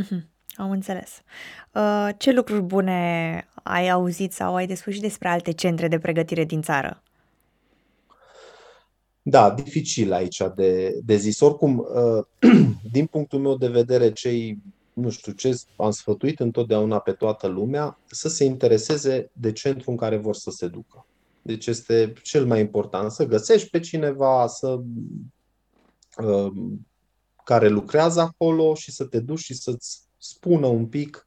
Uh-huh. 0.00 0.33
Am 0.56 0.70
înțeles. 0.70 1.22
Uh, 1.72 2.08
ce 2.18 2.32
lucruri 2.32 2.62
bune 2.62 3.48
ai 3.62 3.88
auzit 3.88 4.32
sau 4.32 4.54
ai 4.54 4.66
de 4.66 4.74
spus 4.74 4.92
și 4.92 5.00
despre 5.00 5.28
alte 5.28 5.52
centre 5.52 5.88
de 5.88 5.98
pregătire 5.98 6.44
din 6.44 6.62
țară? 6.62 7.02
Da, 9.22 9.50
dificil 9.50 10.12
aici 10.12 10.42
de, 10.54 11.00
de 11.04 11.16
zis. 11.16 11.40
Oricum, 11.40 11.78
uh, 11.78 12.50
din 12.92 13.06
punctul 13.06 13.38
meu 13.38 13.56
de 13.56 13.68
vedere, 13.68 14.12
cei, 14.12 14.58
nu 14.92 15.10
știu 15.10 15.32
ce, 15.32 15.60
am 15.76 15.90
sfătuit 15.90 16.40
întotdeauna 16.40 16.98
pe 16.98 17.12
toată 17.12 17.46
lumea 17.46 17.98
să 18.06 18.28
se 18.28 18.44
intereseze 18.44 19.30
de 19.32 19.52
centru 19.52 19.90
în 19.90 19.96
care 19.96 20.16
vor 20.16 20.34
să 20.34 20.50
se 20.50 20.66
ducă. 20.66 21.06
Deci 21.42 21.66
este 21.66 22.12
cel 22.22 22.46
mai 22.46 22.60
important 22.60 23.10
să 23.10 23.26
găsești 23.26 23.70
pe 23.70 23.80
cineva, 23.80 24.46
să 24.46 24.80
uh, 26.22 26.52
care 27.44 27.68
lucrează 27.68 28.20
acolo 28.20 28.74
și 28.74 28.92
să 28.92 29.04
te 29.04 29.20
duci 29.20 29.38
și 29.38 29.54
să-ți 29.54 30.00
spună 30.24 30.66
un 30.66 30.86
pic 30.86 31.26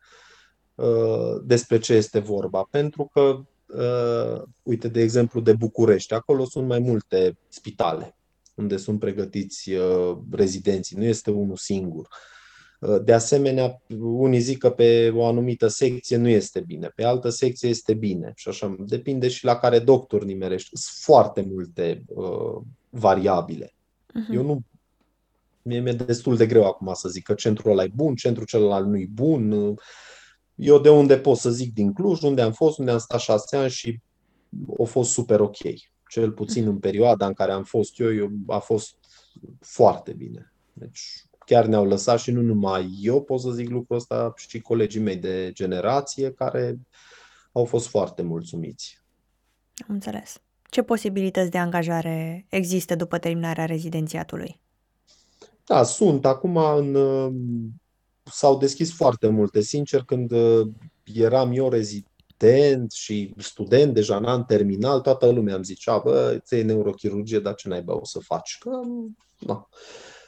uh, 0.76 1.42
despre 1.44 1.80
ce 1.80 1.94
este 1.94 2.20
vorba. 2.20 2.68
Pentru 2.72 3.10
că, 3.14 3.40
uh, 3.78 4.44
uite, 4.64 4.88
de 4.88 5.02
exemplu, 5.02 5.40
de 5.40 5.54
București, 5.54 6.14
acolo 6.14 6.46
sunt 6.46 6.68
mai 6.68 6.80
multe 6.80 7.38
spitale 7.48 8.18
unde 8.58 8.78
sunt 8.78 9.00
pregătiți 9.00 9.72
uh, 9.72 10.18
rezidenții, 10.32 10.98
nu 10.98 11.04
este 11.04 11.32
unul 11.32 11.56
singur. 11.56 12.08
Uh, 12.80 13.04
de 13.04 13.14
asemenea, 13.14 13.82
unii 14.00 14.40
zic 14.40 14.58
că 14.58 14.70
pe 14.70 15.10
o 15.16 15.26
anumită 15.26 15.68
secție 15.68 16.18
nu 16.18 16.28
este 16.28 16.60
bine, 16.60 16.92
pe 16.96 17.04
altă 17.04 17.30
secție 17.30 17.70
este 17.70 17.94
bine 17.94 18.32
și 18.36 18.50
așa. 18.50 18.76
Depinde 18.80 19.28
și 19.28 19.46
la 19.46 19.56
care 19.56 19.80
doctor 19.80 20.24
nimerești. 20.24 20.70
Sunt 20.74 20.96
foarte 21.04 21.42
multe 21.42 22.04
uh, 22.08 22.62
variabile. 22.90 23.66
Uh-huh. 23.66 24.34
Eu 24.34 24.44
nu 24.44 24.62
Mie 25.68 25.80
mi-e 25.80 25.94
destul 25.94 26.36
de 26.36 26.46
greu 26.46 26.66
acum 26.66 26.94
să 26.94 27.10
zic 27.10 27.24
că 27.24 27.34
centrul 27.34 27.72
ăla 27.72 27.84
e 27.84 27.92
bun, 27.94 28.16
centrul 28.16 28.46
celălalt 28.46 28.88
nu 28.88 28.98
e 28.98 29.08
bun. 29.12 29.76
Eu 30.56 30.80
de 30.80 30.90
unde 30.90 31.18
pot 31.18 31.38
să 31.38 31.50
zic 31.50 31.74
din 31.74 31.94
Cluj, 31.94 32.22
unde 32.22 32.42
am 32.42 32.52
fost, 32.52 32.78
unde 32.78 32.92
am 32.92 32.98
stat 32.98 33.20
șase 33.20 33.58
ani 33.58 33.70
și 33.70 34.00
a 34.80 34.84
fost 34.84 35.12
super 35.12 35.40
ok. 35.40 35.58
Cel 36.10 36.32
puțin 36.32 36.68
în 36.68 36.78
perioada 36.78 37.26
în 37.26 37.34
care 37.34 37.52
am 37.52 37.64
fost 37.64 38.00
eu, 38.00 38.14
eu 38.14 38.30
a 38.48 38.58
fost 38.58 38.96
foarte 39.60 40.14
bine. 40.14 40.54
Deci 40.74 41.26
chiar 41.46 41.66
ne-au 41.66 41.86
lăsat 41.86 42.20
și 42.20 42.32
nu 42.32 42.42
numai 42.42 42.98
eu 43.02 43.24
pot 43.24 43.40
să 43.40 43.52
zic 43.52 43.70
lucrul 43.70 43.98
ăsta, 43.98 44.34
și 44.36 44.60
colegii 44.60 45.02
mei 45.02 45.16
de 45.16 45.52
generație 45.54 46.32
care 46.32 46.80
au 47.52 47.66
fost 47.66 47.88
foarte 47.88 48.22
mulțumiți. 48.22 49.02
Am 49.88 49.94
înțeles. 49.94 50.42
Ce 50.70 50.82
posibilități 50.82 51.52
de 51.52 51.58
angajare 51.58 52.46
există 52.50 52.96
după 52.96 53.18
terminarea 53.18 53.66
rezidențiatului? 53.66 54.60
Da, 55.68 55.84
sunt. 55.84 56.26
Acum, 56.26 56.58
în, 56.58 56.98
s-au 58.24 58.58
deschis 58.58 58.94
foarte 58.94 59.28
multe. 59.28 59.62
Sincer, 59.62 60.04
când 60.04 60.32
uh, 60.32 60.68
eram 61.04 61.52
eu 61.52 61.70
rezident 61.70 62.92
și 62.92 63.34
student 63.38 63.94
deja 63.94 64.16
în 64.16 64.26
an 64.26 64.44
terminal, 64.44 65.00
toată 65.00 65.30
lumea 65.30 65.56
îmi 65.56 65.64
zicea, 65.64 65.98
bă, 65.98 66.40
ți 66.44 66.62
neurochirurgie, 66.62 67.40
dar 67.40 67.56
ce 67.56 67.68
naiba 67.68 67.96
o 67.96 68.06
să 68.06 68.20
faci? 68.20 68.58
Că, 68.60 68.70
na. 69.40 69.68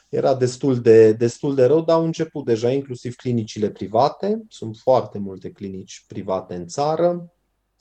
Era 0.08 0.34
destul 0.34 0.80
de, 0.80 1.12
destul 1.12 1.54
de 1.54 1.64
rău, 1.64 1.84
dar 1.84 1.96
au 1.96 2.04
început 2.04 2.44
deja 2.44 2.70
inclusiv 2.70 3.14
clinicile 3.14 3.70
private. 3.70 4.42
Sunt 4.48 4.76
foarte 4.76 5.18
multe 5.18 5.50
clinici 5.50 6.04
private 6.06 6.54
în 6.54 6.66
țară 6.66 7.32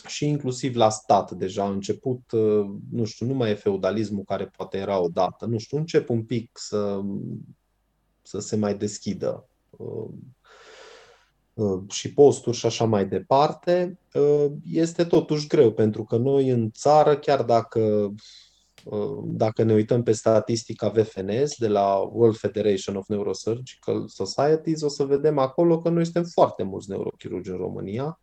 și 0.07 0.27
inclusiv 0.27 0.75
la 0.75 0.89
stat 0.89 1.31
deja 1.31 1.63
a 1.63 1.69
început, 1.69 2.31
uh, 2.31 2.65
nu 2.91 3.05
știu, 3.05 3.25
nu 3.25 3.33
mai 3.33 3.49
e 3.49 3.53
feudalismul 3.53 4.23
care 4.23 4.51
poate 4.57 4.77
era 4.77 4.99
odată, 4.99 5.45
nu 5.45 5.57
știu, 5.57 5.77
încep 5.77 6.09
un 6.09 6.23
pic 6.23 6.49
să, 6.53 6.99
să 8.21 8.39
se 8.39 8.55
mai 8.55 8.75
deschidă 8.75 9.47
uh, 9.69 10.09
uh, 11.53 11.81
și 11.89 12.13
posturi 12.13 12.57
și 12.57 12.65
așa 12.65 12.85
mai 12.85 13.07
departe. 13.07 13.99
Este 14.63 15.03
totuși 15.03 15.47
greu, 15.47 15.71
pentru 15.71 16.03
că 16.03 16.17
noi 16.17 16.49
în 16.49 16.71
țară, 16.71 17.17
chiar 17.17 17.43
dacă 17.43 18.13
dacă 19.23 19.63
ne 19.63 19.73
uităm 19.73 20.03
pe 20.03 20.11
statistica 20.11 20.89
VFNS 20.89 21.57
de 21.57 21.67
la 21.67 21.95
World 21.95 22.37
Federation 22.37 22.95
of 22.95 23.07
Neurosurgical 23.07 24.07
Societies, 24.07 24.81
o 24.81 24.87
să 24.87 25.03
vedem 25.03 25.37
acolo 25.37 25.77
că 25.77 25.89
noi 25.89 26.03
suntem 26.03 26.23
foarte 26.23 26.63
mulți 26.63 26.89
neurochirurgi 26.89 27.49
în 27.49 27.57
România 27.57 28.19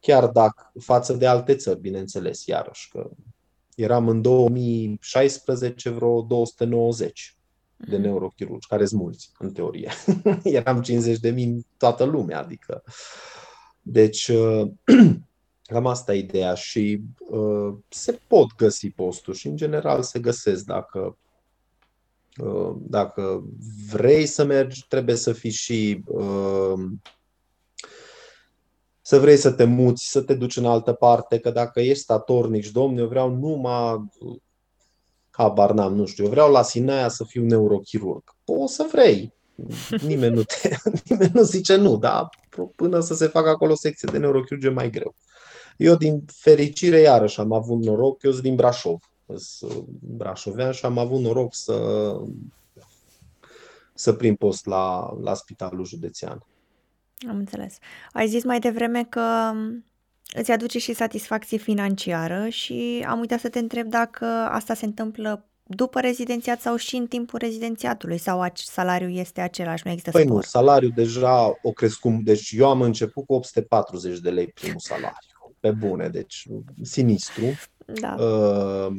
chiar 0.00 0.26
dacă 0.26 0.72
față 0.80 1.12
de 1.12 1.26
alte 1.26 1.54
țări, 1.54 1.80
bineînțeles, 1.80 2.46
iarăși, 2.46 2.90
că 2.90 3.10
eram 3.74 4.08
în 4.08 4.22
2016 4.22 5.90
vreo 5.90 6.22
290 6.22 7.34
de 7.76 7.96
mhm. 7.96 8.04
neurochirurgi, 8.04 8.66
care 8.66 8.86
sunt 8.86 9.00
mulți, 9.00 9.30
în 9.38 9.52
teorie. 9.52 9.90
eram 10.42 10.82
50 10.82 11.18
de 11.18 11.30
mii 11.30 11.66
toată 11.76 12.04
lumea, 12.04 12.40
adică. 12.40 12.82
Deci, 13.82 14.28
uh, 14.28 14.70
cam 15.70 15.86
asta 15.86 16.14
e 16.14 16.18
ideea 16.18 16.54
și 16.54 17.00
uh, 17.30 17.74
se 17.88 18.20
pot 18.26 18.54
găsi 18.56 18.90
posturi 18.90 19.38
și, 19.38 19.46
în 19.46 19.56
general, 19.56 20.02
se 20.02 20.18
găsesc 20.18 20.64
dacă 20.64 21.18
uh, 22.36 22.76
dacă 22.78 23.44
vrei 23.90 24.26
să 24.26 24.44
mergi, 24.44 24.86
trebuie 24.88 25.16
să 25.16 25.32
fii 25.32 25.50
și 25.50 26.02
uh, 26.06 26.74
să 29.10 29.18
vrei 29.18 29.36
să 29.36 29.50
te 29.50 29.64
muți, 29.64 30.10
să 30.10 30.20
te 30.20 30.34
duci 30.34 30.56
în 30.56 30.64
altă 30.64 30.92
parte, 30.92 31.38
că 31.38 31.50
dacă 31.50 31.80
ești 31.80 32.02
statornic 32.02 32.64
și 32.64 32.72
domne, 32.72 33.00
eu 33.00 33.06
vreau 33.06 33.30
numai 33.30 34.10
habar 35.30 35.72
n-am, 35.72 35.94
nu 35.94 36.06
știu, 36.06 36.24
eu 36.24 36.30
vreau 36.30 36.50
la 36.50 36.62
Sinaia 36.62 37.08
să 37.08 37.24
fiu 37.24 37.44
neurochirurg. 37.44 38.22
O 38.44 38.66
să 38.66 38.88
vrei. 38.92 39.32
Nimeni 40.02 40.34
nu, 40.34 40.42
te, 40.42 40.76
nimeni 41.08 41.30
nu 41.34 41.42
zice 41.42 41.76
nu, 41.76 41.96
dar 41.96 42.28
până 42.76 43.00
să 43.00 43.14
se 43.14 43.26
facă 43.26 43.48
acolo 43.48 43.74
secție 43.74 44.08
de 44.12 44.18
neurochirurgie 44.18 44.70
mai 44.70 44.90
greu. 44.90 45.14
Eu, 45.76 45.94
din 45.94 46.24
fericire, 46.34 47.00
iarăși 47.00 47.40
am 47.40 47.52
avut 47.52 47.84
noroc, 47.84 48.22
eu 48.22 48.30
sunt 48.30 48.42
din 48.42 48.54
Brașov, 48.54 48.98
sunt 49.36 49.86
brașovean 50.00 50.72
și 50.72 50.84
am 50.84 50.98
avut 50.98 51.20
noroc 51.20 51.54
să, 51.54 52.16
să 53.94 54.12
prim 54.12 54.34
post 54.34 54.66
la, 54.66 55.16
la 55.20 55.34
spitalul 55.34 55.84
județean. 55.84 56.44
Am 57.28 57.36
înțeles. 57.36 57.78
Ai 58.12 58.28
zis 58.28 58.44
mai 58.44 58.58
devreme 58.58 59.04
că 59.04 59.50
mm, 59.54 59.84
îți 60.34 60.50
aduce 60.50 60.78
și 60.78 60.94
satisfacție 60.94 61.58
financiară 61.58 62.48
și 62.48 63.04
am 63.08 63.20
uitat 63.20 63.40
să 63.40 63.48
te 63.48 63.58
întreb 63.58 63.86
dacă 63.86 64.24
asta 64.26 64.74
se 64.74 64.84
întâmplă 64.84 65.44
după 65.62 66.00
rezidențiat 66.00 66.60
sau 66.60 66.76
și 66.76 66.96
în 66.96 67.06
timpul 67.06 67.38
rezidențiatului 67.38 68.18
sau 68.18 68.52
salariul 68.54 69.16
este 69.16 69.40
același, 69.40 69.82
nu 69.84 69.90
există 69.90 70.10
păi 70.10 70.22
spor? 70.22 70.34
nu, 70.34 70.42
salariul 70.42 70.92
deja 70.94 71.58
o 71.62 71.70
crescut, 71.72 72.24
deci 72.24 72.50
eu 72.52 72.68
am 72.70 72.80
început 72.80 73.26
cu 73.26 73.32
840 73.32 74.18
de 74.18 74.30
lei 74.30 74.46
primul 74.46 74.78
salariu, 74.80 75.54
pe 75.60 75.70
bune, 75.70 76.08
deci 76.08 76.46
sinistru. 76.82 77.44
Da. 77.84 78.14
Uh, 78.14 78.92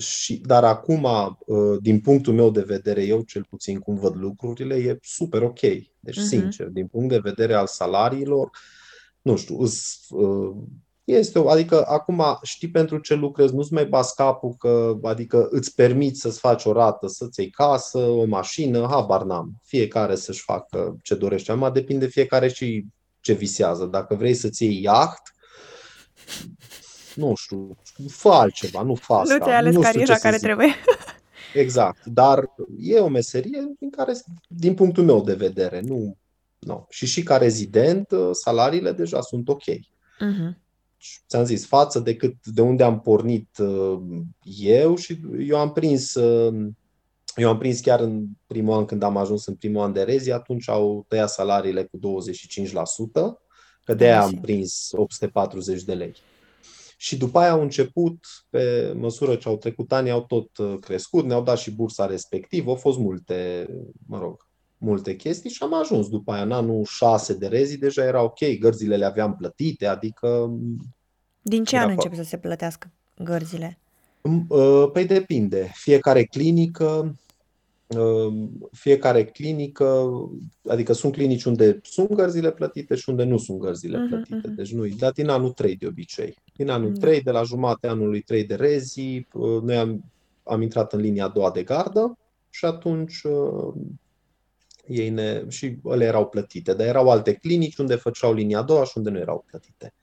și, 0.00 0.36
dar 0.36 0.64
acum, 0.64 1.04
uh, 1.46 1.78
din 1.80 2.00
punctul 2.00 2.34
meu 2.34 2.50
de 2.50 2.62
vedere, 2.62 3.02
eu 3.02 3.22
cel 3.22 3.46
puțin 3.50 3.78
cum 3.78 3.94
văd 3.94 4.16
lucrurile, 4.16 4.74
e 4.74 4.98
super 5.02 5.42
ok. 5.42 5.60
Deci, 5.60 6.18
uh-huh. 6.18 6.28
sincer, 6.28 6.66
din 6.66 6.86
punct 6.86 7.08
de 7.08 7.18
vedere 7.18 7.54
al 7.54 7.66
salariilor, 7.66 8.50
nu 9.22 9.36
știu, 9.36 9.56
uh, 9.58 10.56
este 11.04 11.38
o, 11.38 11.48
adică 11.48 11.86
acum 11.86 12.38
știi 12.42 12.70
pentru 12.70 12.98
ce 12.98 13.14
lucrezi, 13.14 13.54
nu-ți 13.54 13.72
mai 13.72 13.86
bas 13.86 14.12
capul 14.12 14.54
că, 14.58 14.98
adică 15.02 15.48
îți 15.50 15.74
permiți 15.74 16.20
să-ți 16.20 16.38
faci 16.38 16.64
o 16.64 16.72
rată, 16.72 17.06
să-ți 17.06 17.40
iei 17.40 17.50
casă, 17.50 17.98
o 17.98 18.24
mașină, 18.24 18.86
habar 18.90 19.22
n-am. 19.22 19.60
Fiecare 19.62 20.14
să-și 20.14 20.42
facă 20.42 20.96
ce 21.02 21.14
dorește. 21.14 21.52
Acum 21.52 21.72
depinde 21.72 22.06
fiecare 22.06 22.48
și 22.48 22.86
ce 23.20 23.32
visează. 23.32 23.84
Dacă 23.84 24.14
vrei 24.14 24.34
să-ți 24.34 24.64
iei 24.64 24.82
iaht, 24.82 25.22
nu 27.14 27.34
știu, 27.34 27.76
fă 28.08 28.28
altceva, 28.28 28.82
nu 28.82 28.94
fă 28.94 29.12
asta. 29.12 29.34
Nu 29.34 29.44
ți-ai 29.44 29.56
ales 29.56 29.74
nu 29.74 29.80
cariera 29.80 30.14
care 30.14 30.36
zic. 30.36 30.44
trebuie. 30.44 30.74
Exact, 31.54 32.04
dar 32.04 32.50
e 32.78 32.98
o 32.98 33.08
meserie 33.08 33.72
din 33.78 33.90
care, 33.90 34.12
din 34.48 34.74
punctul 34.74 35.04
meu 35.04 35.24
de 35.24 35.34
vedere, 35.34 35.80
nu, 35.80 36.16
nu. 36.58 36.86
Și 36.88 37.06
și 37.06 37.22
ca 37.22 37.36
rezident, 37.36 38.10
uh, 38.10 38.28
salariile 38.32 38.92
deja 38.92 39.20
sunt 39.20 39.48
ok. 39.48 39.62
Uh-huh. 39.62 40.56
Ți-am 41.28 41.44
zis, 41.44 41.66
față 41.66 41.98
de 41.98 42.16
cât 42.16 42.46
de 42.46 42.60
unde 42.60 42.82
am 42.82 43.00
pornit 43.00 43.58
uh, 43.58 43.98
eu 44.58 44.96
și 44.96 45.20
eu 45.38 45.58
am 45.58 45.72
prins 45.72 46.14
uh, 46.14 46.70
eu 47.36 47.48
am 47.48 47.58
prins 47.58 47.80
chiar 47.80 48.00
în 48.00 48.26
primul 48.46 48.74
an 48.74 48.84
când 48.84 49.02
am 49.02 49.16
ajuns 49.16 49.46
în 49.46 49.54
primul 49.54 49.82
an 49.82 49.92
de 49.92 50.02
rezi, 50.02 50.30
atunci 50.30 50.68
au 50.68 51.04
tăiat 51.08 51.30
salariile 51.30 51.84
cu 51.84 51.98
25%, 51.98 52.02
că 53.84 53.94
de 53.94 54.04
aia 54.04 54.22
am 54.22 54.40
prins 54.40 54.90
840 54.92 55.82
de 55.82 55.94
lei. 55.94 56.14
Și 57.02 57.16
după 57.16 57.38
aia 57.38 57.50
au 57.50 57.60
început, 57.60 58.18
pe 58.50 58.92
măsură 58.96 59.34
ce 59.34 59.48
au 59.48 59.56
trecut 59.56 59.92
ani, 59.92 60.10
au 60.10 60.24
tot 60.24 60.56
uh, 60.56 60.78
crescut, 60.80 61.24
ne-au 61.24 61.42
dat 61.42 61.58
și 61.58 61.70
bursa 61.70 62.06
respectivă, 62.06 62.70
au 62.70 62.76
fost 62.76 62.98
multe, 62.98 63.66
mă 64.06 64.18
rog, 64.18 64.48
multe 64.78 65.16
chestii 65.16 65.50
și 65.50 65.62
am 65.62 65.74
ajuns 65.74 66.08
după 66.08 66.32
aia 66.32 66.42
în 66.42 66.52
anul 66.52 66.84
6 66.84 67.34
de 67.34 67.46
rezi, 67.46 67.78
deja 67.78 68.04
era 68.04 68.22
ok, 68.22 68.58
gărzile 68.58 68.96
le 68.96 69.04
aveam 69.04 69.36
plătite, 69.36 69.86
adică... 69.86 70.50
Din 71.42 71.64
ce 71.64 71.78
an 71.78 71.90
încep 71.90 72.14
să 72.14 72.22
se 72.22 72.38
plătească 72.38 72.90
gărzile? 73.18 73.78
Uh, 74.48 74.90
păi 74.92 75.06
depinde. 75.06 75.70
Fiecare 75.74 76.24
clinică 76.24 76.84
Ehm, 76.84 77.18
fiecare 78.72 79.24
clinică, 79.24 80.10
adică 80.68 80.92
sunt 80.92 81.12
clinici 81.12 81.44
unde 81.44 81.80
sunt 81.82 82.12
gărzile 82.12 82.50
plătite 82.50 82.94
și 82.94 83.08
unde 83.08 83.24
nu 83.24 83.38
sunt 83.38 83.58
gărzile 83.58 83.98
uh-huh, 83.98 84.08
plătite. 84.08 84.48
Uh-huh. 84.48 84.54
Deci 84.56 84.72
nu, 84.72 84.86
dar 84.86 85.12
din 85.12 85.28
anul 85.28 85.50
3 85.50 85.76
de 85.76 85.86
obicei. 85.86 86.36
Din 86.56 86.70
anul 86.70 86.88
uh-huh. 86.88 86.94
Mm. 86.94 87.00
3, 87.00 87.20
de 87.20 87.30
la 87.30 87.42
jumate 87.42 87.86
anului 87.86 88.20
3 88.20 88.44
de 88.44 88.54
rezi, 88.54 89.26
uh, 89.32 89.62
noi 89.62 89.76
am, 89.76 90.04
am 90.42 90.62
intrat 90.62 90.92
în 90.92 91.00
linia 91.00 91.24
a 91.24 91.28
doua 91.28 91.50
de 91.50 91.62
gardă 91.62 92.18
și 92.50 92.64
atunci 92.64 93.22
uh, 93.22 93.74
ei 94.86 95.08
ne, 95.08 95.44
și 95.48 95.76
ele 95.84 96.04
erau 96.04 96.28
plătite, 96.28 96.74
dar 96.74 96.86
erau 96.86 97.10
alte 97.10 97.32
clinici 97.32 97.76
unde 97.76 97.94
făceau 97.94 98.32
linia 98.32 98.58
a 98.58 98.62
doua 98.62 98.84
și 98.84 98.92
unde 98.94 99.10
nu 99.10 99.18
erau 99.18 99.44
plătite. 99.46 99.94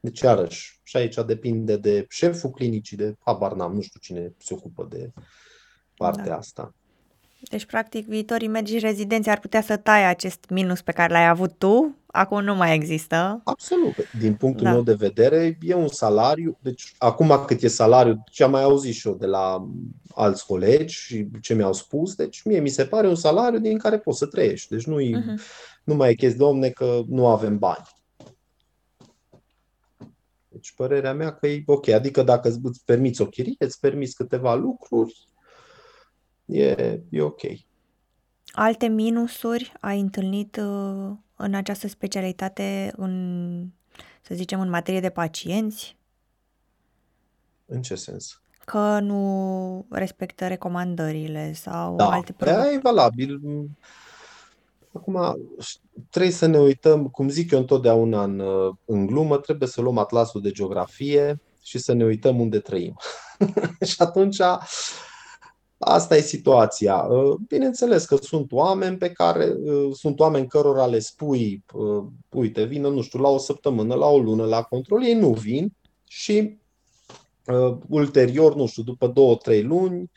Deci, 0.00 0.20
iarăși, 0.20 0.80
și 0.82 0.96
aici 0.96 1.14
depinde 1.26 1.76
de 1.76 2.06
șeful 2.08 2.50
clinicii, 2.50 2.96
de 2.96 3.14
habar 3.18 3.54
n-am, 3.54 3.74
nu 3.74 3.80
știu 3.80 4.00
cine 4.00 4.34
se 4.38 4.54
ocupă 4.54 4.86
de 4.90 5.12
partea 5.96 6.24
da. 6.24 6.36
asta. 6.36 6.74
Deci, 7.48 7.66
practic, 7.66 8.06
viitorii 8.06 8.48
medici 8.48 8.80
rezidenți 8.80 9.28
ar 9.28 9.38
putea 9.38 9.62
să 9.62 9.76
taie 9.76 10.04
acest 10.04 10.44
minus 10.50 10.82
pe 10.82 10.92
care 10.92 11.12
l-ai 11.12 11.28
avut 11.28 11.58
tu, 11.58 11.96
acum 12.06 12.44
nu 12.44 12.54
mai 12.54 12.74
există. 12.74 13.40
Absolut. 13.44 13.94
Din 14.18 14.34
punctul 14.34 14.64
da. 14.64 14.72
meu 14.72 14.82
de 14.82 14.94
vedere, 14.94 15.58
e 15.60 15.74
un 15.74 15.88
salariu. 15.88 16.58
Deci, 16.60 16.94
acum 16.98 17.44
cât 17.46 17.62
e 17.62 17.68
salariu, 17.68 18.24
ce 18.30 18.44
am 18.44 18.50
mai 18.50 18.62
auzit 18.62 18.94
și 18.94 19.08
eu 19.08 19.14
de 19.14 19.26
la 19.26 19.68
alți 20.14 20.46
colegi 20.46 20.94
și 20.94 21.28
ce 21.40 21.54
mi-au 21.54 21.72
spus, 21.72 22.14
deci 22.14 22.42
mie 22.42 22.60
mi 22.60 22.68
se 22.68 22.84
pare 22.84 23.08
un 23.08 23.14
salariu 23.14 23.58
din 23.58 23.78
care 23.78 23.98
poți 23.98 24.18
să 24.18 24.26
trăiești. 24.26 24.68
Deci 24.68 24.84
nu, 24.84 25.00
uh-huh. 25.00 25.40
nu 25.84 25.94
mai 25.94 26.10
e 26.10 26.14
chestie, 26.14 26.38
domne, 26.38 26.68
că 26.68 27.00
nu 27.08 27.26
avem 27.26 27.58
bani. 27.58 27.84
Deci 30.48 30.74
părerea 30.76 31.14
mea 31.14 31.34
că 31.34 31.46
e 31.46 31.62
ok. 31.66 31.88
Adică 31.88 32.22
dacă 32.22 32.48
îți 32.48 32.84
permiți 32.84 33.20
o 33.20 33.26
chirie, 33.26 33.54
îți 33.58 33.80
permiți 33.80 34.14
câteva 34.14 34.54
lucruri, 34.54 35.28
e, 36.44 37.00
e 37.10 37.22
ok. 37.22 37.40
Alte 38.52 38.86
minusuri 38.86 39.72
ai 39.80 40.00
întâlnit 40.00 40.56
uh, 40.56 41.12
în 41.36 41.54
această 41.54 41.88
specialitate, 41.88 42.92
în, 42.96 43.66
să 44.22 44.34
zicem, 44.34 44.60
în 44.60 44.68
materie 44.68 45.00
de 45.00 45.10
pacienți? 45.10 45.96
În 47.66 47.82
ce 47.82 47.94
sens? 47.94 48.42
Că 48.64 48.98
nu 49.00 49.86
respectă 49.90 50.46
recomandările 50.46 51.52
sau 51.52 51.96
da, 51.96 52.10
alte 52.10 52.32
probleme. 52.32 52.72
e 52.72 52.78
valabil. 52.78 53.40
Acum, 54.92 55.38
trebuie 56.10 56.32
să 56.32 56.46
ne 56.46 56.58
uităm, 56.58 57.08
cum 57.08 57.28
zic 57.28 57.50
eu 57.50 57.58
întotdeauna 57.58 58.22
în, 58.22 58.42
în 58.84 59.06
glumă, 59.06 59.38
trebuie 59.38 59.68
să 59.68 59.80
luăm 59.80 59.98
atlasul 59.98 60.40
de 60.40 60.50
geografie 60.50 61.40
și 61.62 61.78
să 61.78 61.92
ne 61.92 62.04
uităm 62.04 62.40
unde 62.40 62.58
trăim. 62.58 62.96
și 63.90 63.94
atunci 63.98 64.40
Asta 65.78 66.16
e 66.16 66.20
situația. 66.20 66.96
Uh, 66.96 67.36
bineînțeles 67.48 68.04
că 68.04 68.16
sunt 68.16 68.52
oameni 68.52 68.96
pe 68.96 69.10
care 69.10 69.52
uh, 69.64 69.90
sunt 69.94 70.20
oameni 70.20 70.46
cărora 70.46 70.86
le 70.86 70.98
spui, 70.98 71.64
uh, 71.72 72.04
uite, 72.30 72.64
vină, 72.64 72.88
nu 72.88 73.02
știu, 73.02 73.20
la 73.20 73.28
o 73.28 73.38
săptămână, 73.38 73.94
la 73.94 74.06
o 74.06 74.18
lună, 74.18 74.44
la 74.44 74.62
control, 74.62 75.04
ei 75.04 75.14
nu 75.14 75.32
vin 75.32 75.72
și 76.08 76.62
ulterior, 77.88 78.54
nu 78.54 78.66
știu, 78.66 78.82
după 78.82 79.06
două, 79.06 79.36
trei 79.36 79.62
luni, 79.62 80.10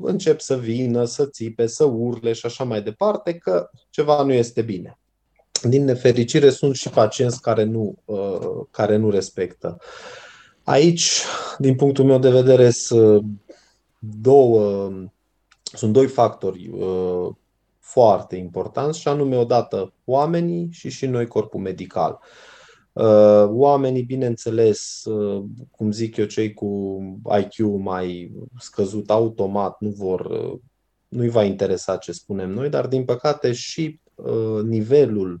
încep 0.00 0.40
să 0.40 0.56
vină, 0.56 1.04
să 1.04 1.26
țipe, 1.26 1.66
să 1.66 1.84
urle 1.84 2.32
și 2.32 2.46
așa 2.46 2.64
mai 2.64 2.82
departe, 2.82 3.34
că 3.34 3.70
ceva 3.90 4.22
nu 4.22 4.32
este 4.32 4.62
bine. 4.62 4.98
Din 5.62 5.84
nefericire 5.84 6.50
sunt 6.50 6.74
și 6.74 6.88
pacienți 6.88 7.40
care 7.40 7.64
nu, 7.64 7.94
care 8.70 8.96
nu 8.96 9.10
respectă. 9.10 9.78
Aici, 10.62 11.22
din 11.58 11.74
punctul 11.74 12.04
meu 12.04 12.18
de 12.18 12.30
vedere, 12.30 12.70
sunt 12.70 13.24
două, 13.98 14.90
sunt 15.62 15.92
doi 15.92 16.06
factori 16.06 16.68
uh, 16.68 17.34
foarte 17.78 18.36
importanți 18.36 19.00
și 19.00 19.08
anume 19.08 19.36
odată 19.36 19.92
oamenii 20.04 20.68
și 20.70 20.90
și 20.90 21.06
noi 21.06 21.26
corpul 21.26 21.60
medical. 21.60 22.18
Uh, 22.92 23.44
oamenii, 23.46 24.02
bineînțeles, 24.02 25.04
uh, 25.04 25.44
cum 25.70 25.90
zic 25.90 26.16
eu, 26.16 26.24
cei 26.24 26.54
cu 26.54 26.98
IQ 27.38 27.58
mai 27.78 28.32
scăzut 28.58 29.10
automat 29.10 29.76
nu 29.80 29.88
vor, 29.88 30.30
nu-i 31.08 31.28
va 31.28 31.44
interesa 31.44 31.96
ce 31.96 32.12
spunem 32.12 32.50
noi, 32.50 32.68
dar 32.68 32.86
din 32.86 33.04
păcate 33.04 33.52
și 33.52 34.00
nivelul 34.64 35.40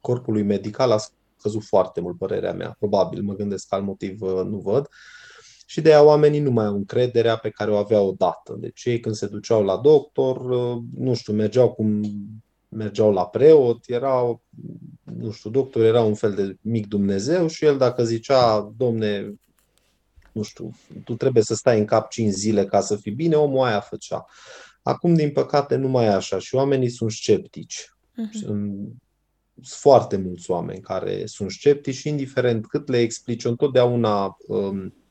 corpului 0.00 0.42
medical 0.42 0.90
a 0.90 0.96
scăzut 1.36 1.62
foarte 1.62 2.00
mult, 2.00 2.18
părerea 2.18 2.52
mea. 2.52 2.76
Probabil, 2.78 3.22
mă 3.22 3.34
gândesc 3.34 3.72
al 3.72 3.82
motiv 3.82 4.20
nu 4.20 4.58
văd. 4.58 4.80
Uh, 4.80 5.21
și 5.72 5.80
de 5.80 5.88
aia 5.88 6.02
oamenii 6.02 6.40
nu 6.40 6.50
mai 6.50 6.64
au 6.64 6.74
încrederea 6.74 7.36
pe 7.36 7.50
care 7.50 7.70
o 7.70 7.76
aveau 7.76 8.08
odată. 8.08 8.56
Deci 8.60 8.84
ei 8.84 9.00
când 9.00 9.14
se 9.14 9.26
duceau 9.26 9.64
la 9.64 9.76
doctor, 9.76 10.50
uh, 10.50 10.82
nu 10.98 11.14
știu, 11.14 11.32
mergeau 11.32 11.72
cum 11.72 12.00
mergeau 12.68 13.12
la 13.12 13.26
preot, 13.26 13.84
erau, 13.86 14.42
nu 15.02 15.30
știu, 15.30 15.50
doctor 15.50 15.82
era 15.82 16.02
un 16.02 16.14
fel 16.14 16.34
de 16.34 16.56
mic 16.60 16.86
Dumnezeu 16.86 17.46
și 17.46 17.64
el 17.64 17.76
dacă 17.76 18.04
zicea, 18.04 18.72
domne, 18.76 19.34
nu 20.32 20.42
știu, 20.42 20.70
tu 21.04 21.14
trebuie 21.14 21.42
să 21.42 21.54
stai 21.54 21.78
în 21.78 21.84
cap 21.84 22.10
5 22.10 22.32
zile 22.32 22.64
ca 22.64 22.80
să 22.80 22.96
fii 22.96 23.12
bine, 23.12 23.34
omul 23.34 23.66
aia 23.66 23.80
făcea. 23.80 24.26
Acum, 24.82 25.14
din 25.14 25.30
păcate, 25.30 25.76
nu 25.76 25.88
mai 25.88 26.04
e 26.04 26.08
așa 26.08 26.38
și 26.38 26.54
oamenii 26.54 26.88
sunt 26.88 27.10
sceptici. 27.10 27.94
Uh-huh. 27.94 28.40
Sunt 28.40 28.88
foarte 29.62 30.16
mulți 30.16 30.50
oameni 30.50 30.80
care 30.80 31.26
sunt 31.26 31.50
sceptici 31.50 31.94
și 31.94 32.08
indiferent 32.08 32.66
cât 32.66 32.88
le 32.88 32.98
explici, 32.98 33.44
întotdeauna 33.44 34.36
um, 34.46 34.76
Uh, 34.76 35.01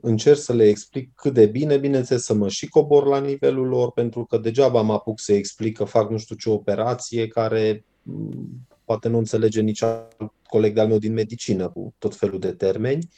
încerc 0.00 0.38
să 0.38 0.52
le 0.52 0.68
explic 0.68 1.12
cât 1.14 1.34
de 1.34 1.46
bine, 1.46 1.76
bineînțeles 1.76 2.24
să 2.24 2.34
mă 2.34 2.48
și 2.48 2.68
cobor 2.68 3.06
la 3.06 3.20
nivelul 3.20 3.66
lor, 3.66 3.92
pentru 3.92 4.24
că 4.24 4.38
degeaba 4.38 4.82
mă 4.82 4.92
apuc 4.92 5.20
să 5.20 5.32
explic 5.32 5.76
că 5.76 5.84
fac 5.84 6.10
nu 6.10 6.18
știu 6.18 6.36
ce 6.36 6.50
operație 6.50 7.28
care 7.28 7.84
mm, 8.02 8.66
poate 8.84 9.08
nu 9.08 9.18
înțelege 9.18 9.60
nici 9.60 9.82
alt 9.82 10.32
coleg 10.46 10.74
de-al 10.74 10.88
meu 10.88 10.98
din 10.98 11.12
medicină 11.12 11.68
cu 11.68 11.94
tot 11.98 12.16
felul 12.16 12.38
de 12.38 12.52
termeni, 12.52 13.08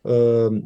uh, 0.00 0.62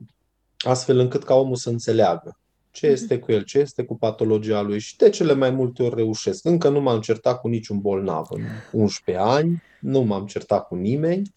astfel 0.59 0.99
încât 0.99 1.25
ca 1.25 1.35
omul 1.35 1.57
să 1.57 1.71
înțeleagă 1.71 2.37
ce 2.73 2.87
mhm. 2.87 2.95
este 2.95 3.19
cu 3.19 3.33
el, 3.33 3.43
ce 3.43 3.59
este 3.59 3.85
cu 3.85 3.97
patologia 3.97 4.61
lui 4.61 4.79
și 4.79 4.97
de 4.97 5.11
cele 5.11 5.35
mai 5.35 5.51
multe 5.51 5.83
ori 5.83 5.95
reușesc. 5.95 6.45
Încă 6.45 6.69
nu 6.69 6.81
m-am 6.81 7.01
certat 7.01 7.41
cu 7.41 7.49
niciun 7.49 7.81
bolnav 7.81 8.27
în 8.31 8.43
11 8.73 9.25
ani, 9.25 9.63
nu 9.81 10.01
m-am 10.01 10.27
certat 10.27 10.67
cu 10.67 10.75
nimeni. 10.75 11.33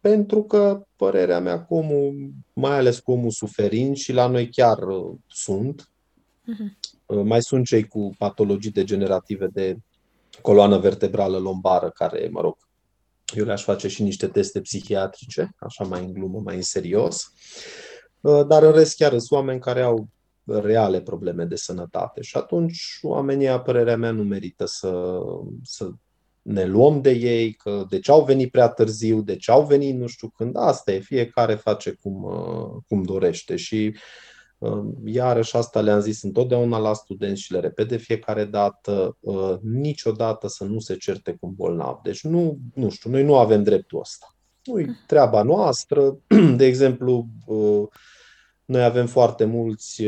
Uh, 0.00 0.10
pentru 0.10 0.42
că 0.42 0.82
părerea 0.96 1.40
mea 1.40 1.64
cu 1.64 1.74
omul, 1.74 2.30
mai 2.52 2.76
ales 2.76 2.98
cu 2.98 3.12
omul 3.12 3.30
suferind 3.30 3.96
și 3.96 4.12
la 4.12 4.26
noi 4.26 4.48
chiar 4.50 4.78
uh, 4.78 5.16
sunt, 5.26 5.90
uh-huh. 6.42 7.24
mai 7.24 7.42
sunt 7.42 7.66
cei 7.66 7.86
cu 7.86 8.10
patologii 8.18 8.70
degenerative 8.70 9.46
de 9.46 9.76
coloană 10.42 10.78
vertebrală 10.78 11.38
lombară, 11.38 11.90
care, 11.90 12.28
mă 12.30 12.40
rog, 12.40 12.56
eu 13.34 13.44
le-aș 13.44 13.62
face 13.62 13.88
și 13.88 14.02
niște 14.02 14.26
teste 14.26 14.60
psihiatrice, 14.60 15.54
așa 15.58 15.84
mai 15.84 16.04
în 16.04 16.12
glumă, 16.12 16.40
mai 16.44 16.56
în 16.56 16.62
serios. 16.62 17.32
Uh, 18.20 18.46
dar 18.46 18.62
în 18.62 18.72
rest 18.72 18.96
chiar 18.96 19.10
sunt 19.10 19.30
oameni 19.30 19.60
care 19.60 19.82
au 19.82 20.08
reale 20.44 21.00
probleme 21.00 21.44
de 21.44 21.56
sănătate 21.56 22.22
și 22.22 22.36
atunci 22.36 22.98
oamenii, 23.02 23.48
părerea 23.48 23.96
mea, 23.96 24.10
nu 24.10 24.22
merită 24.22 24.64
să, 24.64 25.20
să 25.62 25.90
ne 26.42 26.64
luăm 26.64 27.00
de 27.00 27.10
ei, 27.10 27.52
că 27.52 27.86
de 27.88 27.98
ce 27.98 28.10
au 28.10 28.24
venit 28.24 28.50
prea 28.50 28.68
târziu, 28.68 29.20
de 29.20 29.36
ce 29.36 29.50
au 29.50 29.66
venit 29.66 29.96
nu 29.96 30.06
știu 30.06 30.28
când. 30.28 30.56
Asta 30.56 30.92
e, 30.92 30.98
fiecare 30.98 31.54
face 31.54 31.90
cum, 32.02 32.22
uh, 32.22 32.82
cum 32.88 33.02
dorește 33.02 33.56
și 33.56 33.96
uh, 34.58 34.84
iarăși 35.04 35.56
asta 35.56 35.80
le-am 35.80 36.00
zis 36.00 36.22
întotdeauna 36.22 36.78
la 36.78 36.92
studenți 36.92 37.42
și 37.42 37.52
le 37.52 37.60
repet 37.60 37.88
de 37.88 37.96
fiecare 37.96 38.44
dată, 38.44 39.16
uh, 39.20 39.54
niciodată 39.62 40.48
să 40.48 40.64
nu 40.64 40.78
se 40.78 40.96
certe 40.96 41.30
cu 41.30 41.46
un 41.46 41.52
bolnav. 41.54 42.00
Deci 42.02 42.22
nu, 42.22 42.58
nu 42.74 42.90
știu, 42.90 43.10
noi 43.10 43.24
nu 43.24 43.36
avem 43.38 43.62
dreptul 43.62 44.00
ăsta. 44.00 44.34
Nu-i 44.64 44.86
treaba 45.06 45.42
noastră. 45.42 46.18
De 46.56 46.64
exemplu, 46.64 47.28
noi 48.64 48.82
avem 48.82 49.06
foarte 49.06 49.44
mulți 49.44 50.02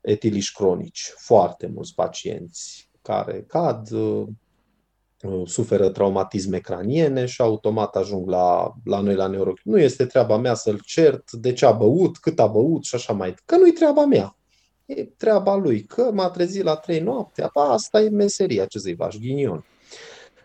etiliși 0.00 0.52
cronici, 0.52 1.12
foarte 1.16 1.70
mulți 1.74 1.94
pacienți 1.94 2.90
care 3.02 3.44
cad, 3.48 3.90
Uh, 3.90 4.26
suferă 5.44 5.88
traumatisme 5.88 6.58
craniene 6.58 7.26
și 7.26 7.40
automat 7.40 7.96
ajung 7.96 8.28
la, 8.28 8.72
la 8.84 9.00
noi 9.00 9.14
la 9.14 9.26
neurochirurg. 9.26 9.60
Nu 9.64 9.78
este 9.78 10.06
treaba 10.06 10.36
mea 10.36 10.54
să-l 10.54 10.80
cert 10.84 11.32
de 11.32 11.52
ce 11.52 11.66
a 11.66 11.72
băut, 11.72 12.16
cât 12.16 12.40
a 12.40 12.46
băut 12.46 12.84
și 12.84 12.94
așa 12.94 13.12
mai 13.12 13.34
Că 13.44 13.56
nu-i 13.56 13.72
treaba 13.72 14.04
mea. 14.04 14.36
E 14.86 15.04
treaba 15.04 15.56
lui. 15.56 15.82
Că 15.82 16.10
m-a 16.12 16.30
trezit 16.30 16.62
la 16.62 16.76
trei 16.76 17.00
noapte, 17.00 17.48
asta 17.52 18.00
e 18.00 18.08
meseria, 18.08 18.64
ce 18.64 18.78
să-i 18.78 18.94
faci, 18.94 19.18
ghinion. 19.18 19.64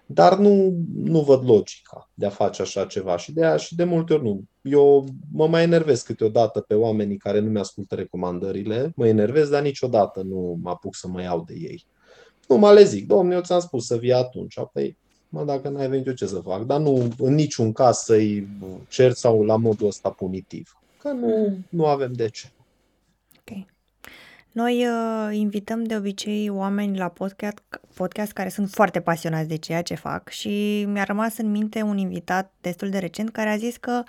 Dar 0.05 0.37
nu, 0.37 0.73
nu 0.95 1.21
văd 1.21 1.45
logica 1.45 2.09
de 2.13 2.25
a 2.25 2.29
face 2.29 2.61
așa 2.61 2.85
ceva 2.85 3.17
și 3.17 3.31
de, 3.33 3.45
aia, 3.45 3.57
și 3.57 3.75
de 3.75 3.83
multe 3.83 4.13
ori 4.13 4.23
nu. 4.23 4.43
Eu 4.61 5.05
mă 5.31 5.47
mai 5.47 5.63
enervez 5.63 6.01
câteodată 6.01 6.59
pe 6.59 6.73
oamenii 6.73 7.17
care 7.17 7.39
nu 7.39 7.49
mi-ascultă 7.49 7.95
recomandările, 7.95 8.91
mă 8.95 9.07
enervez, 9.07 9.49
dar 9.49 9.61
niciodată 9.61 10.21
nu 10.21 10.59
mă 10.61 10.69
apuc 10.69 10.95
să 10.95 11.07
mă 11.07 11.21
iau 11.21 11.43
de 11.47 11.53
ei. 11.57 11.85
Nu 12.51 12.57
mă 12.57 12.73
le 12.73 12.83
zic, 12.83 13.07
domnule, 13.07 13.35
eu 13.35 13.41
ți-am 13.41 13.59
spus 13.59 13.85
să 13.85 13.97
vii 13.97 14.13
atunci. 14.13 14.55
Păi, 14.73 14.97
mă, 15.29 15.43
dacă 15.43 15.69
n-ai 15.69 15.87
venit, 15.87 16.07
eu 16.07 16.13
ce 16.13 16.25
să 16.25 16.39
fac? 16.39 16.65
Dar 16.65 16.79
nu 16.79 17.07
în 17.17 17.33
niciun 17.33 17.71
caz 17.71 17.97
să-i 17.97 18.47
cer 18.87 19.11
sau 19.11 19.43
la 19.43 19.55
modul 19.55 19.87
ăsta 19.87 20.09
punitiv. 20.09 20.79
Că 20.97 21.11
nu, 21.11 21.27
mm. 21.27 21.65
nu 21.69 21.85
avem 21.85 22.13
de 22.13 22.29
ce. 22.29 22.51
Ok. 23.39 23.57
Noi 24.51 24.87
uh, 24.87 25.35
invităm 25.35 25.83
de 25.83 25.95
obicei 25.95 26.49
oameni 26.49 26.97
la 26.97 27.07
podcast, 27.07 27.57
podcast 27.93 28.31
care 28.31 28.49
sunt 28.49 28.69
foarte 28.69 29.01
pasionați 29.01 29.47
de 29.47 29.55
ceea 29.55 29.81
ce 29.81 29.95
fac 29.95 30.29
și 30.29 30.85
mi-a 30.87 31.03
rămas 31.03 31.37
în 31.37 31.51
minte 31.51 31.81
un 31.81 31.97
invitat 31.97 32.53
destul 32.61 32.89
de 32.89 32.97
recent 32.97 33.29
care 33.29 33.49
a 33.49 33.57
zis 33.57 33.77
că 33.77 34.03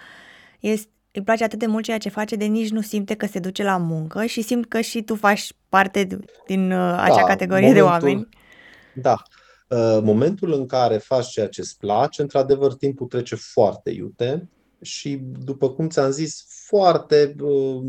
este, 0.60 0.90
îi 1.12 1.22
place 1.22 1.44
atât 1.44 1.58
de 1.58 1.66
mult 1.66 1.84
ceea 1.84 1.98
ce 1.98 2.08
face 2.08 2.36
de 2.36 2.44
nici 2.44 2.70
nu 2.70 2.80
simte 2.80 3.14
că 3.14 3.26
se 3.26 3.38
duce 3.38 3.62
la 3.62 3.76
muncă 3.76 4.24
și 4.24 4.42
simt 4.42 4.68
că 4.68 4.80
și 4.80 5.02
tu 5.02 5.14
faci 5.14 5.52
parte 5.68 6.06
din 6.46 6.72
uh, 6.72 6.96
acea 6.98 7.14
da, 7.14 7.22
categorie 7.22 7.66
momentul, 7.66 7.74
de 7.74 8.06
oameni. 8.06 8.28
Da. 8.94 9.22
Uh, 9.68 10.02
momentul 10.02 10.52
în 10.52 10.66
care 10.66 10.96
faci 10.96 11.26
ceea 11.26 11.48
ce 11.48 11.60
îți 11.60 11.78
place, 11.78 12.22
într-adevăr, 12.22 12.74
timpul 12.74 13.06
trece 13.06 13.34
foarte 13.34 13.90
iute 13.90 14.48
și, 14.82 15.20
după 15.44 15.70
cum 15.70 15.88
ți-am 15.88 16.10
zis, 16.10 16.44
foarte 16.66 17.34
uh, 17.40 17.82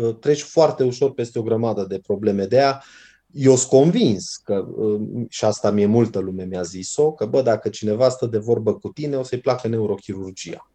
uh, 0.00 0.14
treci 0.20 0.42
foarte 0.42 0.84
ușor 0.84 1.12
peste 1.12 1.38
o 1.38 1.42
grămadă 1.42 1.84
de 1.84 1.98
probleme. 1.98 2.44
De 2.44 2.56
aia, 2.56 2.84
eu 3.32 3.56
sunt 3.56 3.68
convins 3.68 4.36
că, 4.44 4.66
uh, 4.76 5.00
și 5.28 5.44
asta 5.44 5.70
mie 5.70 5.86
multă 5.86 6.18
lume 6.18 6.44
mi-a 6.44 6.62
zis-o, 6.62 7.12
că 7.12 7.26
bă, 7.26 7.42
dacă 7.42 7.68
cineva 7.68 8.08
stă 8.08 8.26
de 8.26 8.38
vorbă 8.38 8.74
cu 8.74 8.88
tine, 8.88 9.16
o 9.16 9.22
să-i 9.22 9.40
placă 9.40 9.68
neurochirurgia. 9.68 10.70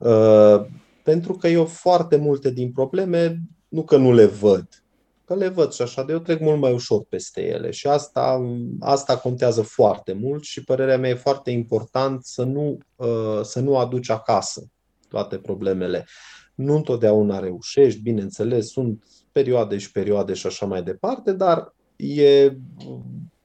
Uh, 0.00 0.66
pentru 1.02 1.32
că 1.32 1.48
eu 1.48 1.64
foarte 1.64 2.16
multe 2.16 2.50
din 2.50 2.72
probleme, 2.72 3.40
nu 3.68 3.82
că 3.82 3.96
nu 3.96 4.12
le 4.12 4.26
văd, 4.26 4.68
că 5.24 5.34
le 5.34 5.48
văd 5.48 5.72
și 5.72 5.82
așa, 5.82 6.02
de 6.02 6.12
eu 6.12 6.18
trec 6.18 6.40
mult 6.40 6.60
mai 6.60 6.72
ușor 6.72 7.04
peste 7.08 7.46
ele 7.46 7.70
și 7.70 7.86
asta, 7.86 8.40
asta 8.80 9.18
contează 9.18 9.62
foarte 9.62 10.12
mult 10.12 10.42
și 10.42 10.64
părerea 10.64 10.98
mea 10.98 11.10
e 11.10 11.14
foarte 11.14 11.50
important 11.50 12.24
să 12.24 12.42
nu, 12.42 12.78
uh, 12.96 13.40
să 13.42 13.60
nu 13.60 13.76
aduci 13.78 14.10
acasă 14.10 14.70
toate 15.08 15.36
problemele. 15.36 16.06
Nu 16.54 16.74
întotdeauna 16.74 17.38
reușești, 17.38 18.00
bineînțeles, 18.00 18.70
sunt 18.70 19.04
perioade 19.32 19.78
și 19.78 19.92
perioade 19.92 20.34
și 20.34 20.46
așa 20.46 20.66
mai 20.66 20.82
departe, 20.82 21.32
dar 21.32 21.74
e, 21.96 22.56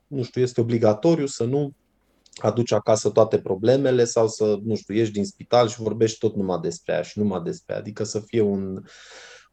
nu 0.08 0.24
știu, 0.24 0.41
este 0.41 0.62
obligatoriu 0.62 1.26
să 1.26 1.43
nu 1.43 1.74
aduci 2.36 2.72
acasă 2.72 3.10
toate 3.10 3.40
problemele 3.40 4.06
sau 4.06 4.28
să, 4.28 4.60
nu 4.64 4.76
știu, 4.76 4.94
ieși 4.94 5.12
din 5.12 5.26
spital 5.26 5.68
și 5.68 5.82
vorbești 5.82 6.18
tot 6.18 6.36
numai 6.36 6.60
despre 6.62 6.94
aia 6.94 7.02
și 7.02 7.20
numai 7.20 7.42
despre 7.42 7.74
aia. 7.74 7.82
Adică 7.82 8.04
să 8.04 8.20
fie 8.20 8.42
un, 8.42 8.84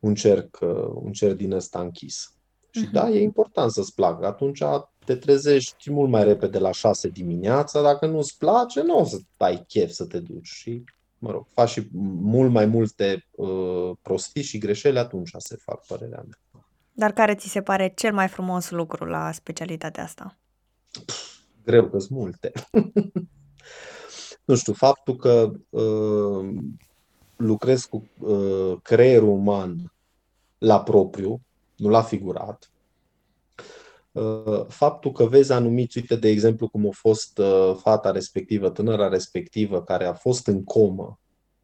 un 0.01 0.15
cerc, 0.15 0.59
un 0.95 1.13
cerc 1.13 1.37
din 1.37 1.53
ăsta 1.53 1.81
închis. 1.81 2.35
Și 2.71 2.87
uh-huh. 2.87 2.93
da, 2.93 3.09
e 3.09 3.23
important 3.23 3.71
să-ți 3.71 3.95
placă. 3.95 4.27
Atunci 4.27 4.63
te 5.05 5.15
trezești 5.15 5.91
mult 5.91 6.11
mai 6.11 6.25
repede 6.25 6.59
la 6.59 6.73
6 6.73 7.09
dimineața. 7.09 7.83
Dacă 7.83 8.07
nu-ți 8.07 8.39
place, 8.39 8.83
nu 8.83 8.99
o 8.99 9.05
să 9.05 9.19
ai 9.37 9.65
chef 9.69 9.91
să 9.91 10.05
te 10.05 10.19
duci. 10.19 10.49
Și 10.49 10.85
mă 11.19 11.31
rog, 11.31 11.47
faci 11.55 11.69
și 11.69 11.89
mult 12.21 12.51
mai 12.51 12.67
multe 12.67 13.27
uh, 13.31 13.91
prostii 14.03 14.43
și 14.43 14.59
greșeli, 14.59 14.99
atunci 14.99 15.31
se 15.37 15.57
fac, 15.57 15.87
părerea 15.87 16.25
mea. 16.29 16.65
Dar 16.93 17.13
care 17.13 17.35
ți 17.35 17.49
se 17.49 17.63
pare 17.63 17.93
cel 17.97 18.13
mai 18.13 18.29
frumos 18.29 18.71
lucru 18.71 19.05
la 19.05 19.33
specialitatea 19.33 20.03
asta? 20.03 20.39
Greu 21.65 21.89
că 21.89 21.99
sunt 21.99 22.19
multe. 22.19 22.53
nu 24.45 24.55
știu, 24.55 24.73
faptul 24.73 25.17
că 25.17 25.53
uh, 25.71 26.55
lucrez 27.37 27.85
cu 27.85 28.09
uh, 28.19 28.77
creierul 28.83 29.29
uman 29.29 29.93
la 30.59 30.83
propriu, 30.83 31.41
nu 31.77 31.89
la 31.89 32.03
figurat, 32.03 32.71
uh, 34.13 34.67
faptul 34.69 35.13
că 35.13 35.25
vezi 35.25 35.53
anumiți, 35.53 35.99
uite, 35.99 36.17
de 36.17 36.29
exemplu, 36.29 36.69
cum 36.69 36.87
a 36.87 36.93
fost 36.93 37.39
uh, 37.39 37.77
fata 37.81 38.11
respectivă, 38.11 38.71
tânăra 38.71 39.09
respectivă, 39.09 39.83
care 39.83 40.05
a 40.05 40.13
fost 40.13 40.47
în 40.47 40.65
comă 40.65 41.19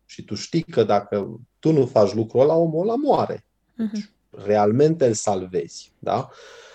și 0.04 0.24
tu 0.24 0.34
știi 0.34 0.62
că 0.62 0.84
dacă 0.84 1.40
tu 1.58 1.72
nu 1.72 1.86
faci 1.86 2.14
lucrul 2.14 2.40
ăla, 2.40 2.54
omul 2.54 2.82
ăla 2.82 2.94
moare. 2.94 3.44
Uh-huh. 3.44 4.16
Realmente 4.30 5.06
îl 5.06 5.12
salvezi. 5.12 5.92
Da? 5.98 6.28
Uh, 6.30 6.67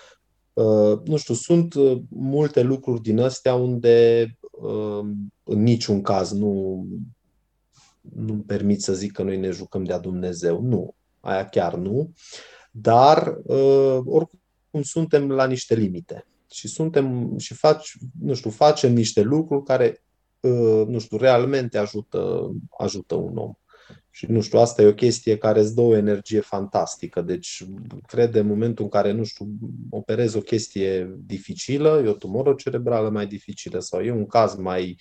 nu 1.04 1.16
știu, 1.16 1.34
sunt 1.34 1.74
uh, 1.74 2.00
multe 2.08 2.62
lucruri 2.62 3.02
din 3.02 3.20
astea 3.20 3.54
unde 3.54 4.26
uh, 4.50 5.06
în 5.44 5.62
niciun 5.62 6.02
caz 6.02 6.32
nu 6.32 6.86
nu-mi 8.12 8.42
permit 8.42 8.82
să 8.82 8.94
zic 8.94 9.12
că 9.12 9.22
noi 9.22 9.38
ne 9.38 9.50
jucăm 9.50 9.84
de-a 9.84 9.98
Dumnezeu. 9.98 10.62
Nu, 10.62 10.94
aia 11.20 11.48
chiar 11.48 11.74
nu. 11.74 12.12
Dar 12.70 13.36
uh, 13.44 13.98
oricum 14.04 14.82
suntem 14.82 15.30
la 15.30 15.46
niște 15.46 15.74
limite 15.74 16.26
și 16.50 16.68
suntem 16.68 17.38
și 17.38 17.54
faci, 17.54 17.96
nu 18.20 18.34
știu, 18.34 18.50
facem 18.50 18.92
niște 18.92 19.20
lucruri 19.20 19.64
care, 19.64 20.04
uh, 20.40 20.86
nu 20.86 20.98
știu, 20.98 21.16
realmente 21.16 21.78
ajută, 21.78 22.50
ajută 22.78 23.14
un 23.14 23.36
om. 23.36 23.52
Și 24.16 24.26
nu 24.26 24.40
știu, 24.40 24.58
asta 24.58 24.82
e 24.82 24.86
o 24.86 24.94
chestie 24.94 25.36
care 25.36 25.60
îți 25.60 25.74
dă 25.74 25.80
o 25.80 25.96
energie 25.96 26.40
fantastică. 26.40 27.20
Deci, 27.20 27.64
cred 28.06 28.34
în 28.34 28.46
momentul 28.46 28.84
în 28.84 28.90
care, 28.90 29.12
nu 29.12 29.24
știu, 29.24 29.46
operezi 29.90 30.36
o 30.36 30.40
chestie 30.40 31.14
dificilă, 31.18 32.02
e 32.04 32.08
o 32.08 32.12
tumoră 32.12 32.54
cerebrală 32.54 33.08
mai 33.08 33.26
dificilă 33.26 33.78
sau 33.78 34.00
e 34.00 34.10
un 34.10 34.26
caz 34.26 34.54
mai 34.54 35.00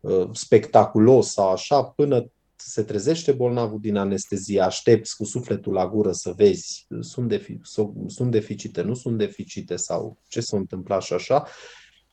uh, 0.00 0.28
spectaculos 0.32 1.32
sau 1.32 1.50
așa, 1.50 1.82
până 1.82 2.30
se 2.56 2.82
trezește 2.82 3.32
bolnavul 3.32 3.80
din 3.80 3.96
anestezie, 3.96 4.60
aștepți 4.60 5.16
cu 5.16 5.24
sufletul 5.24 5.72
la 5.72 5.88
gură 5.88 6.12
să 6.12 6.32
vezi, 6.36 6.86
sunt, 7.00 7.34
defi- 7.34 7.60
sunt 8.06 8.30
deficite, 8.30 8.82
nu 8.82 8.94
sunt 8.94 9.18
deficite 9.18 9.76
sau 9.76 10.18
ce 10.28 10.40
s-a 10.40 10.56
întâmplat 10.56 11.02
și 11.02 11.12
așa. 11.12 11.46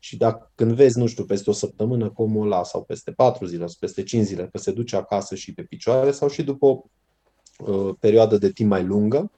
Și 0.04 0.18
dacă 0.18 0.52
când 0.56 0.72
vezi, 0.72 0.98
nu 0.98 1.08
știu, 1.08 1.26
peste 1.26 1.50
o 1.50 1.54
săptămână 1.54 2.10
cum 2.10 2.38
ăla 2.38 2.64
sau 2.64 2.84
peste 2.84 3.12
patru 3.12 3.46
zile 3.46 3.66
sau 3.66 3.76
peste 3.80 4.04
cinci 4.04 4.26
zile 4.26 4.48
că 4.48 4.58
se 4.58 4.72
duce 4.72 4.96
acasă 4.96 5.36
și 5.36 5.54
pe 5.54 5.64
picioare 5.64 6.12
sau 6.12 6.30
și 6.30 6.44
după 6.44 6.66
o 6.66 6.84
uh, 7.66 7.96
perioadă 8.00 8.38
de 8.38 8.52
timp 8.52 8.70
mai 8.70 8.84
lungă, 8.84 9.32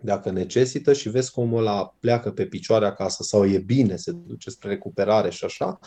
dacă 0.00 0.30
necesită 0.30 0.92
și 0.92 1.08
vezi 1.08 1.30
cum 1.30 1.42
omul 1.42 1.58
ăla 1.58 1.94
pleacă 2.00 2.32
pe 2.32 2.46
picioare 2.46 2.86
acasă 2.86 3.22
sau 3.22 3.46
e 3.46 3.58
bine, 3.58 3.96
se 3.96 4.12
duce 4.12 4.50
spre 4.50 4.68
recuperare 4.68 5.30
și 5.30 5.44
așa, 5.44 5.78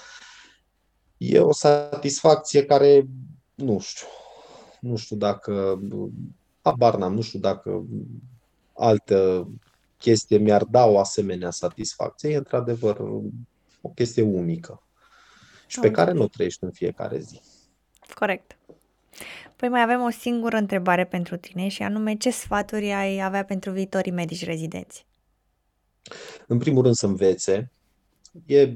e 1.18 1.40
o 1.40 1.54
satisfacție 1.54 2.66
care, 2.66 3.08
nu 3.56 3.80
știu, 3.80 4.08
nu 4.80 4.96
știu 4.96 5.16
dacă, 5.16 5.82
habar 6.62 6.96
n-am, 6.96 7.14
nu 7.14 7.22
știu 7.22 7.40
dacă 7.40 7.86
altă 8.74 9.50
chestie 9.98 10.38
mi-ar 10.38 10.64
da 10.64 10.86
o 10.86 11.00
asemenea 11.00 11.52
satisfacție. 11.52 12.30
E 12.30 12.38
într-adevăr 12.38 13.02
o 13.82 13.90
chestie 13.90 14.24
unică 14.24 14.84
și 15.68 15.80
pe 15.80 15.92
care 15.92 16.12
nu 16.12 16.22
o 16.22 16.28
trăiești 16.28 16.64
în 16.64 16.72
fiecare 16.72 17.20
zi. 17.20 17.42
Corect. 18.16 18.58
Păi 19.56 19.70
mai 19.70 19.82
avem 19.82 20.02
o 20.02 20.10
singură 20.10 20.58
întrebare 20.58 21.06
pentru 21.06 21.38
tine 21.38 21.68
și 21.68 21.84
anume 21.84 22.16
ce 22.16 22.30
sfaturi 22.30 22.92
ai 22.92 23.22
avea 23.24 23.46
pentru 23.46 23.72
viitorii 23.72 24.12
medici 24.12 24.46
rezidenți? 24.46 25.06
În 26.48 26.58
primul 26.58 26.84
rând 26.84 26.96
să 26.96 27.06
învețe. 27.06 27.72
E 28.46 28.74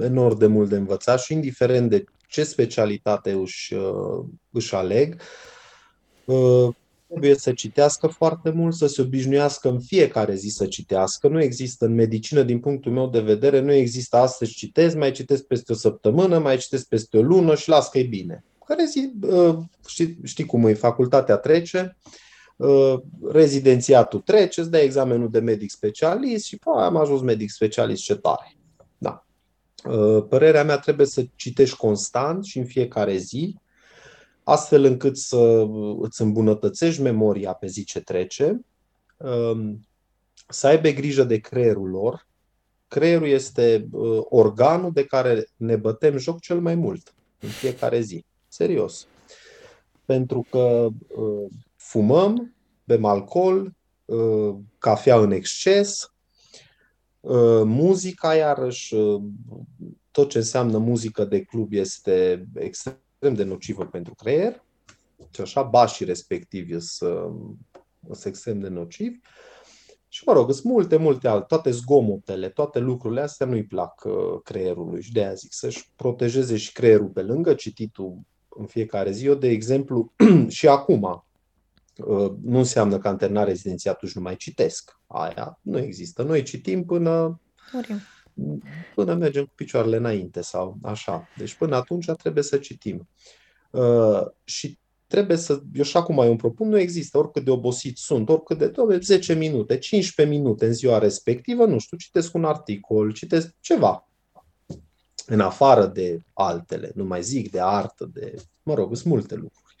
enorm 0.00 0.38
de 0.38 0.46
mult 0.46 0.68
de 0.68 0.76
învățat 0.76 1.20
și 1.20 1.32
indiferent 1.32 1.90
de 1.90 2.04
ce 2.28 2.44
specialitate 2.44 3.32
își, 3.32 3.74
uh, 3.74 4.24
își 4.50 4.74
aleg, 4.74 5.20
uh, 6.24 6.74
trebuie 7.12 7.38
să 7.38 7.52
citească 7.52 8.06
foarte 8.06 8.50
mult, 8.50 8.74
să 8.74 8.86
se 8.86 9.02
obișnuiască 9.02 9.68
în 9.68 9.80
fiecare 9.80 10.34
zi 10.34 10.48
să 10.48 10.66
citească. 10.66 11.28
Nu 11.28 11.42
există 11.42 11.84
în 11.84 11.94
medicină, 11.94 12.42
din 12.42 12.60
punctul 12.60 12.92
meu 12.92 13.08
de 13.08 13.20
vedere, 13.20 13.60
nu 13.60 13.72
există 13.72 14.16
astăzi 14.16 14.52
citesc, 14.52 14.96
mai 14.96 15.10
citesc 15.10 15.42
peste 15.42 15.72
o 15.72 15.74
săptămână, 15.74 16.38
mai 16.38 16.56
citesc 16.56 16.88
peste 16.88 17.16
o 17.16 17.22
lună 17.22 17.54
și 17.54 17.68
las 17.68 17.88
că 17.88 17.98
e 17.98 18.02
bine. 18.02 18.44
Care 18.66 18.84
zi, 18.84 19.12
uh, 19.22 19.58
știi, 19.86 20.18
știi 20.24 20.44
cum 20.44 20.66
e, 20.66 20.74
facultatea 20.74 21.36
trece, 21.36 21.96
rezidențiatul 23.32 24.20
trece, 24.20 24.60
îți 24.60 24.70
dai 24.70 24.84
examenul 24.84 25.30
de 25.30 25.38
medic 25.38 25.70
specialist 25.70 26.44
și 26.44 26.56
păi, 26.56 26.82
am 26.82 26.96
ajuns 26.96 27.20
medic 27.20 27.50
specialist 27.50 28.02
ce 28.02 28.14
tare. 28.14 28.56
Da. 28.98 29.26
Uh, 29.84 30.24
părerea 30.28 30.64
mea 30.64 30.78
trebuie 30.78 31.06
să 31.06 31.24
citești 31.36 31.76
constant 31.76 32.44
și 32.44 32.58
în 32.58 32.64
fiecare 32.64 33.16
zi, 33.16 33.56
astfel 34.44 34.84
încât 34.84 35.16
să 35.16 35.66
îți 36.00 36.22
îmbunătățești 36.22 37.02
memoria 37.02 37.52
pe 37.52 37.66
zi 37.66 37.84
ce 37.84 38.00
trece, 38.00 38.60
um, 39.16 39.86
să 40.48 40.66
aibă 40.66 40.88
grijă 40.88 41.24
de 41.24 41.38
creierul 41.38 41.88
lor. 41.88 42.26
Creierul 42.88 43.26
este 43.26 43.88
uh, 43.90 44.20
organul 44.28 44.92
de 44.92 45.04
care 45.04 45.46
ne 45.56 45.76
bătem 45.76 46.16
joc 46.16 46.40
cel 46.40 46.60
mai 46.60 46.74
mult 46.74 47.14
în 47.40 47.48
fiecare 47.48 48.00
zi. 48.00 48.24
Serios. 48.48 49.06
Pentru 50.04 50.46
că 50.50 50.88
uh, 51.16 51.50
fumăm, 51.76 52.54
bem 52.84 53.04
alcool, 53.04 53.72
cafea 54.78 55.20
în 55.20 55.30
exces, 55.30 56.12
Uh, 57.22 57.62
muzica, 57.64 58.34
iarăși, 58.34 58.94
uh, 58.94 59.22
tot 60.10 60.28
ce 60.28 60.38
înseamnă 60.38 60.78
muzică 60.78 61.24
de 61.24 61.42
club 61.42 61.72
este 61.72 62.46
extrem 62.54 62.98
de 63.30 63.44
nocivă 63.44 63.86
pentru 63.86 64.14
creier. 64.14 64.64
Și 65.30 65.40
așa, 65.40 65.62
bașii 65.62 66.06
respectivi 66.06 66.80
sunt, 66.80 67.56
sunt 68.04 68.24
extrem 68.24 68.58
de 68.58 68.68
nocivi. 68.68 69.18
Și 70.08 70.22
mă 70.26 70.32
rog, 70.32 70.52
sunt 70.52 70.64
multe, 70.64 70.96
multe 70.96 71.28
alte, 71.28 71.44
toate 71.48 71.70
zgomotele, 71.70 72.48
toate 72.48 72.78
lucrurile 72.78 73.20
astea 73.20 73.46
nu-i 73.46 73.64
plac 73.64 74.04
uh, 74.04 74.12
creierului 74.44 75.02
și 75.02 75.12
de 75.12 75.20
aia 75.20 75.34
zic 75.34 75.52
să-și 75.52 75.90
protejeze 75.96 76.56
și 76.56 76.72
creierul 76.72 77.08
pe 77.08 77.22
lângă 77.22 77.54
cititul 77.54 78.18
în 78.48 78.66
fiecare 78.66 79.10
zi. 79.10 79.26
Eu, 79.26 79.34
de 79.34 79.48
exemplu, 79.48 80.12
și 80.48 80.68
acum, 80.68 81.24
Uh, 81.96 82.32
nu 82.42 82.58
înseamnă 82.58 82.98
că 82.98 83.08
am 83.08 83.16
terminat 83.16 83.46
rezidențiatul 83.46 84.08
și 84.08 84.16
nu 84.16 84.22
mai 84.22 84.36
citesc. 84.36 85.00
Aia 85.06 85.58
nu 85.62 85.78
există. 85.78 86.22
Noi 86.22 86.42
citim 86.42 86.84
până, 86.84 87.40
Murim. 87.72 88.00
Până 88.94 89.14
mergem 89.14 89.44
cu 89.44 89.52
picioarele 89.54 89.96
înainte 89.96 90.40
sau 90.40 90.76
așa. 90.82 91.28
Deci 91.36 91.54
până 91.54 91.76
atunci 91.76 92.10
trebuie 92.10 92.42
să 92.42 92.56
citim. 92.56 93.08
Uh, 93.70 94.26
și 94.44 94.78
trebuie 95.06 95.36
să, 95.36 95.60
eu 95.74 95.84
și 95.84 95.96
acum 95.96 96.14
mai 96.14 96.28
îmi 96.28 96.36
propun, 96.36 96.68
nu 96.68 96.78
există, 96.78 97.18
oricât 97.18 97.44
de 97.44 97.50
obosit 97.50 97.96
sunt, 97.96 98.28
oricât 98.28 98.58
de, 98.58 98.68
dobe, 98.68 98.98
10 98.98 99.34
minute, 99.34 99.78
15 99.78 100.36
minute 100.36 100.66
în 100.66 100.72
ziua 100.72 100.98
respectivă, 100.98 101.64
nu 101.64 101.78
știu, 101.78 101.96
citesc 101.96 102.34
un 102.34 102.44
articol, 102.44 103.12
citesc 103.12 103.54
ceva, 103.60 104.08
în 105.26 105.40
afară 105.40 105.86
de 105.86 106.20
altele, 106.32 106.92
nu 106.94 107.04
mai 107.04 107.22
zic 107.22 107.50
de 107.50 107.60
artă, 107.60 108.10
de, 108.12 108.34
mă 108.62 108.74
rog, 108.74 108.96
sunt 108.96 109.12
multe 109.12 109.34
lucruri. 109.34 109.76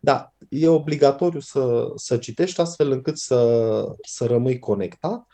Da, 0.00 0.32
e 0.48 0.68
obligatoriu 0.68 1.40
să, 1.40 1.92
să 1.96 2.16
citești 2.16 2.60
astfel 2.60 2.90
încât 2.90 3.18
să, 3.18 3.84
să 4.02 4.26
rămâi 4.26 4.58
conectat, 4.58 5.26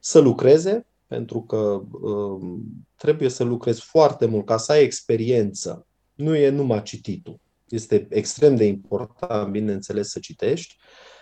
să 0.00 0.18
lucreze, 0.18 0.86
pentru 1.08 1.42
că 1.42 1.56
um, 1.90 2.62
trebuie 2.96 3.28
să 3.28 3.44
lucrezi 3.44 3.80
foarte 3.80 4.26
mult 4.26 4.46
ca 4.46 4.56
să 4.56 4.72
ai 4.72 4.82
experiență. 4.82 5.86
Nu 6.14 6.36
e 6.36 6.48
numai 6.48 6.82
cititul. 6.82 7.40
Este 7.68 8.06
extrem 8.10 8.56
de 8.56 8.64
important, 8.64 9.50
bineînțeles, 9.50 10.08
să 10.10 10.18
citești, 10.18 10.76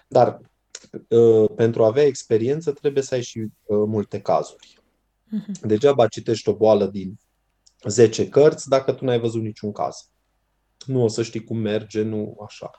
dar 0.09 0.41
uh, 1.09 1.51
pentru 1.57 1.85
a 1.85 1.87
avea 1.87 2.05
experiență 2.05 2.73
trebuie 2.73 3.03
să 3.03 3.15
ai 3.15 3.23
și 3.23 3.39
uh, 3.39 3.49
multe 3.67 4.21
cazuri. 4.21 4.79
Uh-huh. 4.79 5.61
Degeaba 5.61 6.07
citești 6.09 6.49
o 6.49 6.57
boală 6.57 6.87
din 6.87 7.19
10 7.89 8.29
cărți 8.29 8.69
dacă 8.69 8.93
tu 8.93 9.05
n-ai 9.05 9.21
văzut 9.21 9.43
niciun 9.43 9.73
caz 9.73 10.11
nu 10.87 11.03
o 11.03 11.09
să 11.09 11.23
știi 11.23 11.45
cum 11.45 11.59
merge, 11.59 12.03
nu 12.03 12.37
așa. 12.47 12.71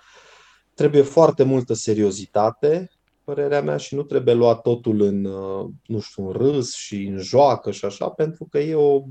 Trebuie 0.73 1.01
foarte 1.01 1.43
multă 1.43 1.73
seriozitate, 1.73 2.91
părerea 3.27 3.61
mea, 3.61 3.77
și 3.77 3.95
nu 3.95 4.03
trebuie 4.03 4.33
luat 4.33 4.61
totul 4.61 5.01
în, 5.01 5.25
uh, 5.25 5.69
nu 5.85 5.99
știu, 5.99 6.27
în 6.27 6.31
râs 6.31 6.73
și 6.73 7.05
în 7.05 7.17
joacă 7.17 7.71
și 7.71 7.85
așa, 7.85 8.09
pentru 8.09 8.45
că 8.45 8.59
e 8.59 8.75
o, 8.75 9.03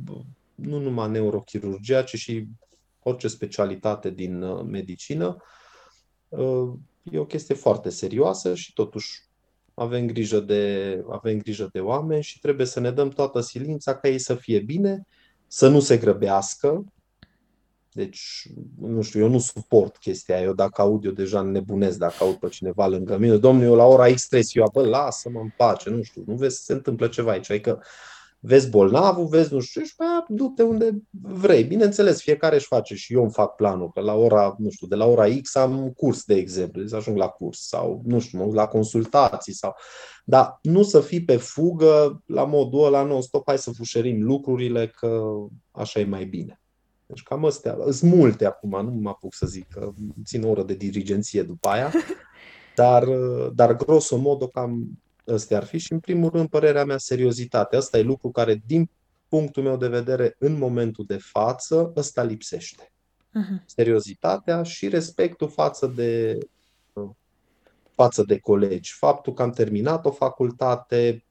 nu 0.54 0.78
numai 0.78 1.10
neurochirurgia, 1.10 2.02
ci 2.02 2.14
și 2.14 2.46
orice 3.02 3.28
specialitate 3.28 4.10
din 4.10 4.42
uh, 4.42 4.64
medicină, 4.64 5.36
uh, 6.28 6.68
e 7.02 7.18
o 7.18 7.26
chestie 7.26 7.54
foarte 7.54 7.90
serioasă 7.90 8.54
și 8.54 8.72
totuși 8.72 9.22
avem 9.74 10.06
grijă 10.06 10.40
de, 10.40 11.04
avem 11.10 11.38
grijă 11.38 11.68
de 11.72 11.80
oameni 11.80 12.22
și 12.22 12.38
trebuie 12.40 12.66
să 12.66 12.80
ne 12.80 12.90
dăm 12.90 13.08
toată 13.08 13.40
silința 13.40 13.96
ca 13.96 14.08
ei 14.08 14.18
să 14.18 14.34
fie 14.34 14.58
bine, 14.58 15.06
să 15.46 15.68
nu 15.68 15.80
se 15.80 15.96
grăbească, 15.96 16.84
Deci, 17.96 18.48
nu 18.80 19.02
știu, 19.02 19.20
eu 19.20 19.28
nu 19.28 19.38
suport 19.38 19.96
chestia 19.96 20.42
Eu 20.42 20.52
dacă 20.52 20.82
aud, 20.82 21.04
eu 21.04 21.10
deja 21.10 21.40
nebunesc 21.42 21.98
dacă 21.98 22.14
aud 22.20 22.34
pe 22.34 22.48
cineva 22.48 22.86
lângă 22.86 23.16
mine. 23.16 23.36
Domnul, 23.36 23.64
eu 23.64 23.74
la 23.74 23.84
ora 23.84 24.12
X 24.12 24.26
trebuie 24.26 24.48
eu, 24.52 24.70
bă, 24.72 24.86
lasă-mă 24.88 25.40
în 25.40 25.50
pace, 25.56 25.90
nu 25.90 26.02
știu, 26.02 26.24
nu 26.26 26.34
vezi 26.34 26.56
să 26.56 26.62
se 26.62 26.72
întâmplă 26.72 27.08
ceva 27.08 27.30
aici. 27.30 27.50
Adică 27.50 27.82
vezi 28.40 28.70
bolnavul, 28.70 29.26
vezi 29.26 29.52
nu 29.52 29.60
știu, 29.60 29.82
și 29.82 29.94
bă, 29.96 30.24
du-te 30.28 30.62
unde 30.62 31.02
vrei. 31.22 31.64
Bineînțeles, 31.64 32.20
fiecare 32.20 32.54
își 32.54 32.66
face 32.66 32.94
și 32.94 33.14
eu 33.14 33.22
îmi 33.22 33.32
fac 33.32 33.54
planul, 33.54 33.90
că 33.90 34.00
la 34.00 34.14
ora, 34.14 34.56
nu 34.58 34.70
știu, 34.70 34.86
de 34.86 34.94
la 34.94 35.06
ora 35.06 35.26
X 35.42 35.54
am 35.54 35.92
curs, 35.96 36.24
de 36.24 36.34
exemplu, 36.34 36.86
să 36.86 36.96
ajung 36.96 37.16
la 37.16 37.28
curs 37.28 37.66
sau, 37.68 38.02
nu 38.04 38.18
știu, 38.18 38.52
la 38.52 38.66
consultații 38.66 39.54
sau... 39.54 39.74
Dar 40.24 40.58
nu 40.62 40.82
să 40.82 41.00
fii 41.00 41.24
pe 41.24 41.36
fugă 41.36 42.22
la 42.26 42.44
modul 42.44 42.84
ăla 42.84 43.02
non-stop, 43.02 43.42
hai 43.46 43.58
să 43.58 43.70
fușerim 43.70 44.22
lucrurile, 44.22 44.86
că 44.86 45.22
așa 45.70 46.00
e 46.00 46.04
mai 46.04 46.24
bine. 46.24 46.60
Deci 47.06 47.22
cam 47.22 47.44
astea, 47.44 47.76
sunt 47.90 48.12
multe 48.12 48.46
acum, 48.46 48.84
nu 48.84 48.90
mă 48.90 49.08
apuc 49.08 49.34
să 49.34 49.46
zic 49.46 49.68
că 49.68 49.92
țin 50.24 50.42
o 50.42 50.48
oră 50.48 50.62
de 50.62 50.74
dirigenție 50.74 51.42
după 51.42 51.68
aia, 51.68 51.92
dar, 52.74 53.04
dar 53.54 53.76
grosomodo 53.76 54.48
cam 54.48 54.98
ăstea 55.26 55.56
ar 55.56 55.64
fi 55.64 55.78
și 55.78 55.92
în 55.92 56.00
primul 56.00 56.30
rând 56.30 56.48
părerea 56.48 56.84
mea 56.84 56.98
seriozitate. 56.98 57.76
Asta 57.76 57.98
e 57.98 58.02
lucru 58.02 58.30
care 58.30 58.62
din 58.66 58.90
punctul 59.28 59.62
meu 59.62 59.76
de 59.76 59.88
vedere 59.88 60.36
în 60.38 60.58
momentul 60.58 61.04
de 61.06 61.16
față 61.16 61.92
ăsta 61.96 62.22
lipsește. 62.22 62.92
Uh-huh. 63.28 63.64
Seriozitatea 63.66 64.62
și 64.62 64.88
respectul 64.88 65.48
față 65.48 65.86
de 65.86 66.38
față 67.96 68.22
de 68.22 68.38
colegi. 68.38 68.92
Faptul 68.92 69.32
că 69.32 69.42
am 69.42 69.50
terminat 69.50 70.06
o 70.06 70.10
facultate, 70.10 71.24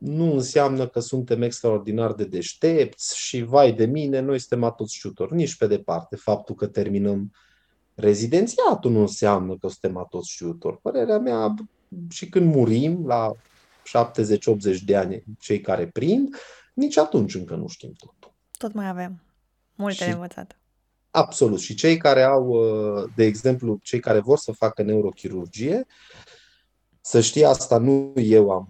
nu 0.00 0.32
înseamnă 0.32 0.86
că 0.86 1.00
suntem 1.00 1.42
extraordinar 1.42 2.12
de 2.12 2.24
deștepți 2.24 3.18
și 3.18 3.42
vai 3.42 3.72
de 3.72 3.86
mine, 3.86 4.20
noi 4.20 4.38
suntem 4.38 4.74
toți 4.76 4.94
șutori. 4.94 5.34
Nici 5.34 5.56
pe 5.56 5.66
departe. 5.66 6.16
Faptul 6.16 6.54
că 6.54 6.66
terminăm 6.66 7.32
rezidențiatul 7.94 8.90
nu 8.90 9.00
înseamnă 9.00 9.56
că 9.56 9.68
suntem 9.68 10.06
toți 10.10 10.30
șutori. 10.30 10.78
Părerea 10.82 11.18
mea, 11.18 11.54
și 12.10 12.28
când 12.28 12.54
murim 12.54 13.06
la 13.06 13.32
70-80 14.74 14.78
de 14.84 14.96
ani, 14.96 15.24
cei 15.38 15.60
care 15.60 15.86
prind, 15.86 16.36
nici 16.74 16.96
atunci 16.96 17.34
încă 17.34 17.54
nu 17.54 17.66
știm 17.66 17.92
totul. 17.92 18.34
Tot 18.58 18.72
mai 18.72 18.88
avem 18.88 19.22
multe 19.74 19.94
și, 19.96 20.04
de 20.04 20.10
învățat. 20.10 20.58
Absolut. 21.10 21.60
Și 21.60 21.74
cei 21.74 21.96
care 21.96 22.22
au, 22.22 22.46
uh, 22.46 23.10
de 23.16 23.24
exemplu, 23.24 23.78
cei 23.82 24.00
care 24.00 24.18
vor 24.18 24.38
să 24.38 24.52
facă 24.52 24.82
neurochirurgie, 24.82 25.86
să 27.00 27.20
știe 27.20 27.44
asta, 27.44 27.78
nu 27.78 28.12
eu 28.16 28.50
am 28.50 28.68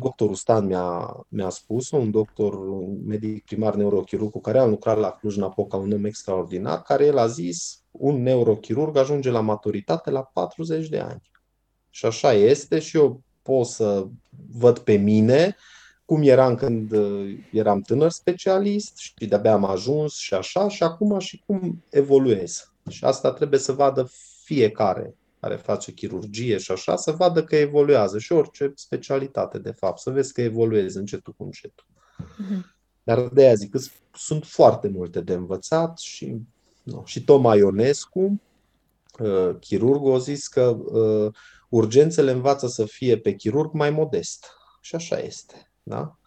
Doctorul 0.00 0.34
Stan 0.34 0.66
mi-a, 0.66 1.16
mi-a 1.28 1.48
spus, 1.48 1.90
un 1.90 2.10
doctor, 2.10 2.54
un 2.54 3.06
medic 3.06 3.44
primar 3.44 3.74
neurochirurg 3.74 4.30
cu 4.30 4.40
care 4.40 4.58
am 4.58 4.70
lucrat 4.70 4.98
la 4.98 5.10
Cluj-Napoca, 5.10 5.76
un 5.76 5.92
om 5.92 6.04
extraordinar, 6.04 6.82
care 6.82 7.04
el 7.04 7.18
a 7.18 7.26
zis, 7.26 7.82
un 7.90 8.22
neurochirurg 8.22 8.96
ajunge 8.96 9.30
la 9.30 9.40
maturitate 9.40 10.10
la 10.10 10.22
40 10.22 10.88
de 10.88 10.98
ani. 10.98 11.22
Și 11.90 12.06
așa 12.06 12.32
este 12.32 12.78
și 12.78 12.96
eu 12.96 13.22
pot 13.42 13.66
să 13.66 14.06
văd 14.58 14.78
pe 14.78 14.96
mine 14.96 15.56
cum 16.04 16.22
eram 16.22 16.54
când 16.54 16.92
uh, 16.92 17.38
eram 17.52 17.80
tânăr 17.80 18.10
specialist 18.10 18.96
și 18.96 19.14
de-abia 19.14 19.52
am 19.52 19.64
ajuns 19.64 20.14
și 20.14 20.34
așa 20.34 20.68
și 20.68 20.82
acum 20.82 21.18
și 21.18 21.42
cum 21.46 21.84
evoluez. 21.90 22.72
Și 22.88 23.04
asta 23.04 23.32
trebuie 23.32 23.58
să 23.60 23.72
vadă 23.72 24.10
fiecare 24.44 25.17
care 25.40 25.56
face 25.56 25.92
chirurgie 25.92 26.58
și 26.58 26.72
așa, 26.72 26.96
să 26.96 27.12
vadă 27.12 27.44
că 27.44 27.56
evoluează 27.56 28.18
și 28.18 28.32
orice 28.32 28.72
specialitate, 28.74 29.58
de 29.58 29.70
fapt, 29.70 29.98
să 29.98 30.10
vezi 30.10 30.32
că 30.32 30.40
evoluezi 30.40 30.96
încetul 30.96 31.32
cu 31.36 31.44
încetul. 31.44 31.86
Uh-huh. 32.22 32.76
Dar 33.02 33.28
de 33.28 33.42
aia 33.42 33.54
zic 33.54 33.70
că 33.70 33.78
sunt 34.14 34.44
foarte 34.44 34.88
multe 34.88 35.20
de 35.20 35.32
învățat 35.32 35.98
și, 35.98 36.36
nu, 36.82 37.02
și 37.06 37.24
Toma 37.24 37.56
Ionescu, 37.56 38.40
uh, 39.18 39.50
chirurgul, 39.60 40.14
a 40.14 40.18
zis 40.18 40.48
că 40.48 40.62
uh, 40.68 41.34
urgențele 41.68 42.30
învață 42.30 42.66
să 42.66 42.84
fie 42.84 43.18
pe 43.18 43.34
chirurg 43.34 43.72
mai 43.72 43.90
modest. 43.90 44.46
Și 44.80 44.94
așa 44.94 45.18
este. 45.18 45.70
Da? 45.82 46.17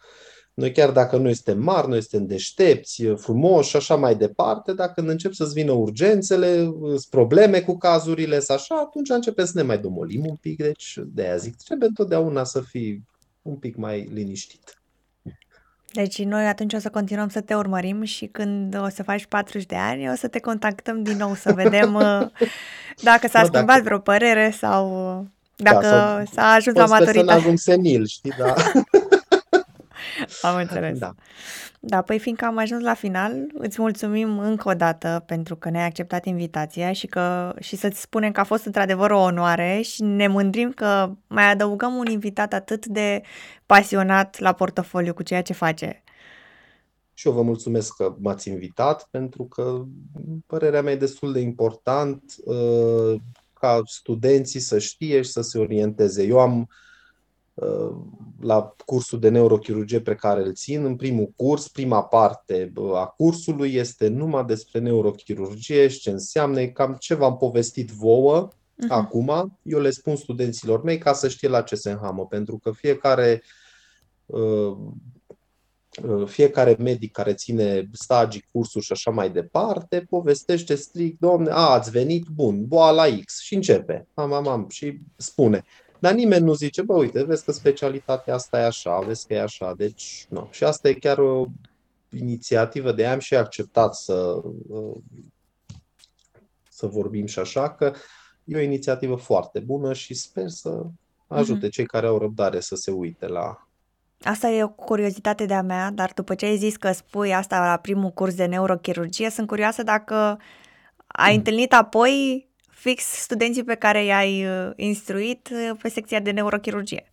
Noi 0.54 0.72
chiar 0.72 0.90
dacă 0.90 1.16
noi 1.16 1.34
suntem 1.34 1.62
mari, 1.62 1.88
noi 1.88 2.02
suntem 2.02 2.28
deștepți, 2.28 3.04
frumoși 3.04 3.68
și 3.68 3.76
așa 3.76 3.94
mai 3.94 4.14
departe, 4.14 4.72
dacă 4.72 4.92
când 4.94 5.08
încep 5.08 5.32
să-ți 5.32 5.52
vină 5.52 5.72
urgențele, 5.72 6.72
probleme 7.10 7.60
cu 7.60 7.78
cazurile, 7.78 8.40
să 8.40 8.52
așa, 8.52 8.74
atunci 8.74 9.08
începem 9.08 9.44
să 9.44 9.52
ne 9.54 9.62
mai 9.62 9.78
domolim 9.78 10.26
un 10.26 10.36
pic. 10.36 10.56
Deci 10.56 10.98
de 11.04 11.22
aia 11.22 11.36
zic, 11.36 11.56
trebuie 11.56 11.88
întotdeauna 11.88 12.44
să 12.44 12.60
fii 12.60 13.04
un 13.42 13.54
pic 13.54 13.76
mai 13.76 14.08
liniștit. 14.12 14.82
Deci 15.92 16.22
noi 16.22 16.46
atunci 16.46 16.72
o 16.72 16.78
să 16.78 16.90
continuăm 16.90 17.28
să 17.28 17.40
te 17.40 17.54
urmărim 17.54 18.02
și 18.02 18.26
când 18.26 18.78
o 18.78 18.88
să 18.88 19.02
faci 19.02 19.26
40 19.26 19.66
de 19.66 19.76
ani 19.76 20.10
o 20.10 20.14
să 20.14 20.28
te 20.28 20.40
contactăm 20.40 21.02
din 21.02 21.16
nou 21.16 21.34
să 21.34 21.52
vedem 21.52 21.94
uh, 22.20 22.26
dacă 23.02 23.28
s-a 23.28 23.40
no, 23.40 23.44
schimbat 23.44 23.66
dacă... 23.66 23.82
vreo 23.82 23.98
părere 23.98 24.54
sau 24.58 24.86
dacă 25.56 25.86
da, 25.86 26.22
s-a 26.32 26.46
ajuns 26.46 26.76
la 26.76 26.86
maturitate. 26.86 27.26
Să 27.26 27.32
ajung 27.32 27.58
senil, 27.58 28.06
știi, 28.06 28.32
da. 28.38 28.54
Am 30.42 30.56
înțeles. 30.56 30.98
Da. 30.98 31.14
Da, 31.80 32.02
păi 32.02 32.18
fiindcă 32.18 32.44
am 32.44 32.58
ajuns 32.58 32.82
la 32.82 32.94
final, 32.94 33.46
îți 33.54 33.80
mulțumim 33.80 34.38
încă 34.38 34.68
o 34.68 34.74
dată 34.74 35.22
pentru 35.26 35.56
că 35.56 35.70
ne-ai 35.70 35.86
acceptat 35.86 36.24
invitația 36.24 36.92
și, 36.92 37.06
că, 37.06 37.54
și 37.60 37.76
să-ți 37.76 38.00
spunem 38.00 38.32
că 38.32 38.40
a 38.40 38.44
fost 38.44 38.64
într-adevăr 38.64 39.10
o 39.10 39.20
onoare 39.20 39.80
și 39.80 40.02
ne 40.02 40.26
mândrim 40.26 40.72
că 40.72 41.10
mai 41.26 41.50
adăugăm 41.50 41.94
un 41.94 42.06
invitat 42.06 42.52
atât 42.52 42.86
de 42.86 43.22
pasionat 43.66 44.38
la 44.38 44.52
portofoliu 44.52 45.14
cu 45.14 45.22
ceea 45.22 45.42
ce 45.42 45.52
face. 45.52 46.02
Și 47.14 47.26
eu 47.26 47.32
vă 47.32 47.42
mulțumesc 47.42 47.96
că 47.96 48.14
m-ați 48.18 48.48
invitat 48.48 49.08
pentru 49.10 49.44
că 49.44 49.82
părerea 50.46 50.82
mea 50.82 50.92
e 50.92 50.96
destul 50.96 51.32
de 51.32 51.40
important 51.40 52.22
uh, 52.44 53.20
ca 53.52 53.80
studenții 53.84 54.60
să 54.60 54.78
știe 54.78 55.22
și 55.22 55.30
să 55.30 55.40
se 55.40 55.58
orienteze. 55.58 56.22
Eu 56.22 56.38
am 56.38 56.58
Uh, 56.58 56.66
la 58.40 58.74
cursul 58.84 59.18
de 59.18 59.28
neurochirurgie 59.28 60.00
pe 60.00 60.14
care 60.14 60.42
îl 60.42 60.54
țin. 60.54 60.84
În 60.84 60.96
primul 60.96 61.32
curs, 61.36 61.68
prima 61.68 62.02
parte 62.02 62.72
a 62.94 63.06
cursului 63.06 63.74
este 63.74 64.08
numai 64.08 64.44
despre 64.44 64.78
neurochirurgie 64.78 65.88
și 65.88 66.00
ce 66.00 66.10
înseamnă, 66.10 66.66
cam 66.66 66.96
ce 66.98 67.14
v-am 67.14 67.36
povestit 67.36 67.90
vouă 67.90 68.48
uh-huh. 68.48 68.88
acum. 68.88 69.58
Eu 69.62 69.80
le 69.80 69.90
spun 69.90 70.16
studenților 70.16 70.82
mei 70.82 70.98
ca 70.98 71.12
să 71.12 71.28
știe 71.28 71.48
la 71.48 71.62
ce 71.62 71.74
se 71.74 71.90
înhamă, 71.90 72.26
pentru 72.26 72.58
că 72.58 72.70
fiecare 72.70 73.42
uh, 74.26 74.76
uh, 76.02 76.26
fiecare 76.26 76.76
medic 76.78 77.12
care 77.12 77.34
ține 77.34 77.88
stagii, 77.92 78.44
cursuri 78.52 78.84
și 78.84 78.92
așa 78.92 79.10
mai 79.10 79.30
departe, 79.30 80.06
povestește 80.08 80.74
strict, 80.74 81.20
domne, 81.20 81.50
a, 81.50 81.70
ați 81.70 81.90
venit, 81.90 82.26
bun, 82.34 82.66
boala 82.66 83.04
X 83.24 83.40
și 83.40 83.54
începe, 83.54 84.06
am, 84.14 84.32
am, 84.32 84.48
am, 84.48 84.66
și 84.68 84.98
spune. 85.16 85.64
Dar 86.02 86.14
nimeni 86.14 86.44
nu 86.44 86.54
zice, 86.54 86.82
bă, 86.82 86.94
uite, 86.94 87.24
vezi 87.24 87.44
că 87.44 87.52
specialitatea 87.52 88.34
asta 88.34 88.60
e 88.60 88.64
așa, 88.64 88.98
vezi 88.98 89.26
că 89.26 89.34
e 89.34 89.40
așa. 89.40 89.74
Deci, 89.76 90.26
nu. 90.28 90.48
Și 90.50 90.64
asta 90.64 90.88
e 90.88 90.92
chiar 90.92 91.18
o 91.18 91.46
inițiativă 92.08 92.92
de 92.92 93.06
am 93.06 93.18
și 93.18 93.34
acceptat 93.34 93.94
să, 93.94 94.42
să 96.68 96.86
vorbim 96.86 97.26
și 97.26 97.38
așa, 97.38 97.70
că 97.70 97.92
e 98.44 98.56
o 98.56 98.60
inițiativă 98.60 99.14
foarte 99.14 99.58
bună 99.58 99.92
și 99.92 100.14
sper 100.14 100.48
să 100.48 100.82
ajute 101.26 101.66
uh-huh. 101.66 101.70
cei 101.70 101.86
care 101.86 102.06
au 102.06 102.18
răbdare 102.18 102.60
să 102.60 102.76
se 102.76 102.90
uite 102.90 103.26
la 103.26 103.66
Asta 104.22 104.48
e 104.48 104.64
o 104.64 104.68
curiozitate 104.68 105.46
de-a 105.46 105.62
mea, 105.62 105.90
dar 105.90 106.12
după 106.14 106.34
ce 106.34 106.46
ai 106.46 106.56
zis 106.56 106.76
că 106.76 106.92
spui 106.92 107.34
asta 107.34 107.66
la 107.66 107.76
primul 107.76 108.10
curs 108.10 108.34
de 108.34 108.44
neurochirurgie, 108.44 109.30
sunt 109.30 109.46
curioasă 109.46 109.82
dacă 109.82 110.38
ai 111.06 111.30
mm. 111.30 111.36
întâlnit 111.36 111.72
apoi 111.72 112.46
fix 112.82 113.04
studenții 113.04 113.64
pe 113.64 113.74
care 113.74 114.04
i-ai 114.04 114.46
uh, 114.46 114.70
instruit 114.76 115.48
uh, 115.52 115.76
pe 115.82 115.88
secția 115.88 116.20
de 116.20 116.30
neurochirurgie. 116.30 117.12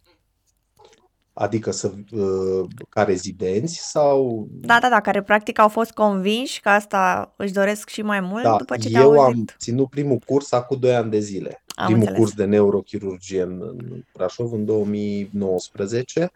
Adică 1.33 1.71
să, 1.71 1.91
uh, 2.11 2.67
ca 2.89 3.03
rezidenți 3.03 3.79
sau... 3.91 4.47
Da, 4.51 4.79
da, 4.79 4.89
da, 4.89 5.01
care 5.01 5.21
practic 5.21 5.59
au 5.59 5.67
fost 5.67 5.91
convinși 5.91 6.61
că 6.61 6.69
asta 6.69 7.33
își 7.37 7.53
doresc 7.53 7.89
și 7.89 8.01
mai 8.01 8.19
mult 8.19 8.43
da, 8.43 8.55
după 8.57 8.77
ce 8.77 8.89
te-au 8.89 9.13
Eu 9.13 9.19
am 9.19 9.45
ținut 9.57 9.89
primul 9.89 10.17
curs 10.25 10.51
acum 10.51 10.79
2 10.79 10.95
ani 10.95 11.11
de 11.11 11.19
zile. 11.19 11.63
Am 11.75 11.85
primul 11.85 12.01
înțeles. 12.01 12.19
curs 12.19 12.33
de 12.33 12.45
neurochirurgie 12.45 13.41
în, 13.41 13.61
în 13.61 14.03
Brașov 14.13 14.53
în 14.53 14.65
2019. 14.65 16.31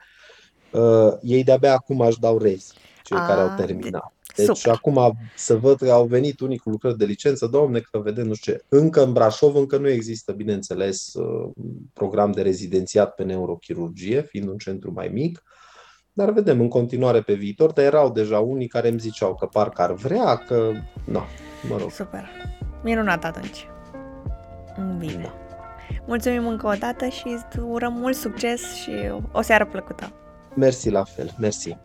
Uh, 0.72 1.14
ei 1.22 1.44
de-abia 1.44 1.74
acum 1.74 2.02
aș 2.02 2.16
dau 2.16 2.38
rezi, 2.38 2.74
cei 3.04 3.18
A, 3.18 3.26
care 3.26 3.42
au 3.42 3.56
terminat. 3.56 4.14
Deci 4.36 4.56
Super. 4.56 4.72
acum 4.72 5.18
să 5.36 5.56
văd 5.56 5.78
că 5.78 5.92
au 5.92 6.06
venit 6.06 6.40
unii 6.40 6.58
cu 6.58 6.70
lucrări 6.70 6.98
de 6.98 7.06
licență, 7.06 7.48
domne, 7.48 7.80
că 7.80 8.00
vedem 8.00 8.28
nu 8.28 8.34
știu 8.34 8.54
ce. 8.54 8.64
Încă 8.70 9.04
în 9.04 9.14
Brașov 9.14 9.56
încă 9.56 9.78
nu 9.78 9.90
există, 9.90 10.32
bineînțeles, 10.32 11.14
uh, 11.14 11.52
program 11.94 12.32
de 12.32 12.42
rezidențiat 12.42 13.16
pe 13.16 13.24
neurochirurgie, 13.24 14.22
fiind 14.22 14.48
un 14.48 14.58
centru 14.58 14.92
mai 14.92 15.08
mic, 15.08 15.44
dar 16.14 16.32
vedem 16.32 16.60
în 16.60 16.68
continuare 16.68 17.22
pe 17.22 17.34
viitor, 17.34 17.72
dar 17.72 17.86
erau 17.86 18.12
deja 18.12 18.40
unii 18.40 18.68
care 18.68 18.88
îmi 18.88 19.00
ziceau 19.00 19.36
că 19.36 19.46
parcă 19.46 19.82
ar 19.82 19.94
vrea, 19.94 20.36
că 20.36 20.72
nu, 21.06 21.22
mă 21.70 21.78
rog. 21.78 21.92
Super. 21.92 22.30
Minunat 22.84 23.26
atunci. 23.26 23.68
Bine. 24.98 25.22
Da. 25.22 25.34
Mulțumim 26.08 26.48
încă 26.48 26.68
o 26.68 26.74
dată 26.74 27.08
și 27.08 27.28
îți 27.28 27.60
urăm 27.60 27.94
mult 27.94 28.16
succes 28.16 28.74
și 28.74 28.92
o 29.32 29.42
seară 29.42 29.66
plăcută. 29.66 30.12
Mersi 30.56 30.90
la 30.90 31.04
fel, 31.04 31.36
mersi. 31.40 31.78